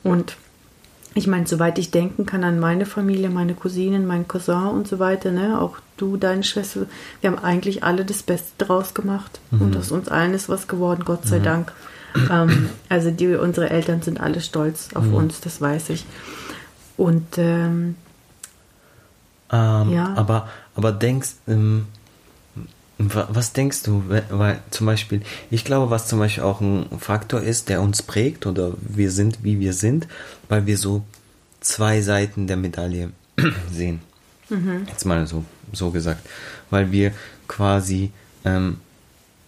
Und 0.05 0.37
ich 1.15 1.27
meine, 1.27 1.47
soweit 1.47 1.79
ich 1.79 1.91
denken 1.91 2.27
kann 2.27 2.45
an 2.45 2.61
meine 2.61 2.87
Familie, 2.87 3.29
meine 3.29 3.55
Cousinen, 3.55 4.07
mein 4.07 4.29
Cousin 4.29 4.69
und 4.69 4.87
so 4.87 5.01
weiter, 5.01 5.33
ne? 5.33 5.61
auch 5.61 5.79
du, 5.97 6.17
deine 6.17 6.45
Schwester, 6.45 6.87
wir 7.21 7.31
haben 7.31 7.43
eigentlich 7.43 7.83
alle 7.83 8.05
das 8.05 8.23
Beste 8.23 8.65
draus 8.65 8.95
gemacht 8.95 9.41
mhm. 9.51 9.63
und 9.63 9.77
aus 9.77 9.91
uns 9.91 10.09
allen 10.09 10.33
ist 10.33 10.49
was 10.49 10.69
geworden, 10.69 11.03
Gott 11.05 11.27
sei 11.27 11.41
mhm. 11.41 11.45
Dank. 11.45 11.73
Ähm, 12.31 12.71
also 12.89 13.11
die, 13.11 13.35
unsere 13.35 13.71
Eltern 13.71 14.03
sind 14.03 14.21
alle 14.21 14.41
stolz 14.41 14.91
auf 14.95 15.05
mhm. 15.05 15.15
uns, 15.15 15.41
das 15.41 15.61
weiß 15.61 15.91
ich. 15.91 16.07
Und 16.97 17.37
ähm, 17.37 17.97
ähm, 19.53 19.93
ja. 19.93 20.15
Aber, 20.15 20.49
aber 20.75 20.93
denkst, 20.93 21.35
ähm, 21.47 21.87
was 22.99 23.53
denkst 23.53 23.85
du, 23.85 24.03
weil 24.31 24.61
zum 24.71 24.87
Beispiel, 24.87 25.23
ich 25.51 25.65
glaube, 25.65 25.91
was 25.91 26.09
zum 26.09 26.19
Beispiel 26.19 26.43
auch 26.43 26.61
ein 26.61 26.87
Faktor 26.99 27.41
ist, 27.41 27.69
der 27.69 27.81
uns 27.81 28.03
prägt 28.03 28.45
oder 28.45 28.73
wir 28.81 29.13
sind, 29.13 29.45
wie 29.45 29.61
wir 29.61 29.73
sind, 29.73 30.09
weil 30.49 30.67
wir 30.67 30.77
so 30.77 31.05
zwei 31.61 32.01
Seiten 32.01 32.49
der 32.49 32.57
Medaille 32.57 33.11
sehen. 33.73 34.01
Mhm. 34.49 34.87
Jetzt 34.89 35.05
mal 35.05 35.27
so, 35.27 35.45
so 35.73 35.91
gesagt. 35.91 36.27
Weil 36.71 36.91
wir 36.91 37.13
quasi 37.47 38.11
ähm, 38.45 38.79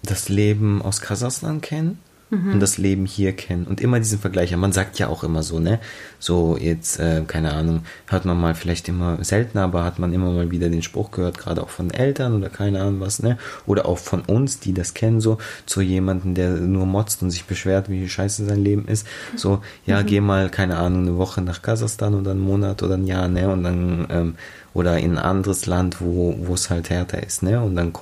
das 0.02 0.28
Leben 0.28 0.80
aus 0.80 1.00
Kasachstan 1.00 1.60
kennen 1.60 1.98
mhm. 2.30 2.54
und 2.54 2.60
das 2.60 2.78
Leben 2.78 3.06
hier 3.06 3.32
kennen 3.32 3.64
und 3.64 3.80
immer 3.80 3.98
diesen 3.98 4.18
Vergleich. 4.18 4.54
Man 4.56 4.72
sagt 4.72 4.98
ja 4.98 5.08
auch 5.08 5.24
immer 5.24 5.42
so, 5.42 5.58
ne? 5.58 5.78
So 6.18 6.56
jetzt, 6.56 6.98
äh, 6.98 7.22
keine 7.26 7.52
Ahnung, 7.52 7.82
hört 8.06 8.24
man 8.24 8.40
mal 8.40 8.54
vielleicht 8.54 8.88
immer 8.88 9.22
seltener, 9.22 9.64
aber 9.64 9.84
hat 9.84 9.98
man 9.98 10.12
immer 10.12 10.30
mal 10.30 10.50
wieder 10.50 10.68
den 10.68 10.82
Spruch 10.82 11.10
gehört, 11.10 11.38
gerade 11.38 11.62
auch 11.62 11.68
von 11.68 11.90
Eltern 11.90 12.34
oder 12.34 12.48
keine 12.48 12.80
Ahnung 12.80 13.00
was, 13.00 13.22
ne? 13.22 13.38
Oder 13.66 13.86
auch 13.86 13.98
von 13.98 14.22
uns, 14.22 14.60
die 14.60 14.72
das 14.72 14.94
kennen, 14.94 15.20
so 15.20 15.38
zu 15.66 15.80
jemandem, 15.80 16.34
der 16.34 16.50
nur 16.50 16.86
motzt 16.86 17.22
und 17.22 17.30
sich 17.30 17.44
beschwert, 17.44 17.88
wie 17.88 18.08
scheiße 18.08 18.46
sein 18.46 18.62
Leben 18.62 18.86
ist. 18.86 19.06
So, 19.36 19.60
ja, 19.86 20.02
mhm. 20.02 20.06
geh 20.06 20.20
mal, 20.20 20.50
keine 20.50 20.76
Ahnung, 20.76 21.02
eine 21.02 21.18
Woche 21.18 21.42
nach 21.42 21.62
Kasachstan 21.62 22.14
oder 22.14 22.32
einen 22.32 22.40
Monat 22.40 22.82
oder 22.82 22.94
ein 22.94 23.06
Jahr, 23.06 23.28
ne? 23.28 23.50
Und 23.50 23.64
dann, 23.64 24.06
ähm, 24.10 24.34
oder 24.72 24.98
in 24.98 25.12
ein 25.12 25.18
anderes 25.18 25.66
Land, 25.66 26.00
wo, 26.00 26.36
wo 26.38 26.54
es 26.54 26.70
halt 26.70 26.90
härter 26.90 27.22
ist, 27.22 27.42
ne? 27.42 27.60
Und 27.60 27.76
dann 27.76 27.92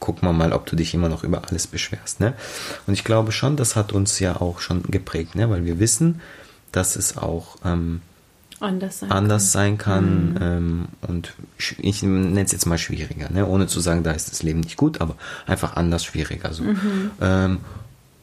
gucken 0.00 0.28
wir 0.28 0.32
mal, 0.32 0.52
ob 0.52 0.66
du 0.66 0.76
dich 0.76 0.94
immer 0.94 1.08
noch 1.08 1.24
über 1.24 1.42
alles 1.48 1.66
beschwerst. 1.66 2.20
Ne? 2.20 2.34
Und 2.86 2.94
ich 2.94 3.04
glaube 3.04 3.32
schon, 3.32 3.56
das 3.56 3.76
hat 3.76 3.92
uns 3.92 4.18
ja 4.18 4.40
auch 4.40 4.60
schon 4.60 4.82
geprägt, 4.82 5.34
ne? 5.34 5.50
weil 5.50 5.64
wir 5.64 5.78
wissen, 5.78 6.20
dass 6.72 6.96
es 6.96 7.16
auch 7.16 7.56
ähm, 7.64 8.02
anders 8.60 9.00
sein 9.00 9.10
anders 9.10 9.42
kann, 9.44 9.50
sein 9.50 9.78
kann 9.78 10.28
mhm. 10.30 10.38
ähm, 10.40 10.88
und 11.06 11.34
ich 11.78 12.02
nenne 12.02 12.42
es 12.42 12.52
jetzt 12.52 12.66
mal 12.66 12.78
schwieriger, 12.78 13.30
ne? 13.30 13.46
ohne 13.46 13.66
zu 13.66 13.80
sagen, 13.80 14.02
da 14.02 14.12
ist 14.12 14.30
das 14.30 14.42
Leben 14.42 14.60
nicht 14.60 14.76
gut, 14.76 15.00
aber 15.00 15.16
einfach 15.46 15.76
anders 15.76 16.04
schwieriger. 16.04 16.52
So. 16.52 16.64
Mhm. 16.64 17.10
Ähm, 17.20 17.58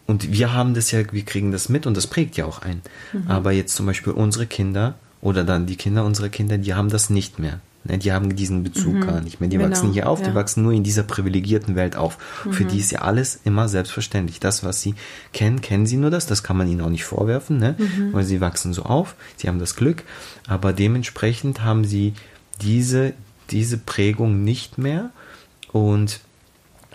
und 0.06 0.32
wir 0.34 0.54
haben 0.54 0.74
das 0.74 0.92
ja, 0.92 1.00
wir 1.12 1.24
kriegen 1.24 1.52
das 1.52 1.70
mit 1.70 1.86
und 1.86 1.96
das 1.96 2.08
prägt 2.08 2.36
ja 2.36 2.46
auch 2.46 2.62
ein. 2.62 2.82
Mhm. 3.14 3.30
Aber 3.30 3.52
jetzt 3.52 3.76
zum 3.76 3.86
Beispiel 3.86 4.14
unsere 4.14 4.46
Kinder 4.48 4.96
oder 5.22 5.44
dann 5.44 5.66
die 5.66 5.78
Kinder 5.78 6.04
unserer 6.04 6.30
Kinder, 6.30 6.58
die 6.58 6.74
haben 6.74 6.90
das 6.90 7.10
nicht 7.10 7.40
mehr. 7.40 7.60
Ne, 7.86 7.98
die 7.98 8.14
haben 8.14 8.34
diesen 8.36 8.64
Bezug 8.64 8.94
Mhm. 8.94 9.02
gar 9.02 9.20
nicht 9.22 9.42
mehr. 9.42 9.50
Die 9.50 9.58
Genau, 9.58 9.70
wachsen 9.70 9.92
hier 9.92 10.08
auf, 10.08 10.22
die 10.22 10.30
ja. 10.30 10.36
wachsen 10.36 10.64
nur 10.64 10.72
in 10.72 10.84
dieser 10.84 11.04
privilegierten 11.04 11.76
Welt 11.76 11.98
auf. 11.98 12.18
Mhm. 12.46 12.54
Für 12.54 12.64
die 12.66 12.80
ist 12.80 12.92
ja 12.92 13.02
alles 13.02 13.40
immer 13.44 13.68
selbstverständlich. 13.68 14.40
Das, 14.40 14.64
was 14.64 14.82
sie 14.82 14.96
kennen, 15.34 15.60
kennen 15.60 15.86
sie 15.86 15.98
nur 15.98 16.10
das. 16.10 16.26
Das 16.26 16.44
kann 16.44 16.56
man 16.56 16.68
ihnen 16.70 16.80
auch 16.82 16.90
nicht 16.90 17.04
vorwerfen, 17.04 17.58
ne? 17.58 17.76
Mhm. 17.78 18.14
weil 18.14 18.24
sie 18.24 18.40
wachsen 18.40 18.72
so 18.74 18.84
auf. 18.84 19.16
Sie 19.36 19.50
haben 19.50 19.60
das 19.60 19.76
Glück. 19.76 20.04
Aber 20.48 20.72
dementsprechend 20.72 21.62
haben 21.64 21.84
sie 21.84 22.14
diese, 22.62 23.14
diese 23.52 23.78
Prägung 23.78 24.44
nicht 24.46 24.78
mehr. 24.78 25.10
Und 25.74 26.22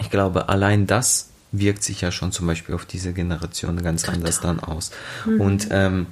ich 0.00 0.08
glaube, 0.10 0.48
allein 0.48 0.86
das 0.86 1.28
wirkt 1.52 1.82
sich 1.82 2.00
ja 2.00 2.12
schon 2.12 2.32
zum 2.32 2.46
Beispiel 2.46 2.74
auf 2.74 2.84
diese 2.86 3.12
Generation 3.12 3.82
ganz 3.82 4.08
anders 4.08 4.40
dann 4.40 4.60
aus. 4.60 4.90
Und 5.38 5.68
ähm, 5.70 6.06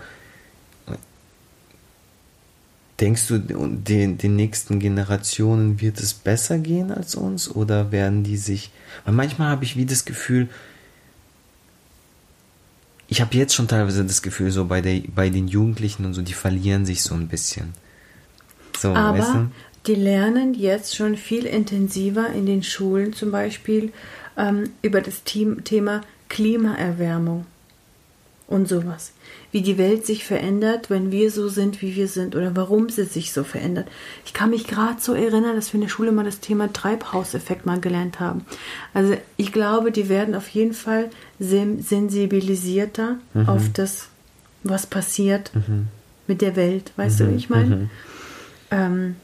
denkst 3.02 3.28
du, 3.28 3.40
den, 3.40 4.18
den 4.18 4.36
nächsten 4.36 4.80
Generationen 4.80 5.82
wird 5.82 6.00
es 6.00 6.14
besser 6.14 6.60
gehen 6.60 6.92
als 6.92 7.16
uns 7.16 7.50
oder 7.50 7.92
werden 7.92 8.24
die 8.24 8.38
sich, 8.38 8.72
weil 9.06 9.16
manchmal 9.16 9.50
habe 9.50 9.66
ich 9.66 9.76
wie 9.76 9.88
das 9.88 10.06
Gefühl, 10.06 10.48
ich 13.08 13.20
habe 13.20 13.36
jetzt 13.36 13.56
schon 13.56 13.68
teilweise 13.68 14.06
das 14.06 14.22
Gefühl, 14.22 14.52
so 14.52 14.66
bei, 14.66 14.82
der, 14.82 15.02
bei 15.14 15.30
den 15.30 15.48
Jugendlichen 15.48 16.06
und 16.06 16.14
so, 16.14 16.22
die 16.22 16.34
verlieren 16.34 16.86
sich 16.86 17.02
so 17.02 17.16
ein 17.16 17.28
bisschen. 17.28 17.74
So, 18.80 18.94
Aber 18.94 19.18
weißt 19.18 19.34
du? 19.34 19.52
Die 19.88 19.96
lernen 19.96 20.54
jetzt 20.54 20.96
schon 20.96 21.18
viel 21.18 21.46
intensiver 21.46 22.30
in 22.30 22.46
den 22.46 22.64
Schulen 22.64 23.14
zum 23.14 23.32
Beispiel 23.32 23.92
ähm, 24.38 24.70
über 24.82 25.02
das 25.02 25.24
Thema 25.24 26.02
Klimaerwärmung 26.30 27.46
und 28.48 28.68
sowas. 28.68 29.14
Wie 29.52 29.62
die 29.62 29.78
Welt 29.78 30.06
sich 30.06 30.24
verändert, 30.24 30.90
wenn 30.90 31.12
wir 31.12 31.32
so 31.32 31.48
sind, 31.50 31.82
wie 31.82 31.96
wir 31.96 32.08
sind 32.08 32.36
oder 32.36 32.56
warum 32.56 32.90
sie 32.90 33.06
sich 33.06 33.34
so 33.34 33.44
verändert. 33.44 33.88
Ich 34.26 34.34
kann 34.34 34.52
mich 34.52 34.68
gerade 34.68 35.00
so 35.00 35.14
erinnern, 35.14 35.56
dass 35.56 35.74
wir 35.74 35.76
in 35.76 35.82
der 35.82 35.90
Schule 35.90 36.12
mal 36.12 36.26
das 36.26 36.42
Thema 36.42 36.72
Treibhauseffekt 36.72 37.66
mal 37.66 37.80
gelernt 37.80 38.20
haben. 38.20 38.46
Also 38.94 39.16
ich 39.38 39.52
glaube, 39.52 39.92
die 39.92 40.10
werden 40.10 40.36
auf 40.36 40.48
jeden 40.50 40.74
Fall 40.74 41.10
sen 41.40 41.82
sensibilisierter 41.82 43.18
auf 43.48 43.64
das, 43.74 44.10
was 44.64 44.86
passiert 44.86 45.52
mit 46.28 46.42
der 46.42 46.56
Welt. 46.56 46.92
Weißt 46.98 47.20
du, 47.20 47.30
wie 47.30 47.36
ich 47.36 47.50
meine? 47.50 47.90
Ähm, 48.70 49.16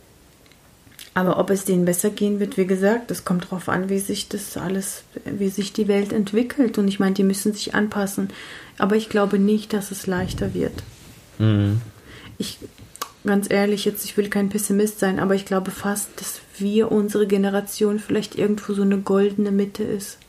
aber 1.18 1.40
ob 1.40 1.50
es 1.50 1.66
denen 1.66 1.84
besser 1.84 2.12
gehen 2.12 2.40
wird, 2.40 2.58
wie 2.58 2.68
gesagt, 2.68 3.10
das 3.10 3.26
kommt 3.26 3.46
darauf 3.46 3.70
an, 3.70 3.90
wie 3.90 3.98
sich 3.98 4.30
das 4.30 4.56
alles, 4.56 5.02
wie 5.26 5.50
sich 5.50 5.74
die 5.74 5.88
Welt 5.88 6.14
entwickelt. 6.14 6.78
Und 6.78 6.88
ich 6.88 7.00
meine, 7.00 7.16
die 7.16 7.24
müssen 7.24 7.54
sich 7.54 7.74
anpassen. 7.74 8.30
Aber 8.78 8.96
ich 8.96 9.10
glaube 9.10 9.40
nicht, 9.40 9.74
dass 9.74 9.90
es 9.90 10.06
leichter 10.06 10.54
wird. 10.54 10.84
Mhm. 11.40 11.82
Ich, 12.38 12.60
ganz 13.26 13.50
ehrlich, 13.50 13.84
jetzt, 13.84 14.06
ich 14.06 14.16
will 14.16 14.30
kein 14.30 14.50
Pessimist 14.50 15.00
sein, 15.00 15.20
aber 15.20 15.34
ich 15.34 15.46
glaube 15.46 15.72
fast, 15.72 16.10
dass 16.18 16.40
wir, 16.60 16.92
unsere 16.92 17.26
Generation, 17.26 17.98
vielleicht 17.98 18.36
irgendwo 18.36 18.74
so 18.74 18.84
eine 18.84 19.00
goldene 19.00 19.50
Mitte 19.50 19.86
ist. 19.86 20.20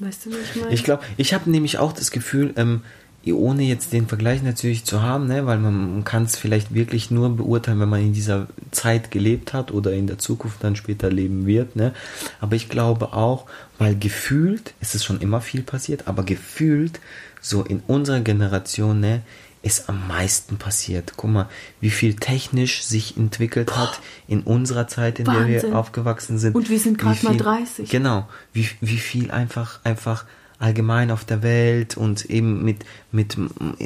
Weißt 0.00 0.26
du, 0.26 0.32
was 0.32 0.38
ich 0.54 0.60
meine? 0.60 0.74
Ich 0.74 0.84
glaube, 0.84 1.02
ich 1.16 1.32
habe 1.32 1.50
nämlich 1.50 1.78
auch 1.78 1.94
das 1.94 2.10
Gefühl, 2.10 2.52
ähm, 2.56 2.82
ohne 3.26 3.64
jetzt 3.64 3.92
den 3.92 4.06
Vergleich 4.06 4.42
natürlich 4.42 4.84
zu 4.84 5.02
haben, 5.02 5.26
ne, 5.26 5.44
weil 5.44 5.58
man 5.58 6.04
kann 6.04 6.24
es 6.24 6.36
vielleicht 6.36 6.72
wirklich 6.74 7.10
nur 7.10 7.36
beurteilen, 7.36 7.78
wenn 7.80 7.88
man 7.88 8.00
in 8.00 8.12
dieser 8.14 8.46
Zeit 8.70 9.10
gelebt 9.10 9.52
hat 9.52 9.72
oder 9.72 9.92
in 9.92 10.06
der 10.06 10.18
Zukunft 10.18 10.64
dann 10.64 10.74
später 10.74 11.10
leben 11.10 11.44
wird. 11.46 11.76
Ne. 11.76 11.92
Aber 12.40 12.56
ich 12.56 12.70
glaube 12.70 13.12
auch, 13.12 13.44
weil 13.78 13.94
gefühlt, 13.94 14.72
es 14.80 14.94
ist 14.94 15.04
schon 15.04 15.20
immer 15.20 15.40
viel 15.42 15.62
passiert, 15.62 16.08
aber 16.08 16.22
gefühlt 16.22 16.98
so 17.42 17.62
in 17.62 17.82
unserer 17.86 18.20
Generation, 18.20 19.00
ne, 19.00 19.22
ist 19.62 19.90
am 19.90 20.08
meisten 20.08 20.56
passiert. 20.56 21.12
Guck 21.16 21.30
mal, 21.30 21.48
wie 21.80 21.90
viel 21.90 22.14
technisch 22.14 22.82
sich 22.82 23.18
entwickelt 23.18 23.76
hat 23.76 24.00
in 24.26 24.40
unserer 24.40 24.88
Zeit, 24.88 25.18
in 25.18 25.26
der 25.26 25.34
Wahnsinn. 25.34 25.70
wir 25.72 25.78
aufgewachsen 25.78 26.38
sind. 26.38 26.54
Und 26.54 26.70
wir 26.70 26.78
sind 26.80 26.96
grad 26.96 27.22
mal 27.22 27.32
viel- 27.32 27.38
30. 27.42 27.90
Genau, 27.90 28.26
wie, 28.54 28.66
wie 28.80 28.96
viel 28.96 29.30
einfach, 29.30 29.80
einfach 29.84 30.24
allgemein 30.60 31.10
auf 31.10 31.24
der 31.24 31.42
Welt 31.42 31.96
und 31.96 32.26
eben 32.26 32.62
mit, 32.64 32.84
mit 33.10 33.36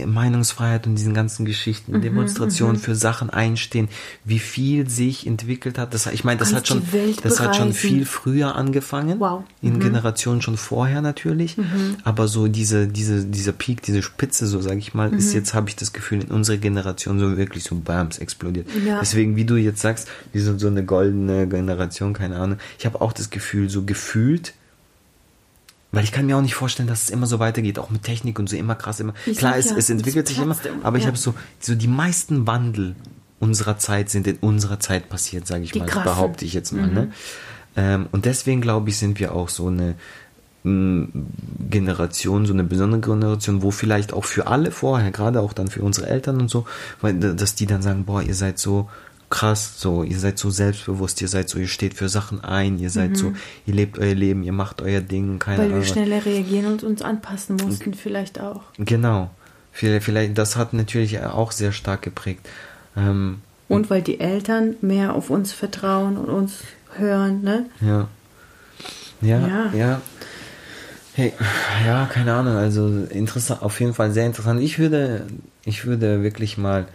Meinungsfreiheit 0.07 0.87
und 0.87 0.97
diesen 0.97 1.15
ganzen 1.15 1.43
Mhm, 1.45 1.47
Geschichten, 1.47 2.01
Demonstrationen 2.03 2.77
für 2.77 2.95
Sachen 2.95 3.31
einstehen, 3.31 3.89
wie 4.25 4.39
viel 4.39 4.89
sich 4.91 5.27
entwickelt 5.27 5.79
hat. 5.79 5.95
Das, 5.95 6.07
ich 6.07 6.25
meine, 6.25 6.39
das 6.39 6.53
hat 6.53 6.67
schon, 6.69 6.83
das 7.23 7.41
hat 7.41 7.57
schon 7.57 7.73
viel 7.73 8.05
früher 8.05 8.57
angefangen. 8.57 9.21
Wow. 9.21 9.45
In 9.63 9.79
Generationen 9.81 10.43
schon 10.43 10.57
vorher 10.57 11.01
natürlich. 11.01 11.57
Mhm. 11.57 11.97
Aber 12.05 12.29
so 12.29 12.49
diese, 12.49 12.87
diese, 12.89 13.25
dieser 13.25 13.53
Peak, 13.53 13.83
diese 13.83 14.03
Spitze, 14.03 14.47
so 14.47 14.61
sage 14.61 14.79
ich 14.79 14.95
mal, 14.95 15.11
Mhm. 15.11 15.19
ist 15.19 15.33
jetzt, 15.33 15.55
habe 15.55 15.69
ich 15.69 15.77
das 15.77 15.93
Gefühl, 15.93 16.23
in 16.23 16.31
unserer 16.31 16.57
Generation 16.57 17.19
so 17.21 17.37
wirklich 17.37 17.63
so 17.65 17.77
bams 17.77 18.19
explodiert. 18.19 18.67
Ja. 18.87 18.99
Deswegen, 19.01 19.37
wie 19.37 19.45
du 19.45 19.57
jetzt 19.57 19.81
sagst, 19.81 20.09
wir 20.33 20.43
sind 20.43 20.59
so 20.61 20.67
eine 20.67 20.85
goldene 20.85 21.47
Generation, 21.47 22.13
keine 22.15 22.37
Ahnung. 22.37 22.59
Ich 22.79 22.87
habe 22.87 23.01
auch 23.01 23.13
das 23.13 23.31
Gefühl, 23.31 23.71
so 23.71 23.85
gefühlt, 23.85 24.55
weil 25.95 26.05
ich 26.05 26.13
kann 26.13 26.27
mir 26.27 26.37
auch 26.37 26.43
nicht 26.43 26.55
vorstellen, 26.55 26.89
dass 26.89 27.05
es 27.05 27.11
immer 27.11 27.27
so 27.27 27.39
weitergeht, 27.39 27.79
auch 27.79 27.91
mit 27.91 28.03
Technik 28.03 28.39
und 28.39 28.49
so 28.49 28.57
immer 28.57 28.75
krass, 28.75 29.01
immer. 29.01 29.15
Ich 29.27 29.39
Klar, 29.39 29.57
es, 29.57 29.71
ja, 29.71 29.77
es 29.77 29.91
entwickelt 29.91 30.29
sich 30.29 30.39
immer, 30.39 30.57
aber 30.83 30.97
ich 30.97 31.05
ja. 31.05 31.09
habe 31.09 31.19
so, 31.19 31.35
so 31.61 31.75
die 31.75 31.89
meisten 31.89 32.47
Wandel 32.47 32.95
unserer 33.41 33.79
Zeit 33.79 34.11
sind 34.11 34.27
in 34.27 34.37
unserer 34.37 34.81
Zeit 34.81 35.09
passiert, 35.09 35.47
sage 35.47 35.65
ich 35.65 35.73
Die 35.73 35.81
mal, 35.81 35.87
krassen. 35.87 36.05
behaupte 36.05 36.45
ich 36.45 36.55
jetzt 36.55 36.73
mal. 36.73 36.87
Ne? 36.87 37.13
Ähm, 37.77 38.07
und 38.13 38.25
deswegen 38.25 38.61
glaube 38.61 38.91
ich, 38.91 38.99
sind 38.99 39.21
wir 39.21 39.35
auch 39.35 39.49
so 39.49 39.67
eine 39.67 39.95
mh, 40.63 41.09
Generation, 41.71 42.47
so 42.47 42.53
eine 42.53 42.65
besondere 42.65 43.01
Generation, 43.01 43.63
wo 43.63 43.71
vielleicht 43.71 44.13
auch 44.13 44.25
für 44.25 44.47
alle 44.47 44.71
vorher, 44.71 45.11
gerade 45.11 45.41
auch 45.41 45.53
dann 45.53 45.69
für 45.69 45.83
unsere 45.83 46.07
Eltern 46.07 46.41
und 46.41 46.49
so, 46.49 46.67
weil 47.01 47.15
dass 47.15 47.55
die 47.55 47.67
dann 47.67 47.83
sagen, 47.83 48.05
boah, 48.05 48.23
ihr 48.23 48.35
seid 48.35 48.59
so 48.59 48.89
krass, 49.35 49.81
so, 49.81 50.05
ihr 50.05 50.19
seid 50.19 50.39
so 50.39 50.49
selbstbewusst, 50.51 51.21
ihr 51.21 51.27
seid 51.29 51.49
so, 51.49 51.59
ihr 51.59 51.67
steht 51.67 51.95
für 51.95 52.09
Sachen 52.09 52.43
ein, 52.45 52.79
ihr 52.79 52.91
seid 52.91 53.17
so, 53.17 53.33
ihr 53.67 53.75
lebt 53.75 53.99
euer 53.99 54.15
Leben, 54.15 54.45
ihr 54.45 54.53
macht 54.53 54.81
euer 54.81 55.01
Ding, 55.01 55.41
keine 55.41 55.57
Mhm. 55.57 55.61
Weil 55.63 55.67
Ahnung. 55.73 55.81
wir 55.83 55.87
schneller 55.93 56.25
reagieren 56.25 56.67
und 56.67 56.85
uns 56.85 57.03
anpassen 57.03 57.57
mussten, 57.57 57.95
vielleicht 57.95 58.41
auch. 58.41 58.63
Genau. 58.79 59.31
Vielleicht, 59.73 60.05
vielleicht, 60.05 60.39
das 60.39 60.55
hat 60.55 60.73
natürlich 60.73 61.21
auch 61.21 61.51
sehr 61.51 61.73
stark 61.73 62.03
geprägt. 62.03 62.49
Ähm, 62.97 63.41
Und 63.69 63.91
weil 63.91 64.03
die 64.03 64.21
Eltern 64.21 64.77
mehr 64.83 65.15
auf 65.15 65.31
uns 65.31 65.53
vertrauen 65.53 66.17
und 66.17 66.29
uns 66.31 66.53
hören, 66.97 67.43
ne? 67.43 67.67
ja. 67.81 68.09
Ja, 69.21 69.39
ja. 69.49 69.73
Ja. 69.75 70.01
Hey, 71.15 71.33
ja, 71.87 72.07
keine 72.07 72.35
Ahnung, 72.35 72.55
also 72.57 72.89
interessant, 73.11 73.63
auf 73.63 73.81
jeden 73.81 73.95
Fall 73.95 74.13
sehr 74.13 74.27
interessant. 74.27 74.61
Ich 74.61 74.79
würde, 74.79 75.27
ich 75.65 75.87
würde 75.87 76.23
wirklich 76.23 76.57
mal, 76.59 76.87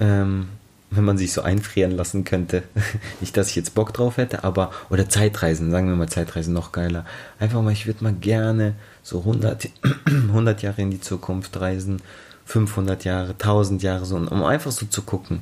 ähm, 0.00 0.48
wenn 0.90 1.04
man 1.04 1.18
sich 1.18 1.32
so 1.32 1.42
einfrieren 1.42 1.90
lassen 1.90 2.24
könnte, 2.24 2.62
nicht, 3.20 3.36
dass 3.36 3.48
ich 3.50 3.56
jetzt 3.56 3.74
Bock 3.74 3.92
drauf 3.92 4.16
hätte, 4.16 4.44
aber, 4.44 4.70
oder 4.90 5.08
Zeitreisen, 5.08 5.70
sagen 5.70 5.88
wir 5.88 5.96
mal 5.96 6.08
Zeitreisen 6.08 6.52
noch 6.54 6.72
geiler. 6.72 7.04
Einfach 7.38 7.62
mal, 7.62 7.72
ich 7.72 7.86
würde 7.86 8.04
mal 8.04 8.12
gerne 8.12 8.74
so 9.02 9.20
100, 9.20 9.68
100 10.06 10.62
Jahre 10.62 10.82
in 10.82 10.90
die 10.90 11.00
Zukunft 11.00 11.58
reisen, 11.60 12.02
500 12.44 13.04
Jahre, 13.04 13.32
1000 13.32 13.82
Jahre, 13.82 14.04
so, 14.04 14.16
um 14.16 14.44
einfach 14.44 14.70
so 14.70 14.86
zu 14.86 15.02
gucken, 15.02 15.40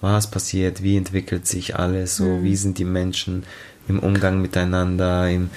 was 0.00 0.30
passiert, 0.30 0.82
wie 0.82 0.96
entwickelt 0.96 1.46
sich 1.46 1.76
alles, 1.76 2.16
so, 2.16 2.42
wie 2.42 2.56
sind 2.56 2.78
die 2.78 2.84
Menschen 2.84 3.44
im 3.88 3.98
Umgang 3.98 4.42
miteinander, 4.42 5.28
im, 5.30 5.50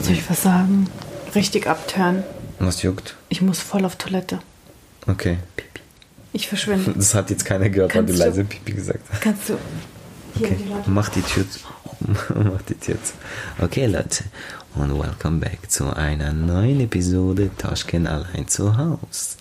Soll 0.00 0.14
ich 0.14 0.30
was 0.30 0.42
sagen? 0.42 0.88
Richtig 1.34 1.66
abtören. 1.66 2.24
was 2.58 2.82
juckt? 2.82 3.16
Ich 3.28 3.42
muss 3.42 3.60
voll 3.60 3.84
auf 3.84 3.96
Toilette. 3.96 4.40
Okay. 5.06 5.38
Ich 6.32 6.48
verschwinde. 6.48 6.92
Das 6.96 7.14
hat 7.14 7.30
jetzt 7.30 7.44
keiner 7.44 7.68
gehört, 7.68 7.94
weil 7.94 8.04
du 8.06 8.12
leise 8.12 8.44
Pipi 8.44 8.72
gesagt 8.72 9.00
hast. 9.12 9.20
Kannst 9.20 9.48
du. 9.48 9.58
Hier, 10.36 10.46
Okay, 10.46 10.56
die 10.64 10.68
Leute. 10.68 10.90
mach 10.90 11.08
die 11.08 11.22
Tür 11.22 11.44
zu. 11.50 11.60
mach 12.34 12.62
die 12.62 12.74
Tür 12.74 12.96
zu. 13.02 13.12
Okay, 13.64 13.86
Leute. 13.86 14.24
Und 14.76 14.96
welcome 14.98 15.38
back 15.40 15.68
zu 15.68 15.94
einer 15.94 16.32
neuen 16.32 16.80
Episode 16.80 17.50
Toschken 17.58 18.06
allein 18.06 18.46
zu 18.46 18.76
Haus. 18.76 19.36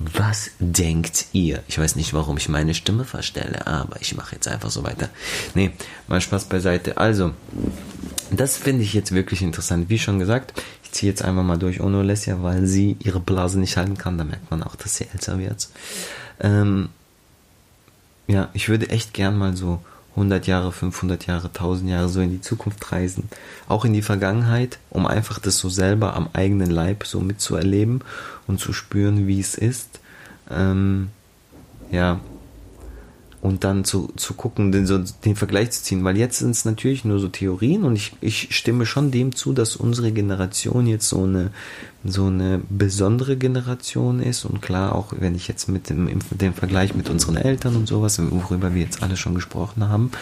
Was 0.00 0.50
denkt 0.58 1.26
ihr? 1.32 1.62
Ich 1.68 1.78
weiß 1.78 1.94
nicht, 1.94 2.12
warum 2.12 2.36
ich 2.36 2.48
meine 2.48 2.74
Stimme 2.74 3.04
verstelle, 3.04 3.66
aber 3.68 4.00
ich 4.00 4.16
mache 4.16 4.34
jetzt 4.34 4.48
einfach 4.48 4.70
so 4.70 4.82
weiter. 4.82 5.08
Nee, 5.54 5.70
mal 6.08 6.20
Spaß 6.20 6.46
beiseite. 6.46 6.96
Also, 6.96 7.32
das 8.32 8.56
finde 8.56 8.82
ich 8.82 8.94
jetzt 8.94 9.12
wirklich 9.12 9.42
interessant. 9.42 9.88
Wie 9.90 9.98
schon 10.00 10.18
gesagt, 10.18 10.60
ich 10.92 10.98
ziehe 10.98 11.10
jetzt 11.10 11.24
einfach 11.24 11.42
mal 11.42 11.58
durch 11.58 11.80
ohne 11.80 12.00
Alessia, 12.00 12.42
weil 12.42 12.66
sie 12.66 12.98
ihre 13.00 13.18
Blase 13.18 13.58
nicht 13.58 13.78
halten 13.78 13.96
kann. 13.96 14.18
Da 14.18 14.24
merkt 14.24 14.50
man 14.50 14.62
auch, 14.62 14.76
dass 14.76 14.96
sie 14.96 15.06
älter 15.10 15.38
wird. 15.38 15.70
Ähm, 16.38 16.90
ja, 18.26 18.50
ich 18.52 18.68
würde 18.68 18.90
echt 18.90 19.14
gern 19.14 19.38
mal 19.38 19.56
so 19.56 19.80
100 20.16 20.46
Jahre, 20.46 20.70
500 20.70 21.26
Jahre, 21.26 21.46
1000 21.46 21.88
Jahre 21.88 22.08
so 22.10 22.20
in 22.20 22.28
die 22.28 22.42
Zukunft 22.42 22.92
reisen. 22.92 23.30
Auch 23.68 23.86
in 23.86 23.94
die 23.94 24.02
Vergangenheit, 24.02 24.78
um 24.90 25.06
einfach 25.06 25.38
das 25.38 25.56
so 25.56 25.70
selber 25.70 26.14
am 26.14 26.28
eigenen 26.34 26.70
Leib 26.70 27.06
so 27.06 27.20
mitzuerleben 27.20 28.02
und 28.46 28.60
zu 28.60 28.74
spüren, 28.74 29.26
wie 29.26 29.40
es 29.40 29.54
ist. 29.54 29.98
Ähm, 30.50 31.08
ja. 31.90 32.20
Und 33.42 33.64
dann 33.64 33.84
zu, 33.84 34.08
zu 34.14 34.34
gucken, 34.34 34.70
den, 34.70 34.86
so, 34.86 35.02
den 35.24 35.34
Vergleich 35.34 35.72
zu 35.72 35.82
ziehen, 35.82 36.04
weil 36.04 36.16
jetzt 36.16 36.38
sind 36.38 36.52
es 36.52 36.64
natürlich 36.64 37.04
nur 37.04 37.18
so 37.18 37.26
Theorien 37.26 37.82
und 37.82 37.96
ich, 37.96 38.12
ich 38.20 38.54
stimme 38.54 38.86
schon 38.86 39.10
dem 39.10 39.34
zu, 39.34 39.52
dass 39.52 39.74
unsere 39.74 40.12
Generation 40.12 40.86
jetzt 40.86 41.08
so 41.08 41.24
eine, 41.24 41.50
so 42.04 42.26
eine 42.26 42.60
besondere 42.70 43.36
Generation 43.36 44.22
ist. 44.22 44.44
Und 44.44 44.62
klar, 44.62 44.94
auch 44.94 45.12
wenn 45.18 45.34
ich 45.34 45.48
jetzt 45.48 45.68
mit 45.68 45.90
dem, 45.90 46.08
dem 46.30 46.54
Vergleich 46.54 46.94
mit 46.94 47.10
unseren 47.10 47.36
Eltern 47.36 47.74
und 47.74 47.88
sowas, 47.88 48.20
worüber 48.30 48.76
wir 48.76 48.82
jetzt 48.82 49.02
alle 49.02 49.16
schon 49.16 49.34
gesprochen 49.34 49.88
haben, 49.88 50.12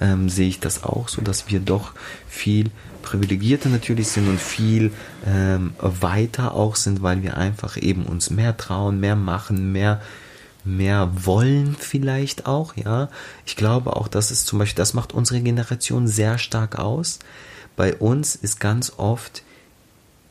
ähm, 0.00 0.28
sehe 0.28 0.48
ich 0.48 0.58
das 0.58 0.82
auch 0.82 1.08
so, 1.08 1.22
dass 1.22 1.48
wir 1.48 1.60
doch 1.60 1.92
viel 2.26 2.72
privilegierter 3.02 3.68
natürlich 3.68 4.08
sind 4.08 4.28
und 4.28 4.40
viel 4.40 4.90
ähm, 5.24 5.74
weiter 5.78 6.54
auch 6.54 6.74
sind, 6.74 7.02
weil 7.02 7.22
wir 7.22 7.36
einfach 7.36 7.80
eben 7.80 8.04
uns 8.04 8.30
mehr 8.30 8.56
trauen, 8.56 8.98
mehr 8.98 9.14
machen, 9.14 9.70
mehr 9.70 10.00
mehr 10.64 11.10
wollen 11.14 11.76
vielleicht 11.78 12.46
auch, 12.46 12.76
ja. 12.76 13.08
Ich 13.46 13.56
glaube 13.56 13.96
auch, 13.96 14.08
dass 14.08 14.30
es 14.30 14.44
zum 14.44 14.58
Beispiel, 14.58 14.76
das 14.76 14.94
macht 14.94 15.12
unsere 15.12 15.40
Generation 15.40 16.08
sehr 16.08 16.38
stark 16.38 16.78
aus. 16.78 17.18
Bei 17.76 17.94
uns 17.94 18.36
ist 18.36 18.60
ganz 18.60 18.92
oft 18.96 19.42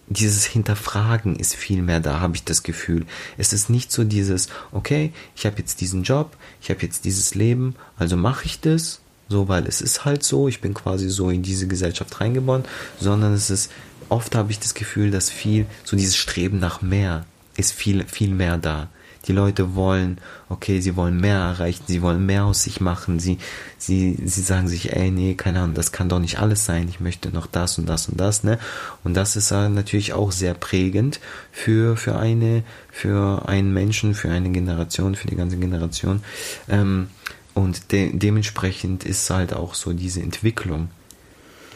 dieses 0.07 0.45
Hinterfragen 0.45 1.35
ist 1.35 1.55
viel 1.55 1.81
mehr 1.81 1.99
da, 1.99 2.19
habe 2.19 2.35
ich 2.35 2.43
das 2.43 2.63
Gefühl. 2.63 3.05
Es 3.37 3.53
ist 3.53 3.69
nicht 3.69 3.91
so 3.91 4.03
dieses, 4.03 4.49
okay, 4.71 5.13
ich 5.35 5.45
habe 5.45 5.57
jetzt 5.59 5.81
diesen 5.81 6.03
Job, 6.03 6.35
ich 6.61 6.69
habe 6.69 6.81
jetzt 6.81 7.05
dieses 7.05 7.35
Leben, 7.35 7.75
also 7.97 8.17
mache 8.17 8.45
ich 8.45 8.59
das, 8.59 8.99
so, 9.29 9.47
weil 9.47 9.65
es 9.65 9.81
ist 9.81 10.05
halt 10.05 10.23
so, 10.23 10.47
ich 10.47 10.61
bin 10.61 10.73
quasi 10.73 11.09
so 11.09 11.29
in 11.29 11.41
diese 11.41 11.67
Gesellschaft 11.67 12.19
reingeboren, 12.19 12.65
sondern 12.99 13.33
es 13.33 13.49
ist, 13.49 13.71
oft 14.09 14.35
habe 14.35 14.51
ich 14.51 14.59
das 14.59 14.73
Gefühl, 14.73 15.09
dass 15.09 15.29
viel, 15.29 15.65
so 15.83 15.95
dieses 15.95 16.17
Streben 16.17 16.59
nach 16.59 16.81
mehr 16.81 17.25
ist 17.55 17.71
viel, 17.71 18.05
viel 18.05 18.33
mehr 18.33 18.57
da. 18.57 18.89
Die 19.25 19.31
Leute 19.31 19.75
wollen, 19.75 20.17
okay, 20.49 20.81
sie 20.81 20.95
wollen 20.95 21.19
mehr 21.19 21.37
erreichen, 21.37 21.83
sie 21.87 22.01
wollen 22.01 22.25
mehr 22.25 22.45
aus 22.45 22.63
sich 22.63 22.81
machen, 22.81 23.19
sie, 23.19 23.37
sie, 23.77 24.17
sie 24.23 24.41
sagen 24.41 24.67
sich, 24.67 24.93
ey, 24.93 25.11
nee, 25.11 25.35
keine 25.35 25.61
Ahnung, 25.61 25.75
das 25.75 25.91
kann 25.91 26.09
doch 26.09 26.19
nicht 26.19 26.39
alles 26.39 26.65
sein, 26.65 26.89
ich 26.89 26.99
möchte 26.99 27.29
noch 27.29 27.47
das 27.47 27.77
und 27.77 27.87
das 27.87 28.09
und 28.09 28.19
das, 28.19 28.43
ne? 28.43 28.59
Und 29.03 29.13
das 29.13 29.35
ist 29.35 29.51
natürlich 29.51 30.13
auch 30.13 30.31
sehr 30.31 30.53
prägend 30.53 31.19
für, 31.51 31.95
für 31.95 32.17
eine, 32.17 32.63
für 32.91 33.47
einen 33.47 33.73
Menschen, 33.73 34.13
für 34.13 34.29
eine 34.29 34.49
Generation, 34.49 35.15
für 35.15 35.27
die 35.27 35.37
ganze 35.37 35.57
Generation. 35.57 36.21
Ähm, 36.67 37.07
und 37.53 37.91
de 37.91 38.11
dementsprechend 38.13 39.03
ist 39.03 39.29
halt 39.29 39.53
auch 39.53 39.75
so 39.75 39.93
diese 39.93 40.21
Entwicklung 40.21 40.89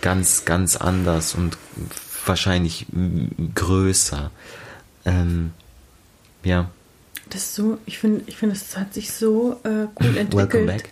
ganz, 0.01 0.45
ganz 0.45 0.75
anders 0.75 1.35
und 1.35 1.57
wahrscheinlich 2.25 2.87
größer. 3.55 4.31
Ähm, 5.05 5.53
ja. 6.43 6.69
Das 7.29 7.43
ist 7.43 7.55
so, 7.55 7.77
ich 7.85 7.97
finde, 7.97 8.23
ich 8.27 8.37
finde, 8.37 8.55
es 8.55 8.77
hat 8.77 8.93
sich 8.93 9.11
so 9.11 9.59
äh, 9.63 9.87
cool 9.99 10.17
entwickelt. 10.17 10.53
Welcome 10.53 10.65
back. 10.65 10.89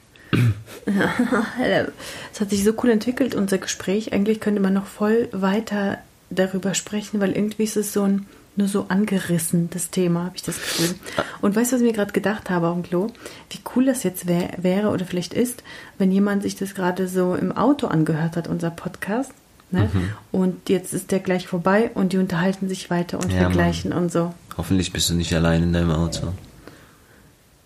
es 2.34 2.42
hat 2.42 2.50
sich 2.50 2.64
so 2.64 2.74
cool 2.84 2.90
entwickelt, 2.90 3.36
unser 3.36 3.58
Gespräch. 3.58 4.14
Eigentlich 4.14 4.40
könnte 4.40 4.62
man 4.62 4.74
noch 4.74 4.86
voll 4.86 5.30
weiter 5.32 6.00
darüber 6.30 6.74
sprechen, 6.74 7.22
weil 7.22 7.32
irgendwie 7.32 7.64
ist 7.64 7.78
es 7.78 7.94
so 7.94 8.04
ein 8.04 8.26
nur 8.58 8.68
so 8.68 8.86
angerissen, 8.88 9.70
das 9.72 9.90
Thema, 9.90 10.26
habe 10.26 10.38
ich 10.38 10.44
das 10.44 10.56
Gefühl. 10.56 10.96
Und 11.42 11.56
weißt 11.56 11.72
du, 11.72 11.76
was 11.76 11.82
ich 11.82 11.88
mir 11.88 11.94
gerade 11.94 12.14
gedacht 12.14 12.50
habe 12.50 12.68
auf 12.68 12.76
dem 12.76 12.84
Klo? 12.84 13.08
Wie 13.50 13.60
cool 13.76 13.86
das 13.86 14.04
jetzt 14.04 14.28
wär, 14.28 14.52
wäre 14.58 14.90
oder 14.90 15.06
vielleicht 15.06 15.34
ist, 15.34 15.64
wenn 15.98 16.12
jemand 16.12 16.44
sich 16.44 16.56
das 16.56 16.74
gerade 16.74 17.08
so 17.08 17.36
im 17.36 17.52
Auto 17.52 17.88
angehört 17.88 18.38
hat, 18.38 18.48
unser 18.48 18.70
Podcast. 18.70 19.32
Ne? 19.72 19.90
Mhm. 19.92 20.10
Und 20.32 20.70
jetzt 20.70 20.94
ist 20.94 21.12
der 21.12 21.20
gleich 21.20 21.48
vorbei 21.48 21.92
und 21.94 22.14
die 22.14 22.18
unterhalten 22.18 22.70
sich 22.70 22.90
weiter 22.90 23.20
und 23.20 23.32
ja, 23.32 23.40
vergleichen 23.40 23.90
Mann. 23.90 24.04
und 24.04 24.12
so. 24.12 24.34
Hoffentlich 24.58 24.94
bist 24.94 25.10
du 25.10 25.16
nicht 25.16 25.34
allein 25.34 25.64
in 25.64 25.74
deinem 25.74 25.92
Auto. 25.92 26.34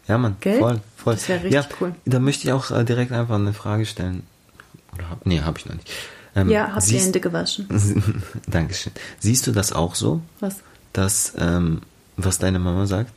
Ja, 0.08 0.18
Mann, 0.18 0.38
Gell? 0.40 0.58
voll, 0.58 0.82
voll. 0.98 1.14
Das 1.14 1.30
wäre 1.30 1.44
richtig 1.44 1.54
ja, 1.54 1.68
cool. 1.80 1.94
Da 2.06 2.20
möchte 2.20 2.48
ich 2.48 2.54
auch 2.54 2.72
äh, 2.72 2.84
direkt 2.84 3.12
einfach 3.12 3.36
eine 3.36 3.54
Frage 3.54 3.86
stellen. 3.86 4.24
Oder 4.96 5.10
hab, 5.10 5.26
nee, 5.26 5.42
habe 5.42 5.60
ich 5.60 5.68
noch 5.68 5.76
nicht. 5.76 5.90
Ähm, 6.36 6.50
ja, 6.50 6.74
hab 6.74 6.84
die 6.84 6.98
Hände 6.98 7.20
gewaschen. 7.20 7.68
Dankeschön. 8.48 8.92
Siehst 9.20 9.46
du 9.46 9.52
das 9.52 9.72
auch 9.72 9.94
so? 9.94 10.22
Was? 10.40 10.58
Dass, 10.94 11.34
ähm, 11.38 11.82
was 12.18 12.40
deine 12.40 12.58
Mama 12.58 12.88
sagt? 12.88 13.12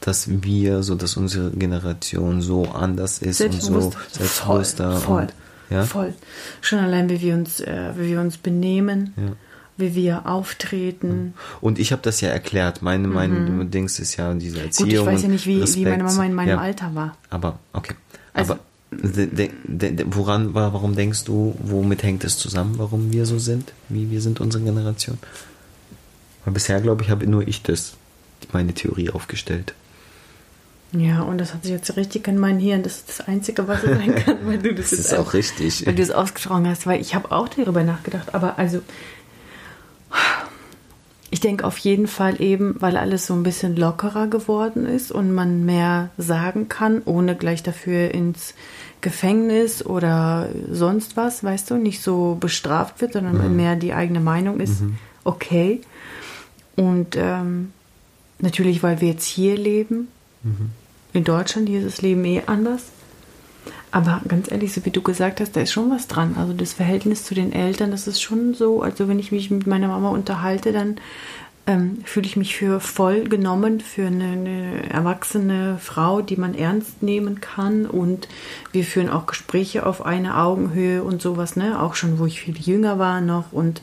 Dass 0.00 0.28
wir, 0.28 0.82
so 0.82 0.94
dass 0.96 1.16
unsere 1.16 1.50
Generation 1.52 2.42
so 2.42 2.66
anders 2.66 3.18
ist 3.18 3.40
und 3.40 3.62
so 3.62 3.90
selbstbewusster. 4.12 4.92
Voll, 4.92 5.00
voll, 5.00 5.22
und, 5.22 5.32
ja? 5.70 5.84
voll. 5.84 6.14
Schon 6.60 6.80
allein, 6.80 7.08
wie 7.08 7.22
wir 7.22 7.34
uns, 7.34 7.60
äh, 7.60 7.92
wie 7.96 8.10
wir 8.10 8.20
uns 8.20 8.36
benehmen. 8.36 9.14
Ja 9.16 9.32
wie 9.76 9.94
wir 9.94 10.26
auftreten. 10.26 11.34
Und 11.60 11.78
ich 11.78 11.92
habe 11.92 12.02
das 12.02 12.20
ja 12.20 12.30
erklärt. 12.30 12.82
Meine, 12.82 13.08
mein 13.08 13.58
mhm. 13.58 13.70
Dings 13.70 13.98
ist 13.98 14.16
ja 14.16 14.32
diese 14.34 14.62
Erziehung. 14.62 14.90
Gut, 14.90 14.98
ich 14.98 15.06
weiß 15.06 15.22
ja 15.22 15.28
nicht, 15.28 15.46
wie, 15.46 15.62
wie 15.62 15.84
meine 15.84 16.04
Mama 16.04 16.24
in 16.24 16.34
meinem 16.34 16.48
ja. 16.48 16.58
Alter 16.58 16.94
war. 16.94 17.16
Aber, 17.30 17.58
okay. 17.72 17.94
Also, 18.32 18.54
Aber 18.54 18.62
de, 18.90 19.50
de, 19.64 19.92
de, 19.92 20.06
woran, 20.08 20.54
warum 20.54 20.94
denkst 20.94 21.24
du, 21.24 21.56
womit 21.62 22.02
hängt 22.02 22.24
es 22.24 22.38
zusammen, 22.38 22.74
warum 22.78 23.12
wir 23.12 23.26
so 23.26 23.38
sind, 23.38 23.72
wie 23.88 24.10
wir 24.10 24.20
sind, 24.20 24.40
unsere 24.40 24.64
Generation? 24.64 25.18
Weil 26.44 26.54
bisher, 26.54 26.80
glaube 26.80 27.02
ich, 27.02 27.10
habe 27.10 27.26
nur 27.26 27.46
ich 27.46 27.62
das, 27.62 27.94
meine 28.52 28.72
Theorie 28.72 29.10
aufgestellt. 29.10 29.74
Ja, 30.92 31.22
und 31.22 31.38
das 31.38 31.52
hat 31.52 31.64
sich 31.64 31.72
jetzt 31.72 31.96
richtig 31.96 32.28
in 32.28 32.38
mein 32.38 32.58
Hirn. 32.58 32.82
Das 32.82 32.98
ist 32.98 33.08
das 33.08 33.20
Einzige, 33.26 33.66
was 33.66 33.82
es 33.82 33.98
sein 33.98 34.14
kann, 34.14 34.38
weil 34.44 34.58
du 34.58 34.72
das, 34.74 34.90
das 34.90 35.00
ist 35.00 35.14
auch 35.14 35.34
richtig. 35.34 35.84
Weil 35.84 35.94
du 35.94 36.02
es 36.02 36.10
ausgesprochen 36.10 36.66
hast, 36.68 36.86
weil 36.86 37.00
ich 37.00 37.14
habe 37.14 37.32
auch 37.32 37.48
darüber 37.48 37.82
nachgedacht. 37.82 38.34
Aber 38.34 38.58
also 38.58 38.80
ich 41.30 41.40
denke 41.40 41.64
auf 41.64 41.78
jeden 41.78 42.06
Fall 42.06 42.40
eben, 42.40 42.76
weil 42.80 42.96
alles 42.96 43.26
so 43.26 43.34
ein 43.34 43.42
bisschen 43.42 43.76
lockerer 43.76 44.26
geworden 44.28 44.86
ist 44.86 45.10
und 45.12 45.32
man 45.32 45.64
mehr 45.64 46.10
sagen 46.16 46.68
kann, 46.68 47.02
ohne 47.04 47.36
gleich 47.36 47.62
dafür 47.62 48.12
ins 48.12 48.54
Gefängnis 49.00 49.84
oder 49.84 50.48
sonst 50.70 51.16
was, 51.16 51.44
weißt 51.44 51.70
du, 51.70 51.76
nicht 51.76 52.00
so 52.00 52.36
bestraft 52.40 53.00
wird, 53.00 53.12
sondern 53.14 53.50
mhm. 53.50 53.56
mehr 53.56 53.76
die 53.76 53.92
eigene 53.92 54.20
Meinung 54.20 54.60
ist 54.60 54.82
mhm. 54.82 54.96
okay. 55.24 55.80
Und 56.76 57.16
ähm, 57.16 57.72
natürlich, 58.38 58.82
weil 58.82 59.00
wir 59.00 59.08
jetzt 59.08 59.26
hier 59.26 59.56
leben, 59.56 60.08
mhm. 60.42 60.70
in 61.12 61.24
Deutschland, 61.24 61.68
hier 61.68 61.80
ist 61.80 61.86
das 61.86 62.02
Leben 62.02 62.24
eh 62.24 62.42
anders. 62.46 62.82
Aber 63.96 64.20
ganz 64.28 64.52
ehrlich, 64.52 64.74
so 64.74 64.84
wie 64.84 64.90
du 64.90 65.00
gesagt 65.00 65.40
hast, 65.40 65.56
da 65.56 65.62
ist 65.62 65.72
schon 65.72 65.90
was 65.90 66.06
dran. 66.06 66.36
Also 66.38 66.52
das 66.52 66.74
Verhältnis 66.74 67.24
zu 67.24 67.34
den 67.34 67.50
Eltern, 67.50 67.90
das 67.90 68.06
ist 68.06 68.20
schon 68.20 68.52
so. 68.52 68.82
Also 68.82 69.08
wenn 69.08 69.18
ich 69.18 69.32
mich 69.32 69.50
mit 69.50 69.66
meiner 69.66 69.88
Mama 69.88 70.10
unterhalte, 70.10 70.70
dann 70.70 70.96
ähm, 71.66 72.00
fühle 72.04 72.26
ich 72.26 72.36
mich 72.36 72.54
für 72.54 72.78
voll 72.78 73.24
genommen, 73.24 73.80
für 73.80 74.06
eine, 74.06 74.32
eine, 74.32 74.90
erwachsene 74.90 75.78
Frau, 75.80 76.20
die 76.20 76.36
man 76.36 76.54
ernst 76.54 77.02
nehmen 77.02 77.40
kann. 77.40 77.86
Und 77.86 78.28
wir 78.70 78.84
führen 78.84 79.08
auch 79.08 79.24
Gespräche 79.24 79.86
auf 79.86 80.04
eine 80.04 80.36
Augenhöhe 80.36 81.02
und 81.02 81.22
sowas, 81.22 81.56
ne? 81.56 81.80
Auch 81.80 81.94
schon, 81.94 82.18
wo 82.18 82.26
ich 82.26 82.42
viel 82.42 82.58
jünger 82.58 82.98
war 82.98 83.22
noch. 83.22 83.50
Und 83.50 83.80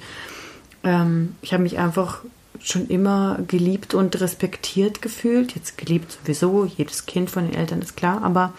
ähm, 0.84 1.38
ich 1.42 1.54
habe 1.54 1.64
mich 1.64 1.80
einfach 1.80 2.20
schon 2.60 2.86
immer 2.88 3.40
geliebt 3.48 3.96
und 3.96 4.22
respektiert 4.22 5.02
gefühlt. 5.02 5.56
Jetzt 5.56 5.76
geliebt 5.76 6.12
sowieso, 6.12 6.66
jedes 6.66 7.08
Kind 7.08 7.32
von 7.32 7.50
den 7.50 7.56
Eltern 7.56 7.82
ist 7.82 7.98
klar, 7.98 8.22
aber 8.24 8.54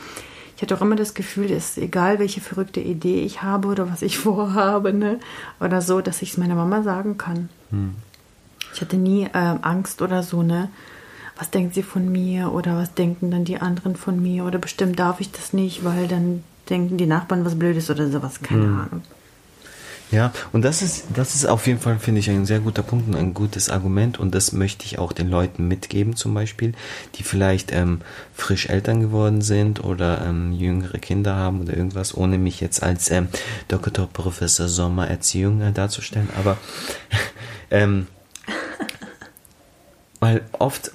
ich 0.57 0.63
hatte 0.63 0.77
auch 0.77 0.81
immer 0.81 0.97
das 0.97 1.15
Gefühl, 1.15 1.49
dass 1.49 1.77
egal 1.79 2.19
welche 2.19 2.41
verrückte 2.41 2.81
Idee 2.81 3.23
ich 3.23 3.43
habe 3.43 3.69
oder 3.69 3.91
was 3.91 4.03
ich 4.03 4.19
vorhabe, 4.19 4.93
ne, 4.93 5.19
oder 5.61 5.81
so, 5.81 6.01
dass 6.01 6.23
ich 6.23 6.33
es 6.33 6.39
meiner 6.39 6.55
Mama 6.55 6.83
sagen 6.83 7.19
kann. 7.19 7.49
Hm. 7.71 7.95
Ich 8.73 8.81
hatte 8.81 8.97
nie 8.97 9.25
äh, 9.25 9.57
Angst 9.63 10.03
oder 10.03 10.23
so, 10.23 10.43
ne? 10.43 10.69
Was 11.37 11.51
denkt 11.51 11.75
sie 11.75 11.83
von 11.83 12.11
mir 12.11 12.53
oder 12.53 12.77
was 12.77 12.95
denken 12.95 13.31
dann 13.31 13.45
die 13.45 13.61
anderen 13.61 13.97
von 13.97 14.23
mir 14.23 14.45
oder 14.45 14.59
bestimmt 14.59 14.99
darf 14.99 15.21
ich 15.21 15.33
das 15.33 15.53
nicht, 15.53 15.85
weil 15.85 16.07
dann 16.07 16.45
denken 16.71 16.97
die 16.97 17.07
Nachbarn 17.07 17.45
was 17.45 17.59
Blödes 17.59 17.91
oder 17.91 18.09
sowas, 18.09 18.41
keine 18.41 18.65
hm. 18.65 18.81
Ahnung. 18.81 19.03
Ja, 20.15 20.33
und 20.53 20.65
das 20.65 20.81
ist, 20.81 21.07
das 21.13 21.35
ist 21.35 21.45
auf 21.45 21.67
jeden 21.67 21.81
Fall, 21.81 21.99
finde 21.99 22.21
ich, 22.21 22.31
ein 22.31 22.47
sehr 22.47 22.61
guter 22.61 22.85
Punkt 22.85 23.09
und 23.09 23.17
ein 23.17 23.35
gutes 23.35 23.69
Argument. 23.69 24.21
Und 24.21 24.33
das 24.33 24.53
möchte 24.53 24.85
ich 24.85 25.01
auch 25.01 25.13
den 25.13 25.29
Leuten 25.29 25.67
mitgeben, 25.67 26.15
zum 26.15 26.35
Beispiel, 26.35 26.73
die 27.17 27.25
vielleicht 27.25 27.73
ähm, 27.73 28.01
frisch 28.33 28.69
Eltern 28.69 29.01
geworden 29.01 29.43
sind 29.43 29.83
oder 29.83 30.25
ähm, 30.25 30.53
jüngere 30.53 30.99
Kinder 30.99 31.35
haben 31.35 31.63
oder 31.63 31.77
irgendwas, 31.77 32.17
ohne 32.17 32.39
mich 32.39 32.61
jetzt 32.61 32.81
als 32.81 33.11
ähm, 33.11 33.27
Dr. 33.67 34.07
Professor 34.07 34.69
Sommer 34.69 35.09
Erziehung 35.09 35.61
äh, 35.61 35.73
darzustellen. 35.73 36.29
Aber 36.39 36.59
ähm, 37.73 38.07
weil 40.21 40.43
oft 40.53 40.93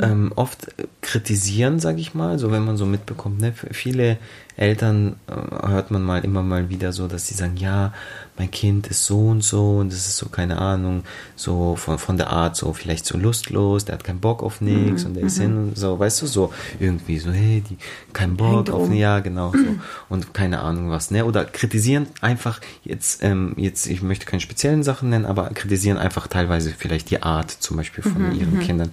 ähm, 0.00 0.32
oft 0.36 0.68
kritisieren, 1.02 1.80
sage 1.80 2.00
ich 2.00 2.14
mal, 2.14 2.38
so 2.38 2.52
wenn 2.52 2.64
man 2.64 2.76
so 2.76 2.86
mitbekommt, 2.86 3.40
ne, 3.40 3.52
viele 3.72 4.18
Eltern 4.56 5.16
äh, 5.28 5.68
hört 5.68 5.90
man 5.90 6.02
mal 6.02 6.24
immer 6.24 6.42
mal 6.42 6.68
wieder 6.68 6.92
so, 6.92 7.06
dass 7.06 7.28
sie 7.28 7.34
sagen, 7.34 7.56
ja, 7.56 7.92
mein 8.36 8.50
Kind 8.50 8.88
ist 8.88 9.06
so 9.06 9.28
und 9.28 9.42
so 9.42 9.78
und 9.78 9.92
das 9.92 10.06
ist 10.06 10.16
so, 10.16 10.28
keine 10.28 10.58
Ahnung, 10.58 11.04
so 11.36 11.76
von, 11.76 11.98
von 11.98 12.16
der 12.16 12.30
Art 12.30 12.56
so 12.56 12.72
vielleicht 12.72 13.06
so 13.06 13.16
lustlos, 13.16 13.84
der 13.84 13.94
hat 13.94 14.04
keinen 14.04 14.20
Bock 14.20 14.42
auf 14.42 14.60
nichts 14.60 15.02
mhm, 15.02 15.08
und 15.08 15.14
der 15.14 15.24
ist 15.24 15.38
mhm. 15.38 15.42
hin 15.42 15.58
und 15.58 15.78
so, 15.78 15.98
weißt 15.98 16.22
du, 16.22 16.26
so 16.26 16.52
irgendwie 16.78 17.18
so, 17.18 17.30
hey, 17.30 17.62
die, 17.68 17.78
kein 18.12 18.36
Bock 18.36 18.70
auf, 18.70 18.88
um. 18.88 18.92
ja, 18.92 19.20
genau, 19.20 19.52
so 19.52 19.58
und 20.08 20.34
keine 20.34 20.60
Ahnung 20.60 20.90
was, 20.90 21.10
ne, 21.10 21.24
oder 21.24 21.44
kritisieren 21.44 22.06
einfach 22.20 22.60
jetzt, 22.82 23.22
ähm, 23.22 23.54
jetzt, 23.56 23.86
ich 23.86 24.02
möchte 24.02 24.26
keine 24.26 24.40
speziellen 24.40 24.82
Sachen 24.82 25.08
nennen, 25.10 25.24
aber 25.24 25.50
kritisieren 25.50 25.98
einfach 25.98 26.26
teilweise 26.26 26.72
vielleicht 26.76 27.10
die 27.10 27.22
Art 27.22 27.50
zum 27.50 27.76
Beispiel 27.76 28.02
von 28.02 28.30
mhm, 28.30 28.38
ihren 28.38 28.54
mhm. 28.54 28.60
Kindern. 28.60 28.90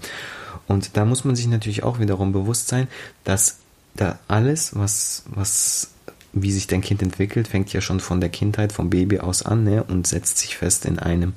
Und 0.68 0.98
da 0.98 1.06
muss 1.06 1.26
man 1.26 1.36
sich 1.36 1.48
natürlich 1.48 1.84
auch 1.84 2.00
wiederum 2.00 2.32
bewusst 2.32 2.68
sein, 2.68 2.88
dass 3.24 3.60
da 3.96 4.20
alles, 4.28 4.76
was, 4.76 5.24
was, 5.28 5.92
wie 6.34 6.52
sich 6.52 6.68
dein 6.68 6.82
Kind 6.82 7.02
entwickelt, 7.02 7.48
fängt 7.48 7.72
ja 7.72 7.82
schon 7.82 8.00
von 8.00 8.20
der 8.20 8.30
Kindheit, 8.30 8.72
vom 8.72 8.90
Baby 8.90 9.20
aus 9.20 9.44
an, 9.44 9.64
ne, 9.64 9.84
und 9.84 10.08
setzt 10.08 10.38
sich 10.38 10.58
fest 10.58 10.86
in 10.86 11.00
einem 11.00 11.34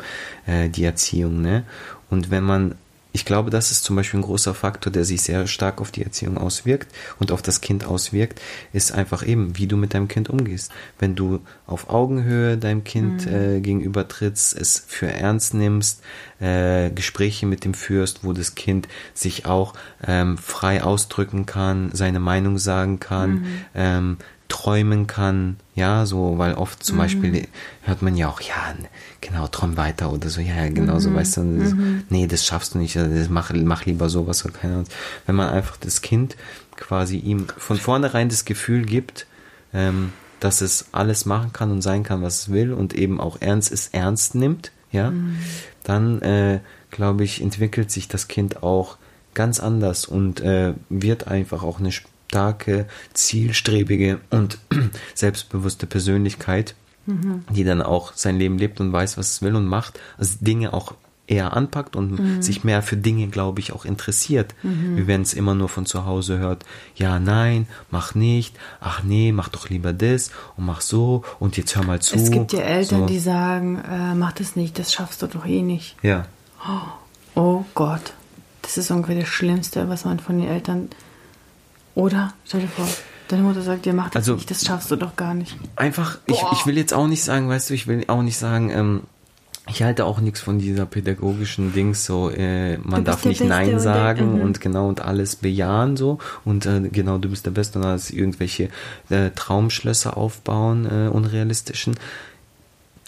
äh, 0.47 0.69
die 0.69 0.85
Erziehung, 0.85 1.41
ne. 1.41 1.65
Und 2.11 2.31
wenn 2.31 2.45
man 2.45 2.75
ich 3.13 3.25
glaube, 3.25 3.51
das 3.51 3.71
ist 3.71 3.85
zum 3.85 3.97
Beispiel 3.97 4.21
ein 4.21 4.25
großer 4.25 4.55
Faktor, 4.55 4.93
der 4.93 5.05
sich 5.05 5.23
sehr 5.23 5.47
stark 5.47 5.81
auf 5.81 5.91
die 5.91 6.05
Erziehung 6.05 6.37
auswirkt 6.37 6.93
und 7.19 7.33
auf 7.33 7.41
das 7.41 7.61
Kind 7.61 7.85
auswirkt, 7.85 8.41
ist 8.73 8.93
einfach 8.93 9.27
eben, 9.27 9.57
wie 9.57 9.67
du 9.67 9.77
mit 9.77 9.95
deinem 9.95 10.09
Kind 10.09 10.29
umgehst. 10.29 10.71
Wenn 10.99 11.15
du 11.15 11.41
auf 11.67 11.89
Augenhöhe 11.89 12.59
deinem 12.59 12.85
Kind 12.85 13.27
mhm. 13.27 13.35
äh, 13.35 13.61
gegenüber 13.61 14.07
trittst, 14.09 14.57
es 14.57 14.85
für 14.87 15.11
ernst 15.11 15.55
nimmst, 15.55 16.03
äh, 16.39 16.91
Gespräche 16.91 17.47
mit 17.47 17.65
dem 17.65 17.75
führst, 17.75 18.25
wo 18.25 18.33
das 18.33 18.55
Kind 18.55 18.89
sich 19.15 19.47
auch 19.47 19.73
ähm, 20.07 20.37
frei 20.37 20.83
ausdrücken 20.83 21.47
kann, 21.47 21.91
seine 21.93 22.21
Meinung 22.21 22.59
sagen 22.59 23.01
kann, 23.01 23.31
mhm. 23.31 23.65
ähm, 23.75 24.17
träumen 24.49 25.07
kann, 25.07 25.57
ja, 25.75 26.07
so, 26.07 26.39
weil 26.39 26.55
oft 26.55 26.83
zum 26.83 26.97
mhm. 26.97 27.01
Beispiel 27.01 27.49
hört 27.83 28.01
man 28.03 28.17
ja 28.17 28.29
auch, 28.29 28.41
ja, 28.41 28.75
genau, 29.21 29.47
träum 29.47 29.77
weiter 29.77 30.11
oder 30.13 30.31
so, 30.31 30.41
ja, 30.41 30.69
genau 30.69 30.95
mhm. 30.95 31.01
so, 31.01 31.15
weißt 31.15 31.37
du, 31.37 31.59
das, 31.59 31.75
mhm. 31.75 32.05
nee, 32.09 32.27
das 32.27 32.47
schaffst 32.47 32.75
du 32.75 32.79
nicht, 32.79 32.97
das 32.97 33.29
mach, 33.29 33.53
mach 33.55 33.85
lieber 33.85 34.09
sowas 34.09 34.45
oder 34.45 34.55
keine 34.55 34.75
Ahnung. 34.75 34.87
Wenn 35.27 35.37
man 35.37 35.51
einfach 35.51 35.77
das 35.77 36.01
Kind 36.01 36.37
quasi 36.77 37.19
ihm 37.19 37.47
von 37.57 37.77
vornherein 37.77 38.31
das 38.31 38.47
Gefühl 38.47 38.87
gibt, 38.87 39.27
ähm, 39.75 40.13
dass 40.41 40.61
es 40.63 40.87
alles 40.93 41.27
machen 41.27 41.53
kann 41.53 41.71
und 41.71 41.83
sein 41.83 42.03
kann, 42.03 42.23
was 42.23 42.41
es 42.41 42.49
will 42.51 42.73
und 42.73 42.95
eben 42.95 43.21
auch 43.21 43.41
ernst 43.41 43.71
ist, 43.71 43.93
ernst 43.93 44.35
nimmt, 44.35 44.73
ja, 44.91 45.11
mhm. 45.11 45.37
dann, 45.85 46.23
äh, 46.23 46.61
glaube 46.91 47.25
ich, 47.25 47.43
entwickelt 47.43 47.91
sich 47.91 48.09
das 48.09 48.29
Kind 48.29 48.63
auch 48.63 48.97
ganz 49.35 49.61
anders 49.61 50.07
und 50.07 50.41
äh, 50.41 50.73
wird 50.89 51.29
einfach 51.29 51.63
auch 51.63 51.81
eine 51.81 51.93
starke, 52.29 52.87
zielstrebige 53.15 54.21
und 54.31 54.59
selbstbewusste 55.15 55.87
Persönlichkeit, 55.87 56.75
mhm. 57.07 57.45
die 57.55 57.65
dann 57.65 57.83
auch 57.83 58.13
sein 58.15 58.39
Leben 58.39 58.59
lebt 58.59 58.81
und 58.81 58.93
weiß, 58.93 59.17
was 59.17 59.33
es 59.33 59.43
will 59.43 59.57
und 59.57 59.67
macht, 59.67 59.99
also 60.19 60.37
Dinge 60.41 60.75
auch 60.75 60.95
eher 61.27 61.55
anpackt 61.55 61.95
und 61.95 62.19
mhm. 62.19 62.43
sich 62.43 62.65
mehr 62.65 62.83
für 62.83 62.97
Dinge, 62.97 63.29
glaube 63.29 63.61
ich, 63.61 63.73
auch 63.73 63.85
interessiert. 63.85 64.55
Mhm. 64.63 64.97
Wie 64.97 65.07
wenn 65.07 65.23
es 65.23 65.35
immer 65.35 65.55
nur 65.55 65.69
von 65.69 65.85
zu 65.85 66.07
Hause 66.07 66.39
hört, 66.39 66.65
ja, 66.97 67.19
nein, 67.19 67.67
mach 67.91 68.15
nicht, 68.15 68.57
ach 68.81 69.03
nee, 69.03 69.33
mach 69.33 69.49
doch 69.49 69.69
lieber 69.69 69.93
das 69.93 70.31
und 70.57 70.67
mach 70.67 70.81
so 70.81 71.25
und 71.39 71.57
jetzt 71.57 71.77
hör 71.77 71.85
mal 71.85 72.01
zu. 72.01 72.17
Es 72.17 72.31
gibt 72.31 72.53
ja 72.53 72.61
Eltern, 72.61 73.01
so. 73.01 73.07
die 73.07 73.19
sagen, 73.19 73.77
äh, 73.77 74.15
mach 74.15 74.33
das 74.33 74.57
nicht, 74.57 74.79
das 74.79 74.93
schaffst 74.93 75.23
du 75.23 75.27
doch 75.27 75.47
eh 75.47 75.63
nicht. 75.63 75.97
Ja. 76.03 76.27
Oh, 76.67 77.41
oh 77.41 77.65
Gott, 77.75 78.15
das 78.63 78.79
ist 78.79 78.91
ungefähr 78.91 79.21
das 79.21 79.29
Schlimmste, 79.29 79.89
was 79.89 80.05
man 80.05 80.21
von 80.21 80.39
den 80.39 80.49
Eltern 80.49 80.89
oder? 81.99 82.33
Stell 82.47 82.61
dir 82.61 82.69
vor, 82.69 82.87
deine 83.27 83.43
Mutter 83.43 83.61
sagt 83.61 83.85
dir, 83.85 83.93
mach 83.93 84.11
das 84.11 84.23
also, 84.23 84.35
nicht, 84.35 84.51
das 84.51 84.65
schaffst 84.65 84.91
du 84.91 84.97
doch 84.97 85.17
gar 85.17 85.35
nicht. 85.35 85.57
Einfach, 85.75 86.19
ich, 86.27 86.41
ich 86.53 86.65
will 86.65 86.79
jetzt 86.79 86.95
auch 86.95 87.09
nicht 87.09 87.25
sagen, 87.25 87.49
weißt 87.49 87.71
du, 87.71 87.75
ich 87.75 87.89
will 87.89 88.05
auch 88.07 88.23
nicht 88.23 88.39
sagen, 88.39 88.71
ähm, 88.71 89.03
ich 89.69 89.83
halte 89.83 90.05
auch 90.05 90.21
nichts 90.21 90.41
von 90.41 90.61
dieser 90.61 90.87
pädagogischen 90.87 91.73
Dings 91.73 92.07
so, 92.07 92.31
äh, 92.31 92.79
man 92.79 93.05
darf 93.05 93.25
nicht 93.25 93.41
Beste 93.41 93.53
Nein 93.53 93.81
sagen 93.81 94.29
und, 94.29 94.37
mhm. 94.37 94.43
und, 94.43 94.61
genau 94.61 94.89
und 94.89 95.01
alles 95.01 95.37
bejahen 95.37 95.97
so 95.97 96.19
und 96.45 96.67
äh, 96.67 96.89
genau 96.91 97.19
du 97.19 97.29
bist 97.29 97.45
der 97.45 97.51
Beste 97.51 97.81
und 97.81 97.85
alles 97.85 98.11
irgendwelche 98.11 98.71
äh, 99.11 99.31
Traumschlösser 99.35 100.17
aufbauen, 100.17 100.87
äh, 100.87 101.09
unrealistischen. 101.09 101.97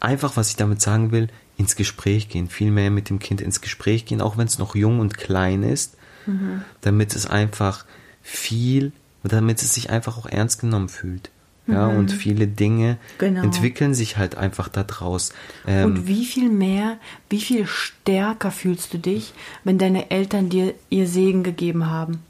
Einfach, 0.00 0.36
was 0.36 0.50
ich 0.50 0.56
damit 0.56 0.82
sagen 0.82 1.12
will, 1.12 1.28
ins 1.56 1.76
Gespräch 1.76 2.28
gehen, 2.28 2.48
viel 2.48 2.72
mehr 2.72 2.90
mit 2.90 3.08
dem 3.08 3.20
Kind 3.20 3.40
ins 3.40 3.60
Gespräch 3.60 4.04
gehen, 4.04 4.20
auch 4.20 4.36
wenn 4.36 4.48
es 4.48 4.58
noch 4.58 4.74
jung 4.74 4.98
und 4.98 5.16
klein 5.16 5.62
ist, 5.62 5.96
mhm. 6.26 6.62
damit 6.80 7.14
es 7.14 7.26
einfach 7.26 7.84
viel, 8.30 8.92
damit 9.22 9.60
es 9.60 9.74
sich 9.74 9.90
einfach 9.90 10.16
auch 10.16 10.26
ernst 10.26 10.60
genommen 10.60 10.88
fühlt. 10.88 11.30
Ja, 11.66 11.88
mhm. 11.88 11.98
und 11.98 12.12
viele 12.12 12.46
Dinge 12.46 12.96
genau. 13.18 13.42
entwickeln 13.42 13.94
sich 13.94 14.16
halt 14.16 14.34
einfach 14.34 14.68
daraus. 14.68 15.32
Ähm, 15.66 15.84
und 15.86 16.06
wie 16.06 16.24
viel 16.24 16.48
mehr, 16.48 16.96
wie 17.28 17.40
viel 17.40 17.66
stärker 17.66 18.50
fühlst 18.50 18.92
du 18.92 18.98
dich, 18.98 19.34
wenn 19.62 19.78
deine 19.78 20.10
Eltern 20.10 20.48
dir 20.48 20.74
ihr 20.88 21.06
Segen 21.06 21.42
gegeben 21.42 21.86
haben? 21.86 22.22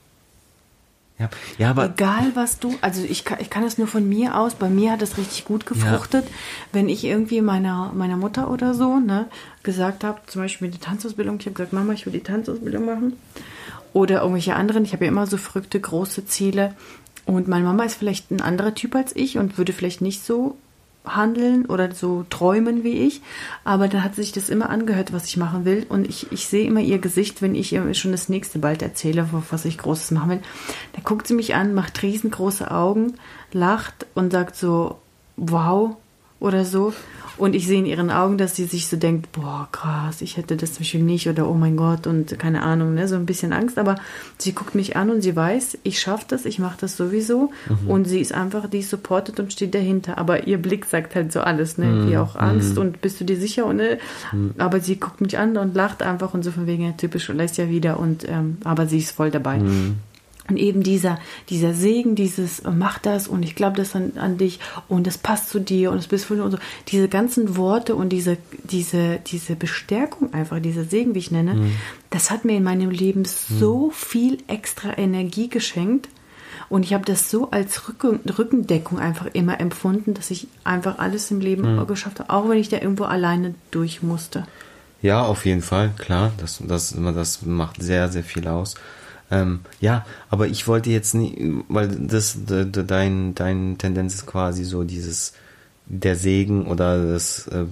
Ja, 1.18 1.30
ja 1.58 1.70
aber. 1.70 1.86
Egal 1.86 2.32
was 2.34 2.58
du, 2.58 2.74
also 2.82 3.02
ich 3.02 3.24
kann, 3.24 3.38
ich 3.40 3.48
kann 3.48 3.62
das 3.62 3.78
nur 3.78 3.86
von 3.86 4.06
mir 4.06 4.36
aus, 4.36 4.54
bei 4.54 4.68
mir 4.68 4.92
hat 4.92 5.00
es 5.00 5.16
richtig 5.16 5.44
gut 5.44 5.64
gefruchtet, 5.64 6.26
ja. 6.26 6.34
wenn 6.72 6.88
ich 6.88 7.04
irgendwie 7.04 7.40
meiner, 7.40 7.92
meiner 7.94 8.16
Mutter 8.16 8.50
oder 8.50 8.74
so, 8.74 8.98
ne, 8.98 9.26
gesagt 9.62 10.02
habe, 10.04 10.20
zum 10.26 10.42
Beispiel 10.42 10.70
die 10.70 10.78
Tanzausbildung, 10.78 11.38
ich 11.38 11.46
habe 11.46 11.54
gesagt, 11.54 11.72
Mama, 11.72 11.92
ich 11.92 12.04
will 12.04 12.12
die 12.12 12.20
Tanzausbildung 12.20 12.84
machen 12.84 13.12
oder 13.92 14.20
irgendwelche 14.20 14.56
anderen. 14.56 14.84
Ich 14.84 14.92
habe 14.92 15.04
ja 15.04 15.10
immer 15.10 15.26
so 15.26 15.36
verrückte 15.36 15.80
große 15.80 16.26
Ziele. 16.26 16.74
Und 17.26 17.48
meine 17.48 17.64
Mama 17.64 17.84
ist 17.84 17.96
vielleicht 17.96 18.30
ein 18.30 18.40
anderer 18.40 18.74
Typ 18.74 18.94
als 18.94 19.14
ich 19.14 19.38
und 19.38 19.58
würde 19.58 19.72
vielleicht 19.72 20.00
nicht 20.00 20.24
so 20.24 20.56
handeln 21.04 21.66
oder 21.66 21.92
so 21.92 22.24
träumen 22.28 22.84
wie 22.84 23.06
ich. 23.06 23.22
Aber 23.64 23.88
dann 23.88 24.04
hat 24.04 24.14
sich 24.14 24.32
das 24.32 24.48
immer 24.48 24.70
angehört, 24.70 25.12
was 25.12 25.26
ich 25.26 25.36
machen 25.36 25.64
will. 25.64 25.86
Und 25.88 26.08
ich, 26.08 26.30
ich 26.32 26.46
sehe 26.46 26.66
immer 26.66 26.80
ihr 26.80 26.98
Gesicht, 26.98 27.42
wenn 27.42 27.54
ich 27.54 27.72
ihr 27.72 27.94
schon 27.94 28.12
das 28.12 28.28
nächste 28.28 28.58
bald 28.58 28.82
erzähle, 28.82 29.28
was 29.50 29.64
ich 29.64 29.78
Großes 29.78 30.10
machen 30.10 30.30
will. 30.30 30.40
Da 30.92 31.00
guckt 31.02 31.26
sie 31.26 31.34
mich 31.34 31.54
an, 31.54 31.74
macht 31.74 32.02
riesengroße 32.02 32.70
Augen, 32.70 33.14
lacht 33.52 34.06
und 34.14 34.32
sagt 34.32 34.56
so, 34.56 34.98
wow 35.36 35.96
oder 36.38 36.64
so. 36.64 36.92
Und 37.40 37.54
ich 37.54 37.66
sehe 37.66 37.78
in 37.78 37.86
ihren 37.86 38.10
Augen, 38.10 38.36
dass 38.36 38.54
sie 38.54 38.66
sich 38.66 38.86
so 38.86 38.98
denkt, 38.98 39.32
boah, 39.32 39.66
krass, 39.72 40.20
ich 40.20 40.36
hätte 40.36 40.58
das 40.58 40.74
zum 40.74 40.80
Beispiel 40.80 41.02
nicht 41.02 41.26
oder 41.26 41.48
oh 41.48 41.54
mein 41.54 41.74
Gott 41.74 42.06
und 42.06 42.38
keine 42.38 42.62
Ahnung, 42.62 42.92
ne, 42.92 43.08
so 43.08 43.16
ein 43.16 43.24
bisschen 43.24 43.54
Angst. 43.54 43.78
Aber 43.78 43.96
sie 44.36 44.52
guckt 44.52 44.74
mich 44.74 44.94
an 44.94 45.08
und 45.08 45.22
sie 45.22 45.34
weiß, 45.34 45.78
ich 45.82 46.00
schaffe 46.00 46.26
das, 46.28 46.44
ich 46.44 46.58
mache 46.58 46.76
das 46.82 46.98
sowieso. 46.98 47.50
Mhm. 47.68 47.90
Und 47.90 48.04
sie 48.04 48.20
ist 48.20 48.34
einfach, 48.34 48.68
die 48.68 48.82
supportet 48.82 49.40
und 49.40 49.54
steht 49.54 49.74
dahinter. 49.74 50.18
Aber 50.18 50.46
ihr 50.46 50.60
Blick 50.60 50.84
sagt 50.84 51.14
halt 51.14 51.32
so 51.32 51.40
alles, 51.40 51.78
ne, 51.78 51.86
mhm. 51.86 52.10
wie 52.10 52.18
auch 52.18 52.36
Angst 52.36 52.74
mhm. 52.74 52.82
und 52.82 53.00
bist 53.00 53.18
du 53.20 53.24
dir 53.24 53.38
sicher? 53.38 53.64
Und, 53.64 53.76
ne? 53.76 53.98
Mhm. 54.32 54.54
Aber 54.58 54.80
sie 54.80 54.96
guckt 54.96 55.22
mich 55.22 55.38
an 55.38 55.56
und 55.56 55.74
lacht 55.74 56.02
einfach 56.02 56.34
und 56.34 56.44
so 56.44 56.50
von 56.50 56.66
wegen, 56.66 56.84
ja, 56.84 56.92
typisch 56.92 57.30
und 57.30 57.38
lässt 57.38 57.56
ja 57.56 57.70
wieder. 57.70 57.98
Und, 57.98 58.28
ähm, 58.28 58.58
aber 58.64 58.86
sie 58.86 58.98
ist 58.98 59.12
voll 59.12 59.30
dabei. 59.30 59.60
Mhm. 60.50 60.56
Und 60.56 60.56
eben 60.56 60.82
dieser, 60.82 61.18
dieser 61.48 61.74
Segen, 61.74 62.14
dieses 62.14 62.62
mach 62.64 62.98
das 62.98 63.28
und 63.28 63.42
ich 63.42 63.54
glaube 63.54 63.76
das 63.76 63.94
an, 63.94 64.12
an 64.16 64.38
dich 64.38 64.60
und 64.88 65.06
das 65.06 65.18
passt 65.18 65.48
zu 65.50 65.60
dir 65.60 65.90
und 65.90 65.98
es 65.98 66.08
bist 66.08 66.24
für 66.24 66.42
und 66.42 66.50
so. 66.50 66.58
Diese 66.88 67.08
ganzen 67.08 67.56
Worte 67.56 67.94
und 67.94 68.10
diese, 68.10 68.36
diese, 68.64 69.20
diese 69.26 69.56
Bestärkung 69.56 70.32
einfach, 70.34 70.60
dieser 70.60 70.84
Segen, 70.84 71.14
wie 71.14 71.20
ich 71.20 71.30
nenne, 71.30 71.54
mhm. 71.54 71.72
das 72.10 72.30
hat 72.30 72.44
mir 72.44 72.56
in 72.56 72.64
meinem 72.64 72.90
Leben 72.90 73.24
so 73.24 73.86
mhm. 73.86 73.92
viel 73.92 74.38
extra 74.48 74.96
Energie 74.98 75.48
geschenkt. 75.48 76.08
Und 76.68 76.84
ich 76.84 76.94
habe 76.94 77.04
das 77.04 77.30
so 77.30 77.50
als 77.50 77.88
Rücken, 77.88 78.20
Rückendeckung 78.38 79.00
einfach 79.00 79.26
immer 79.32 79.60
empfunden, 79.60 80.14
dass 80.14 80.30
ich 80.30 80.46
einfach 80.62 80.98
alles 80.98 81.28
im 81.32 81.40
Leben 81.40 81.76
mhm. 81.76 81.86
geschafft 81.86 82.20
habe, 82.20 82.30
auch 82.30 82.48
wenn 82.48 82.58
ich 82.58 82.68
da 82.68 82.76
irgendwo 82.76 83.04
alleine 83.04 83.54
durch 83.72 84.02
musste. 84.02 84.46
Ja, 85.02 85.22
auf 85.22 85.46
jeden 85.46 85.62
Fall, 85.62 85.90
klar. 85.98 86.32
Das, 86.38 86.62
das, 86.64 86.94
das 86.96 87.42
macht 87.42 87.82
sehr, 87.82 88.08
sehr 88.08 88.22
viel 88.22 88.46
aus. 88.46 88.74
Ähm, 89.30 89.60
ja, 89.80 90.04
aber 90.28 90.48
ich 90.48 90.66
wollte 90.66 90.90
jetzt 90.90 91.14
nicht, 91.14 91.36
weil 91.68 91.88
das 91.88 92.44
de, 92.44 92.64
de, 92.64 92.84
dein, 92.84 93.34
dein 93.34 93.78
Tendenz 93.78 94.14
ist 94.14 94.26
quasi 94.26 94.64
so 94.64 94.84
dieses 94.84 95.34
der 95.86 96.16
Segen 96.16 96.66
oder 96.66 97.12
das 97.12 97.46
äh, 97.48 97.66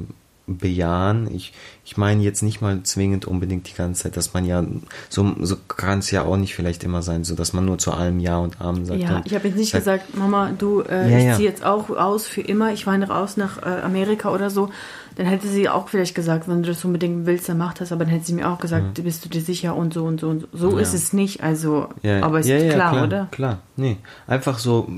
Bejahen. 0.57 1.32
Ich, 1.34 1.53
ich 1.84 1.96
meine 1.96 2.22
jetzt 2.22 2.42
nicht 2.42 2.61
mal 2.61 2.82
zwingend 2.82 3.26
unbedingt 3.26 3.68
die 3.68 3.74
ganze 3.74 4.05
Zeit, 4.05 4.16
dass 4.16 4.34
man 4.34 4.44
ja, 4.44 4.64
so, 5.09 5.34
so 5.40 5.57
kann 5.68 6.01
es 6.01 6.11
ja 6.11 6.22
auch 6.22 6.36
nicht 6.36 6.55
vielleicht 6.55 6.84
immer 6.84 7.03
sein, 7.03 7.24
so 7.24 7.34
dass 7.34 7.53
man 7.53 7.64
nur 7.64 7.78
zu 7.78 7.92
allem 7.92 8.18
Ja 8.18 8.38
und 8.38 8.61
Amen 8.61 8.86
sagt. 8.86 9.01
Ja, 9.01 9.22
ich 9.24 9.34
habe 9.34 9.49
jetzt 9.49 9.57
nicht 9.57 9.70
sagt, 9.70 9.84
gesagt, 9.84 10.16
Mama, 10.16 10.53
du, 10.57 10.80
äh, 10.82 11.11
ja, 11.11 11.18
ich 11.18 11.24
ja. 11.24 11.36
ziehe 11.36 11.49
jetzt 11.49 11.64
auch 11.64 11.90
aus 11.90 12.26
für 12.26 12.40
immer, 12.40 12.72
ich 12.72 12.86
wandere 12.86 13.16
aus 13.16 13.36
nach 13.36 13.62
äh, 13.62 13.80
Amerika 13.82 14.32
oder 14.32 14.51
so, 14.51 14.70
dann 15.18 15.26
hätte 15.26 15.49
sie 15.49 15.68
auch 15.68 15.88
vielleicht 15.88 16.14
gesagt, 16.14 16.46
wenn 16.46 16.62
du 16.62 16.68
das 16.68 16.84
unbedingt 16.84 17.26
willst, 17.26 17.49
dann 17.49 17.59
mach 17.59 17.74
das, 17.74 17.90
aber 17.90 18.05
dann 18.05 18.14
hätte 18.14 18.26
sie 18.26 18.34
mir 18.34 18.49
auch 18.49 18.59
gesagt, 18.59 18.96
mhm. 18.96 19.03
bist 19.03 19.24
du 19.24 19.28
dir 19.28 19.40
sicher 19.40 19.74
und 19.74 19.92
so 19.92 20.05
und 20.05 20.20
so 20.20 20.28
und 20.28 20.46
so. 20.53 20.70
So 20.70 20.76
ja. 20.76 20.82
ist 20.82 20.94
es 20.94 21.12
nicht, 21.12 21.42
also, 21.42 21.88
aber 22.05 22.38
ist 22.38 22.46
ja, 22.46 22.59
klar, 22.59 22.92
klar, 22.92 23.05
oder? 23.05 23.28
Klar, 23.32 23.59
nee. 23.76 23.96
Einfach 24.28 24.61
so 24.61 24.88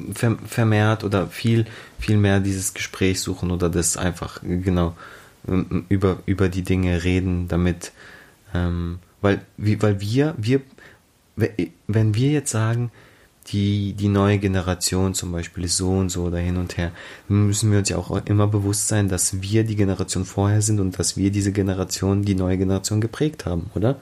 vermehrt 0.47 1.05
oder 1.05 1.27
viel, 1.29 1.65
viel 1.99 2.19
mehr 2.19 2.41
dieses 2.41 2.75
Gespräch 2.75 3.21
suchen 3.21 3.51
oder 3.51 3.71
das 3.71 3.97
einfach, 3.97 4.41
genau, 4.43 4.95
über, 5.89 6.23
über 6.27 6.49
die 6.49 6.63
Dinge 6.63 7.05
reden, 7.05 7.49
damit, 7.49 7.93
ähm, 8.55 8.99
weil, 9.21 9.41
weil 9.57 10.01
wir, 10.01 10.35
wir, 10.37 10.61
wenn 11.87 12.15
wir 12.15 12.31
jetzt 12.31 12.51
sagen, 12.51 12.91
die, 13.49 13.95
die 13.95 14.09
neue 14.09 14.39
Generation 14.39 15.15
zum 15.15 15.33
Beispiel 15.33 15.65
ist 15.65 15.77
so 15.77 15.91
und 15.91 16.11
so 16.11 16.25
oder 16.25 16.39
hin 16.39 16.57
und 16.57 16.77
her, 16.77 16.93
müssen 17.29 17.73
wir 17.73 17.79
uns 17.79 17.89
ja 17.89 17.97
auch 17.97 18.25
immer 18.27 18.47
bewusst 18.47 18.89
sein, 18.89 19.09
dass 19.09 19.41
wir 19.43 19.65
die 19.65 19.77
Generation 19.77 20.25
vorher 20.25 20.63
sind 20.63 20.79
und 20.79 20.99
dass 20.99 21.17
wir 21.17 21.31
diese 21.31 21.53
Generation, 21.53 22.23
die 22.23 22.35
neue 22.35 22.59
Generation 22.59 23.01
geprägt 23.01 23.47
haben, 23.47 23.71
oder? 23.75 24.01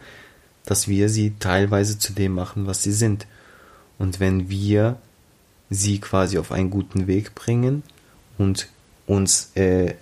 Dass 0.66 0.88
wir 0.88 1.08
sie 1.08 1.34
teilweise 1.38 1.98
zu 1.98 2.12
dem 2.12 2.32
machen, 2.32 2.66
was 2.66 2.82
sie 2.82 2.92
sind. 2.92 3.26
Und 3.98 4.20
wenn 4.20 4.50
wir 4.50 4.96
sie 5.70 5.98
quasi 5.98 6.38
auf 6.38 6.52
einen 6.52 6.70
guten 6.70 7.06
Weg 7.06 7.34
bringen 7.34 7.82
und 8.36 8.68
uns 9.06 9.52
äh, 9.54 9.94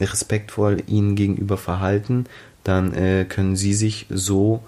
respektvoll 0.00 0.82
ihnen 0.86 1.14
gegenüber 1.14 1.56
verhalten, 1.56 2.26
dann 2.64 2.94
äh, 2.94 3.24
können 3.28 3.56
sie 3.56 3.74
sich 3.74 4.06
so 4.10 4.62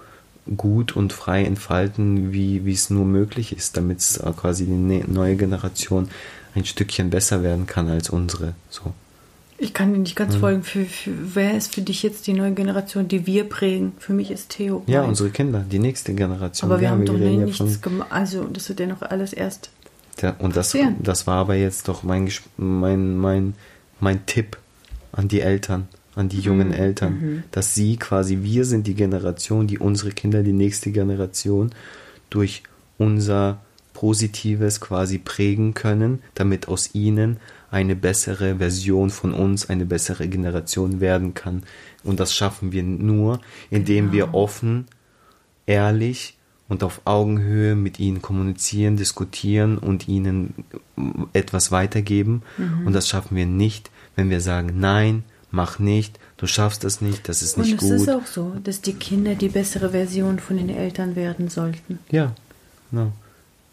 gut 0.55 0.95
und 0.95 1.11
frei 1.11 1.43
entfalten, 1.43 2.31
wie, 2.31 2.65
wie 2.65 2.73
es 2.73 2.89
nur 2.89 3.05
möglich 3.05 3.55
ist, 3.55 3.75
damit 3.75 3.99
es 3.99 4.21
quasi 4.37 4.65
die 4.65 4.71
ne-, 4.71 5.03
neue 5.05 5.35
Generation 5.35 6.09
ein 6.55 6.63
Stückchen 6.65 7.09
besser 7.09 7.43
werden 7.43 7.67
kann 7.67 7.89
als 7.89 8.09
unsere. 8.09 8.53
So. 8.69 8.93
Ich 9.59 9.73
kann 9.73 9.91
dir 9.91 9.99
nicht 9.99 10.15
ganz 10.15 10.35
mhm. 10.35 10.39
folgen. 10.39 10.63
Für, 10.63 10.85
für, 10.85 11.11
wer 11.33 11.57
ist 11.57 11.73
für 11.73 11.81
dich 11.81 12.03
jetzt 12.03 12.27
die 12.27 12.33
neue 12.33 12.53
Generation, 12.53 13.07
die 13.07 13.25
wir 13.25 13.43
prägen? 13.43 13.93
Für 13.97 14.13
mich 14.13 14.29
ist 14.29 14.49
Theo. 14.49 14.83
Ja, 14.85 15.01
mein. 15.01 15.09
unsere 15.09 15.29
Kinder, 15.31 15.65
die 15.69 15.79
nächste 15.79 16.13
Generation. 16.13 16.69
Aber 16.69 16.79
wir 16.79 16.85
ja, 16.85 16.91
haben 16.91 16.99
wir 16.99 17.07
doch 17.07 17.17
nie 17.17 17.37
nichts 17.37 17.81
gemacht. 17.81 18.11
Also, 18.11 18.43
das 18.45 18.69
wird 18.69 18.79
ja 18.79 18.85
noch 18.85 19.01
alles 19.01 19.33
erst. 19.33 19.71
Ja, 20.21 20.35
und 20.39 20.55
das, 20.55 20.75
das 20.99 21.27
war 21.27 21.37
aber 21.37 21.55
jetzt 21.55 21.87
doch 21.87 22.03
mein, 22.03 22.31
mein, 22.57 23.17
mein, 23.17 23.53
mein 23.99 24.25
Tipp 24.25 24.57
an 25.17 25.27
die 25.27 25.41
Eltern, 25.41 25.87
an 26.15 26.29
die 26.29 26.39
jungen 26.39 26.69
mhm. 26.69 26.73
Eltern, 26.73 27.13
mhm. 27.19 27.43
dass 27.51 27.73
sie 27.75 27.97
quasi, 27.97 28.39
wir 28.43 28.65
sind 28.65 28.87
die 28.87 28.93
Generation, 28.93 29.67
die 29.67 29.79
unsere 29.79 30.11
Kinder, 30.11 30.43
die 30.43 30.53
nächste 30.53 30.91
Generation, 30.91 31.71
durch 32.29 32.63
unser 32.97 33.59
Positives 33.93 34.79
quasi 34.79 35.17
prägen 35.17 35.73
können, 35.73 36.21
damit 36.35 36.67
aus 36.67 36.93
ihnen 36.93 37.37
eine 37.71 37.95
bessere 37.95 38.57
Version 38.57 39.09
von 39.09 39.33
uns, 39.33 39.69
eine 39.69 39.85
bessere 39.85 40.27
Generation 40.27 41.01
werden 41.01 41.33
kann. 41.33 41.63
Und 42.03 42.19
das 42.19 42.33
schaffen 42.33 42.71
wir 42.71 42.83
nur, 42.83 43.41
indem 43.71 44.11
genau. 44.11 44.13
wir 44.13 44.33
offen, 44.35 44.85
ehrlich 45.65 46.37
und 46.69 46.83
auf 46.83 47.01
Augenhöhe 47.05 47.75
mit 47.75 47.99
ihnen 47.99 48.21
kommunizieren, 48.21 48.97
diskutieren 48.97 49.79
und 49.79 50.07
ihnen 50.07 50.53
etwas 51.33 51.71
weitergeben. 51.71 52.43
Mhm. 52.57 52.85
Und 52.85 52.93
das 52.93 53.07
schaffen 53.09 53.35
wir 53.35 53.47
nicht, 53.47 53.89
wenn 54.17 54.29
wir 54.29 54.41
sagen, 54.41 54.73
nein, 54.79 55.23
mach 55.51 55.79
nicht, 55.79 56.19
du 56.35 56.47
schaffst 56.47 56.83
das 56.83 56.99
nicht, 56.99 57.29
das 57.29 57.41
ist 57.41 57.57
nicht 57.57 57.71
und 57.71 57.77
gut. 57.77 57.89
Und 57.89 57.95
es 57.95 58.01
ist 58.01 58.09
auch 58.09 58.25
so, 58.25 58.53
dass 58.61 58.81
die 58.81 58.93
Kinder 58.93 59.35
die 59.35 59.47
bessere 59.47 59.91
Version 59.91 60.39
von 60.39 60.57
den 60.57 60.69
Eltern 60.69 61.15
werden 61.15 61.47
sollten. 61.47 61.99
Ja, 62.11 62.33
genau. 62.91 63.13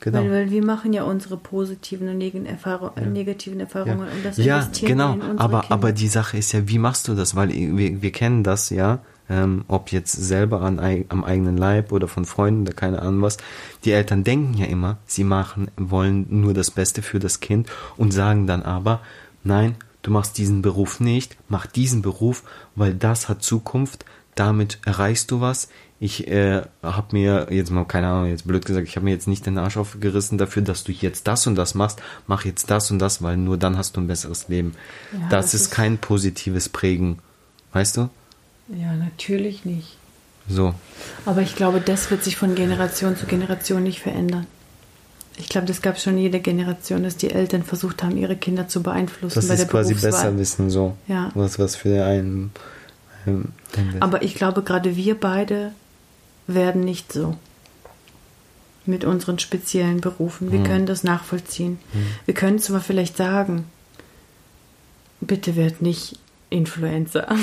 Genau. 0.01 0.19
Weil, 0.19 0.31
weil, 0.31 0.51
wir 0.51 0.63
machen 0.63 0.93
ja 0.93 1.05
unsere 1.05 1.39
positiven 1.39 2.09
und 2.09 2.19
negativen, 2.19 2.47
Erfahrung, 2.47 2.91
ja. 2.95 3.07
negativen 3.07 3.59
Erfahrungen 3.59 4.07
ja. 4.07 4.13
und 4.13 4.25
das 4.25 4.37
ja, 4.37 4.69
genau. 4.83 5.17
aber, 5.37 5.71
aber 5.71 5.93
die 5.93 6.09
Sache 6.09 6.37
ist 6.37 6.53
ja, 6.53 6.69
wie 6.69 6.79
machst 6.79 7.09
du 7.09 7.15
das? 7.15 7.35
Weil 7.35 7.49
wir, 7.49 8.03
wir 8.03 8.13
kennen 8.13 8.45
das 8.45 8.69
ja, 8.69 8.99
ähm, 9.31 9.65
ob 9.67 9.93
jetzt 9.93 10.13
selber 10.13 10.61
an, 10.61 10.79
am 11.09 11.25
eigenen 11.25 11.57
Leib 11.57 11.91
oder 11.91 12.07
von 12.07 12.27
Freunden 12.27 12.63
oder 12.63 12.75
keine 12.75 13.01
Ahnung 13.01 13.23
was. 13.23 13.39
Die 13.87 13.93
Eltern 13.93 14.25
denken 14.25 14.53
ja 14.59 14.67
immer, 14.67 14.99
sie 15.07 15.25
machen, 15.25 15.71
wollen 15.79 16.27
nur 16.29 16.53
das 16.53 16.71
Beste 16.71 17.01
für 17.01 17.19
das 17.19 17.41
Kind 17.41 17.71
und 17.97 18.13
sagen 18.13 18.47
dann 18.47 18.63
aber, 18.63 19.01
nein, 19.43 19.77
du 20.05 20.13
machst 20.13 20.39
diesen 20.39 20.63
Beruf 20.63 21.01
nicht, 21.01 21.37
mach 21.49 21.67
diesen 21.67 22.03
Beruf, 22.03 22.45
weil 22.77 22.95
das 22.95 23.29
hat 23.29 23.43
Zukunft, 23.43 24.05
damit 24.37 24.79
erreichst 24.85 25.33
du 25.33 25.41
was, 25.41 25.69
ich 26.01 26.29
äh, 26.29 26.63
habe 26.83 27.07
mir 27.13 27.47
jetzt 27.51 27.71
mal, 27.71 27.87
keine 27.87 28.09
Ahnung, 28.09 28.29
jetzt 28.29 28.47
blöd 28.47 28.67
gesagt, 28.67 28.87
ich 28.87 28.97
habe 28.97 29.05
mir 29.05 29.13
jetzt 29.13 29.27
nicht 29.27 29.47
den 29.47 29.57
Arsch 29.57 29.77
aufgerissen 29.77 30.37
dafür, 30.39 30.63
dass 30.63 30.85
du 30.85 30.93
jetzt 30.93 31.27
das 31.27 31.47
und 31.47 31.55
das 31.55 31.75
machst, 31.75 32.03
mach 32.27 32.45
jetzt 32.45 32.71
das 32.71 32.91
und 32.91 32.99
das, 32.99 33.23
weil 33.23 33.37
nur 33.39 33.57
dann 33.57 33.79
hast 33.79 33.97
du 33.97 34.01
ein 34.01 34.07
besseres 34.07 34.49
Leben. 34.49 34.75
Ja, 35.13 35.29
das, 35.31 35.53
das, 35.53 35.55
ist 35.55 35.71
kein 35.71 35.99
positives 35.99 36.69
Prägen, 36.69 37.21
weißt 37.73 37.97
du? 37.97 38.11
Ja, 38.69 38.93
natürlich 38.95 39.65
nicht. 39.65 39.97
So. 40.47 40.75
Aber 41.25 41.41
ich 41.41 41.57
glaube, 41.57 41.81
das 41.81 42.11
wird 42.11 42.23
sich 42.23 42.37
von 42.37 42.55
Generation 42.55 43.17
zu 43.17 43.25
Generation 43.25 43.83
nicht 43.83 44.01
verändern. 44.01 44.47
Ich 45.37 45.49
glaube, 45.49 45.67
das 45.67 45.83
gab 45.83 45.99
schon 45.99 46.17
jede 46.17 46.41
Generation, 46.41 47.03
dass 47.03 47.17
die 47.17 47.31
Eltern 47.31 47.65
versucht 47.65 48.03
haben, 48.03 48.17
ihre 48.17 48.37
Kinder 48.37 48.69
zu 48.69 48.83
beeinflussen. 48.83 49.47
Das 49.47 49.59
ist 49.59 49.69
quasi 49.69 49.95
besser 49.95 50.39
wissen, 50.39 50.71
so. 50.71 50.97
Ja. 51.09 51.31
Was, 51.35 51.59
was 51.59 51.75
für 51.75 52.05
einen. 52.05 52.53
Ähm, 53.27 53.47
Aber 54.01 54.23
ich 54.23 54.35
glaube, 54.35 54.63
gerade 54.63 54.97
wir 54.97 55.19
beide 55.19 55.73
werden 56.47 56.83
nicht 56.83 57.13
so 57.13 57.37
mit 58.87 59.05
unseren 59.05 59.39
speziellen 59.39 60.01
Berufen. 60.01 60.53
Wir 60.53 60.61
hm. 60.61 60.67
können 60.67 60.87
das 60.87 61.05
nachvollziehen. 61.05 61.79
Hm. 61.93 62.07
Wir 62.27 62.35
können 62.35 62.59
zwar 62.59 62.81
vielleicht 62.81 63.17
sagen, 63.17 63.65
bitte 65.21 65.57
werd 65.57 65.83
nicht 65.83 66.19
Influencer. 66.51 67.29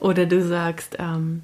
Oder 0.00 0.26
du 0.26 0.46
sagst, 0.46 0.96
ähm, 0.98 1.42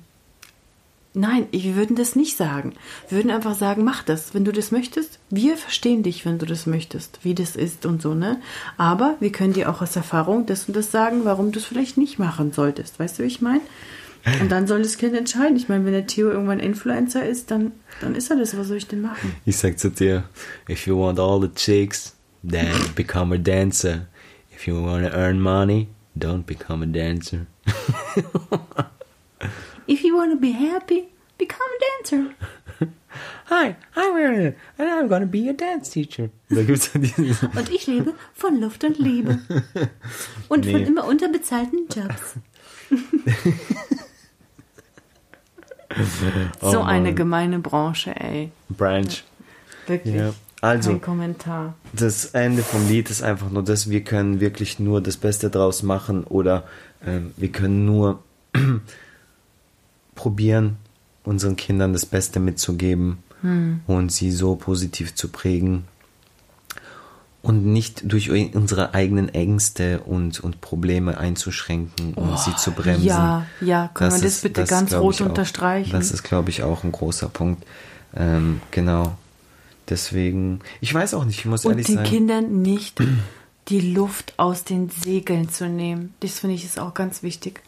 nein, 1.15 1.47
wir 1.51 1.77
würden 1.77 1.97
das 1.97 2.17
nicht 2.17 2.37
sagen. 2.37 2.75
Wir 3.09 3.19
würden 3.19 3.31
einfach 3.31 3.55
sagen, 3.55 3.85
mach 3.85 4.03
das, 4.03 4.35
wenn 4.35 4.45
du 4.45 4.53
das 4.53 4.71
möchtest. 4.71 5.19
Wir 5.31 5.57
verstehen 5.57 6.03
dich, 6.03 6.25
wenn 6.25 6.39
du 6.39 6.47
das 6.47 6.67
möchtest, 6.67 7.21
wie 7.23 7.35
das 7.35 7.57
ist 7.57 7.87
und 7.87 8.03
so, 8.03 8.15
ne? 8.15 8.41
Aber 8.77 9.17
wir 9.21 9.33
können 9.33 9.53
dir 9.53 9.71
auch 9.71 9.83
aus 9.83 9.97
Erfahrung 9.97 10.47
das 10.47 10.67
und 10.69 10.77
das 10.77 10.91
sagen, 10.91 11.25
warum 11.25 11.53
du 11.53 11.59
es 11.59 11.65
vielleicht 11.65 11.97
nicht 11.97 12.19
machen 12.19 12.53
solltest. 12.53 12.99
Weißt 12.99 13.19
du, 13.19 13.23
wie 13.23 13.29
ich 13.29 13.41
meine? 13.41 13.61
Und 14.41 14.53
dann 14.53 14.69
soll 14.69 14.83
das 14.83 14.99
Kind 14.99 15.17
entscheiden. 15.17 15.57
Ich 15.57 15.69
meine, 15.69 15.85
wenn 15.85 15.93
der 15.93 16.07
Theo 16.07 16.31
irgendwann 16.31 16.61
Influencer 16.61 17.27
ist, 17.27 17.51
dann, 17.51 17.73
dann 18.01 18.15
ist 18.15 18.31
er 18.31 18.37
das. 18.37 18.57
Was 18.57 18.69
soll 18.69 18.77
ich 18.77 18.87
denn 18.87 19.01
machen? 19.01 19.35
Ich 19.45 19.57
sag 19.57 19.79
zu 19.79 19.91
dir, 19.91 20.25
if 20.69 20.87
you 20.87 20.97
want 20.97 21.19
all 21.19 21.41
the 21.41 21.49
chicks, 21.49 22.15
then 22.49 22.73
become 22.95 23.35
a 23.35 23.39
dancer. 23.39 24.07
If 24.55 24.69
you 24.69 24.81
want 24.81 25.05
to 25.05 25.13
earn 25.13 25.41
money, 25.41 25.89
don't 26.17 26.45
become 26.45 26.85
a 26.85 26.87
dancer. 26.87 27.47
if 29.87 30.05
you 30.05 30.16
want 30.16 30.33
to 30.33 30.37
be 30.39 30.53
happy, 30.53 31.09
become 31.39 31.66
a 31.66 31.78
dancer. 31.80 32.35
Hi, 33.47 33.76
I'm 33.95 34.16
Aaron, 34.16 34.55
and 34.78 34.89
I'm 34.89 35.09
gonna 35.09 35.26
be 35.26 35.49
a 35.49 35.53
dance 35.53 35.91
teacher. 35.91 36.30
Da 36.49 36.62
gibt's 36.62 36.91
und 36.95 37.70
ich 37.70 37.87
lebe 37.87 38.14
von 38.35 38.61
Luft 38.61 38.85
und 38.85 38.99
Liebe. 38.99 39.39
Und 40.49 40.64
nee. 40.64 40.72
von 40.72 40.83
immer 40.83 41.05
unterbezahlten 41.05 41.89
Jobs. 41.95 42.37
so 46.61 46.80
oh 46.80 46.83
eine 46.83 47.14
gemeine 47.14 47.59
Branche, 47.59 48.14
ey. 48.18 48.51
Branch. 48.70 49.22
Wirklich. 49.87 50.14
Ja. 50.14 50.35
Also, 50.61 50.91
Kein 50.91 51.01
Kommentar. 51.01 51.74
Das 51.93 52.26
Ende 52.26 52.62
vom 52.62 52.87
Lied 52.89 53.11
ist 53.11 53.22
einfach 53.22 53.51
nur 53.51 53.64
das, 53.64 53.91
wir 53.91 54.05
können 54.05 54.41
wirklich 54.41 54.78
nur 54.78 55.01
das 55.01 55.16
Beste 55.16 55.51
draus 55.51 55.83
machen 55.83 56.24
oder 56.24 56.64
ähm, 57.05 57.33
wir 57.37 57.51
können 57.51 57.85
nur 57.85 58.22
probieren, 60.15 60.77
unseren 61.25 61.57
Kindern 61.57 61.93
das 61.93 62.07
Beste 62.07 62.41
mitzugeben 62.41 63.19
hm. 63.43 63.81
und 63.87 64.13
sie 64.13 64.31
so 64.31 64.57
positiv 64.57 65.15
zu 65.15 65.29
prägen, 65.29 65.85
und 67.43 67.67
nicht 67.67 68.03
durch 68.05 68.31
unsere 68.31 68.95
eigenen 68.95 69.29
Ängste 69.29 70.01
und, 70.01 70.41
und 70.41 70.61
Probleme 70.61 71.19
einzuschränken 71.19 72.15
und 72.15 72.31
oh, 72.31 72.37
sie 72.37 72.55
zu 72.55 72.71
bremsen. 72.71 73.05
Ja, 73.05 73.47
ja, 73.61 73.91
können 73.93 74.11
das 74.11 74.21
wir 74.21 74.27
das 74.27 74.35
ist, 74.37 74.43
bitte 74.43 74.61
das 74.61 74.71
ganz 74.71 74.95
rot 74.95 75.21
unterstreichen? 75.21 75.91
das 75.91 76.13
ist, 76.13 76.23
glaube 76.23 76.51
ich, 76.51 76.63
auch 76.63 76.85
ein 76.85 76.93
großer 76.93 77.29
Punkt. 77.29 77.65
Ähm, 78.15 78.61
genau. 78.71 79.17
Deswegen, 79.89 80.61
ich 80.81 80.95
weiß 80.95 81.15
auch 81.15 81.25
nicht, 81.25 81.41
ich 81.41 81.45
muss 81.47 81.65
und 81.65 81.73
ehrlich 81.73 81.89
sagen. 81.89 81.99
Und 81.99 82.05
den 82.05 82.13
Kindern 82.13 82.63
nicht 82.63 83.01
die 83.69 83.81
Luft 83.93 84.35
aus 84.37 84.63
den 84.63 84.89
Segeln 84.89 85.49
zu 85.49 85.69
nehmen. 85.69 86.15
Das 86.21 86.39
finde 86.39 86.55
ich 86.55 86.65
ist 86.65 86.79
auch 86.79 86.95
ganz 86.95 87.25
wichtig. 87.25 87.61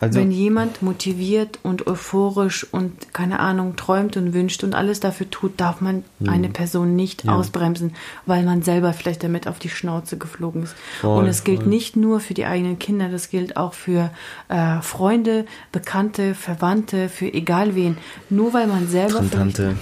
Also, 0.00 0.20
Wenn 0.20 0.30
jemand 0.30 0.82
motiviert 0.82 1.58
und 1.62 1.86
euphorisch 1.86 2.66
und 2.70 3.14
keine 3.14 3.40
Ahnung 3.40 3.76
träumt 3.76 4.16
und 4.16 4.34
wünscht 4.34 4.62
und 4.64 4.74
alles 4.74 5.00
dafür 5.00 5.30
tut, 5.30 5.60
darf 5.60 5.80
man 5.80 6.04
mh. 6.18 6.32
eine 6.32 6.48
Person 6.48 6.96
nicht 6.96 7.24
ja. 7.24 7.34
ausbremsen, 7.34 7.94
weil 8.26 8.44
man 8.44 8.62
selber 8.62 8.92
vielleicht 8.92 9.22
damit 9.22 9.48
auf 9.48 9.58
die 9.58 9.68
Schnauze 9.68 10.18
geflogen 10.18 10.64
ist. 10.64 10.74
Voll, 11.00 11.22
und 11.22 11.26
es 11.28 11.44
gilt 11.44 11.66
nicht 11.66 11.96
nur 11.96 12.20
für 12.20 12.34
die 12.34 12.44
eigenen 12.44 12.78
Kinder, 12.78 13.08
das 13.08 13.30
gilt 13.30 13.56
auch 13.56 13.74
für 13.74 14.10
äh, 14.48 14.80
Freunde, 14.82 15.46
Bekannte, 15.72 16.34
Verwandte, 16.34 17.08
für 17.08 17.32
egal 17.32 17.74
wen. 17.74 17.96
Nur 18.28 18.52
weil 18.52 18.66
man 18.66 18.88
selber 18.88 19.28
Tante. 19.30 19.76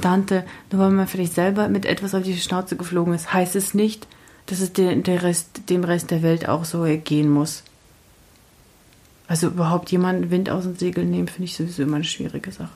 Tante, 0.00 0.44
nur 0.70 0.82
weil 0.82 0.90
man 0.90 1.06
vielleicht 1.06 1.34
selber 1.34 1.68
mit 1.68 1.86
etwas 1.86 2.14
auf 2.14 2.22
die 2.22 2.36
Schnauze 2.36 2.76
geflogen 2.76 3.14
ist, 3.14 3.32
heißt 3.32 3.56
es 3.56 3.74
nicht, 3.74 4.06
dass 4.46 4.60
es 4.60 4.72
der, 4.72 4.96
der 4.96 5.22
Rest, 5.22 5.70
dem 5.70 5.84
Rest 5.84 6.10
der 6.10 6.22
Welt 6.22 6.48
auch 6.48 6.64
so 6.64 6.84
gehen 7.04 7.30
muss. 7.30 7.62
Also 9.30 9.46
überhaupt 9.46 9.92
jemanden 9.92 10.32
Wind 10.32 10.50
aus 10.50 10.64
dem 10.64 10.74
Segel 10.74 11.04
nehmen, 11.04 11.28
finde 11.28 11.44
ich 11.44 11.56
sowieso 11.56 11.84
immer 11.84 11.94
eine 11.94 12.04
schwierige 12.04 12.50
Sache. 12.50 12.72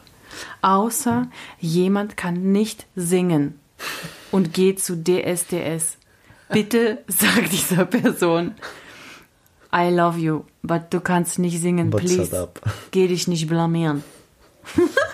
Außer 0.62 1.26
jemand 1.59 2.16
kann 2.16 2.52
nicht 2.52 2.86
singen 2.94 3.59
und 4.30 4.55
geht 4.55 4.80
zu 4.80 4.94
DSDS. 4.96 5.98
Bitte 6.52 7.02
sag 7.09 7.50
dieser 7.50 7.86
Person, 7.86 8.55
I 9.74 9.92
love 9.92 10.16
you, 10.16 10.44
but 10.62 10.82
du 10.90 11.00
kannst 11.00 11.40
nicht 11.40 11.61
singen, 11.61 11.90
but 11.90 12.02
please. 12.02 12.48
Geh 12.92 13.09
dich 13.09 13.26
nicht 13.26 13.48
blamieren. 13.48 14.05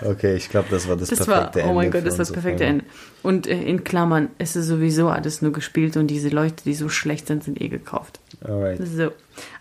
Okay, 0.04 0.34
ich 0.36 0.48
glaube, 0.48 0.68
das 0.70 0.88
war 0.88 0.96
das, 0.96 1.10
das 1.10 1.18
perfekte 1.26 1.56
war, 1.58 1.62
Ende. 1.62 1.72
Oh 1.72 1.74
mein 1.74 1.90
Gott, 1.90 2.06
das 2.06 2.14
war 2.14 2.18
das 2.18 2.32
perfekte 2.32 2.64
Ende. 2.64 2.84
Und 3.22 3.46
äh, 3.46 3.60
in 3.62 3.84
Klammern, 3.84 4.28
es 4.38 4.56
ist 4.56 4.66
sowieso 4.66 5.08
alles 5.08 5.42
nur 5.42 5.52
gespielt 5.52 5.96
und 5.96 6.06
diese 6.06 6.28
Leute, 6.30 6.64
die 6.64 6.74
so 6.74 6.88
schlecht 6.88 7.26
sind, 7.26 7.44
sind 7.44 7.60
eh 7.60 7.68
gekauft. 7.68 8.20
Alright. 8.42 8.80
So. 8.86 9.12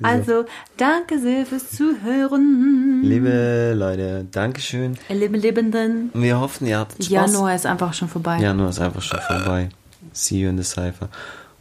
Also, 0.02 0.46
danke 0.78 1.20
sehr 1.20 1.46
fürs 1.46 1.72
Zuhören. 1.72 3.02
Liebe 3.04 3.74
Leute, 3.76 4.26
Dankeschön. 4.32 4.98
Liebe 5.10 5.38
Lebenden. 5.38 6.12
Wir 6.14 6.40
hoffen, 6.40 6.68
ihr 6.68 6.80
habt 6.80 6.94
Spaß. 6.94 7.10
Januar 7.10 7.56
ist 7.56 7.66
einfach 7.66 7.94
schon 7.94 8.08
vorbei. 8.08 8.40
Januar 8.40 8.70
ist 8.70 8.80
einfach 8.80 9.02
schon 9.02 9.20
vorbei. 9.20 9.70
See 10.14 10.40
you 10.40 10.50
in 10.50 10.58
the 10.58 10.64
Cypher. 10.64 11.10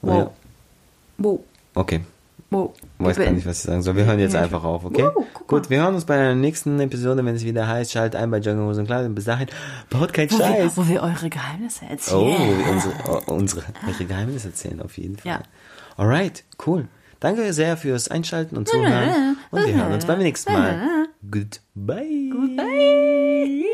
Wow. 0.03 0.31
Wow. 1.18 1.41
Okay. 1.74 2.01
Weiß 2.99 3.16
gar 3.16 3.30
nicht, 3.30 3.46
was 3.46 3.59
ich 3.59 3.64
sagen 3.64 3.82
soll. 3.82 3.94
Wir 3.96 4.07
hören 4.07 4.18
jetzt 4.18 4.34
einfach 4.34 4.64
auf, 4.64 4.84
okay? 4.84 5.05
Uh, 5.05 5.24
Gut, 5.46 5.70
wir 5.70 5.80
hören 5.82 5.94
uns 5.94 6.05
bei 6.05 6.16
der 6.16 6.34
nächsten 6.34 6.80
Episode, 6.80 7.24
wenn 7.24 7.36
es 7.36 7.44
wieder 7.44 7.68
heißt. 7.68 7.92
Schaltet 7.92 8.20
ein 8.20 8.30
bei 8.30 8.38
Jungle 8.38 8.66
Hose 8.66 8.80
und 8.80 8.86
Kleidung. 8.86 9.14
Bis 9.14 9.24
dahin, 9.24 9.46
baut 9.88 10.12
keinen 10.12 10.30
wo 10.32 10.38
Scheiß. 10.38 10.76
Wir, 10.76 10.84
wo 10.84 10.88
wir 10.88 11.03
eure 11.03 11.30
Geheimnisse 11.30 11.84
erzählen. 11.86 12.36
Oh, 12.66 12.70
unsere, 12.72 12.94
oh, 13.09 13.32
unsere, 13.32 13.62
eure 13.86 14.05
Geheimnisse 14.05 14.49
erzählen, 14.49 14.82
auf 14.82 14.99
jeden 14.99 15.16
Fall. 15.16 15.30
Ja. 15.30 15.42
Alright, 15.96 16.44
cool. 16.66 16.88
Danke 17.20 17.53
sehr 17.53 17.76
fürs 17.76 18.09
Einschalten 18.09 18.57
und 18.57 18.68
Zuhören. 18.68 19.36
Und 19.51 19.66
wir 19.66 19.74
hören 19.74 19.92
uns 19.92 20.05
beim 20.05 20.18
nächsten 20.18 20.53
Mal. 20.53 21.07
Goodbye. 21.30 22.30
Goodbye. 22.30 23.64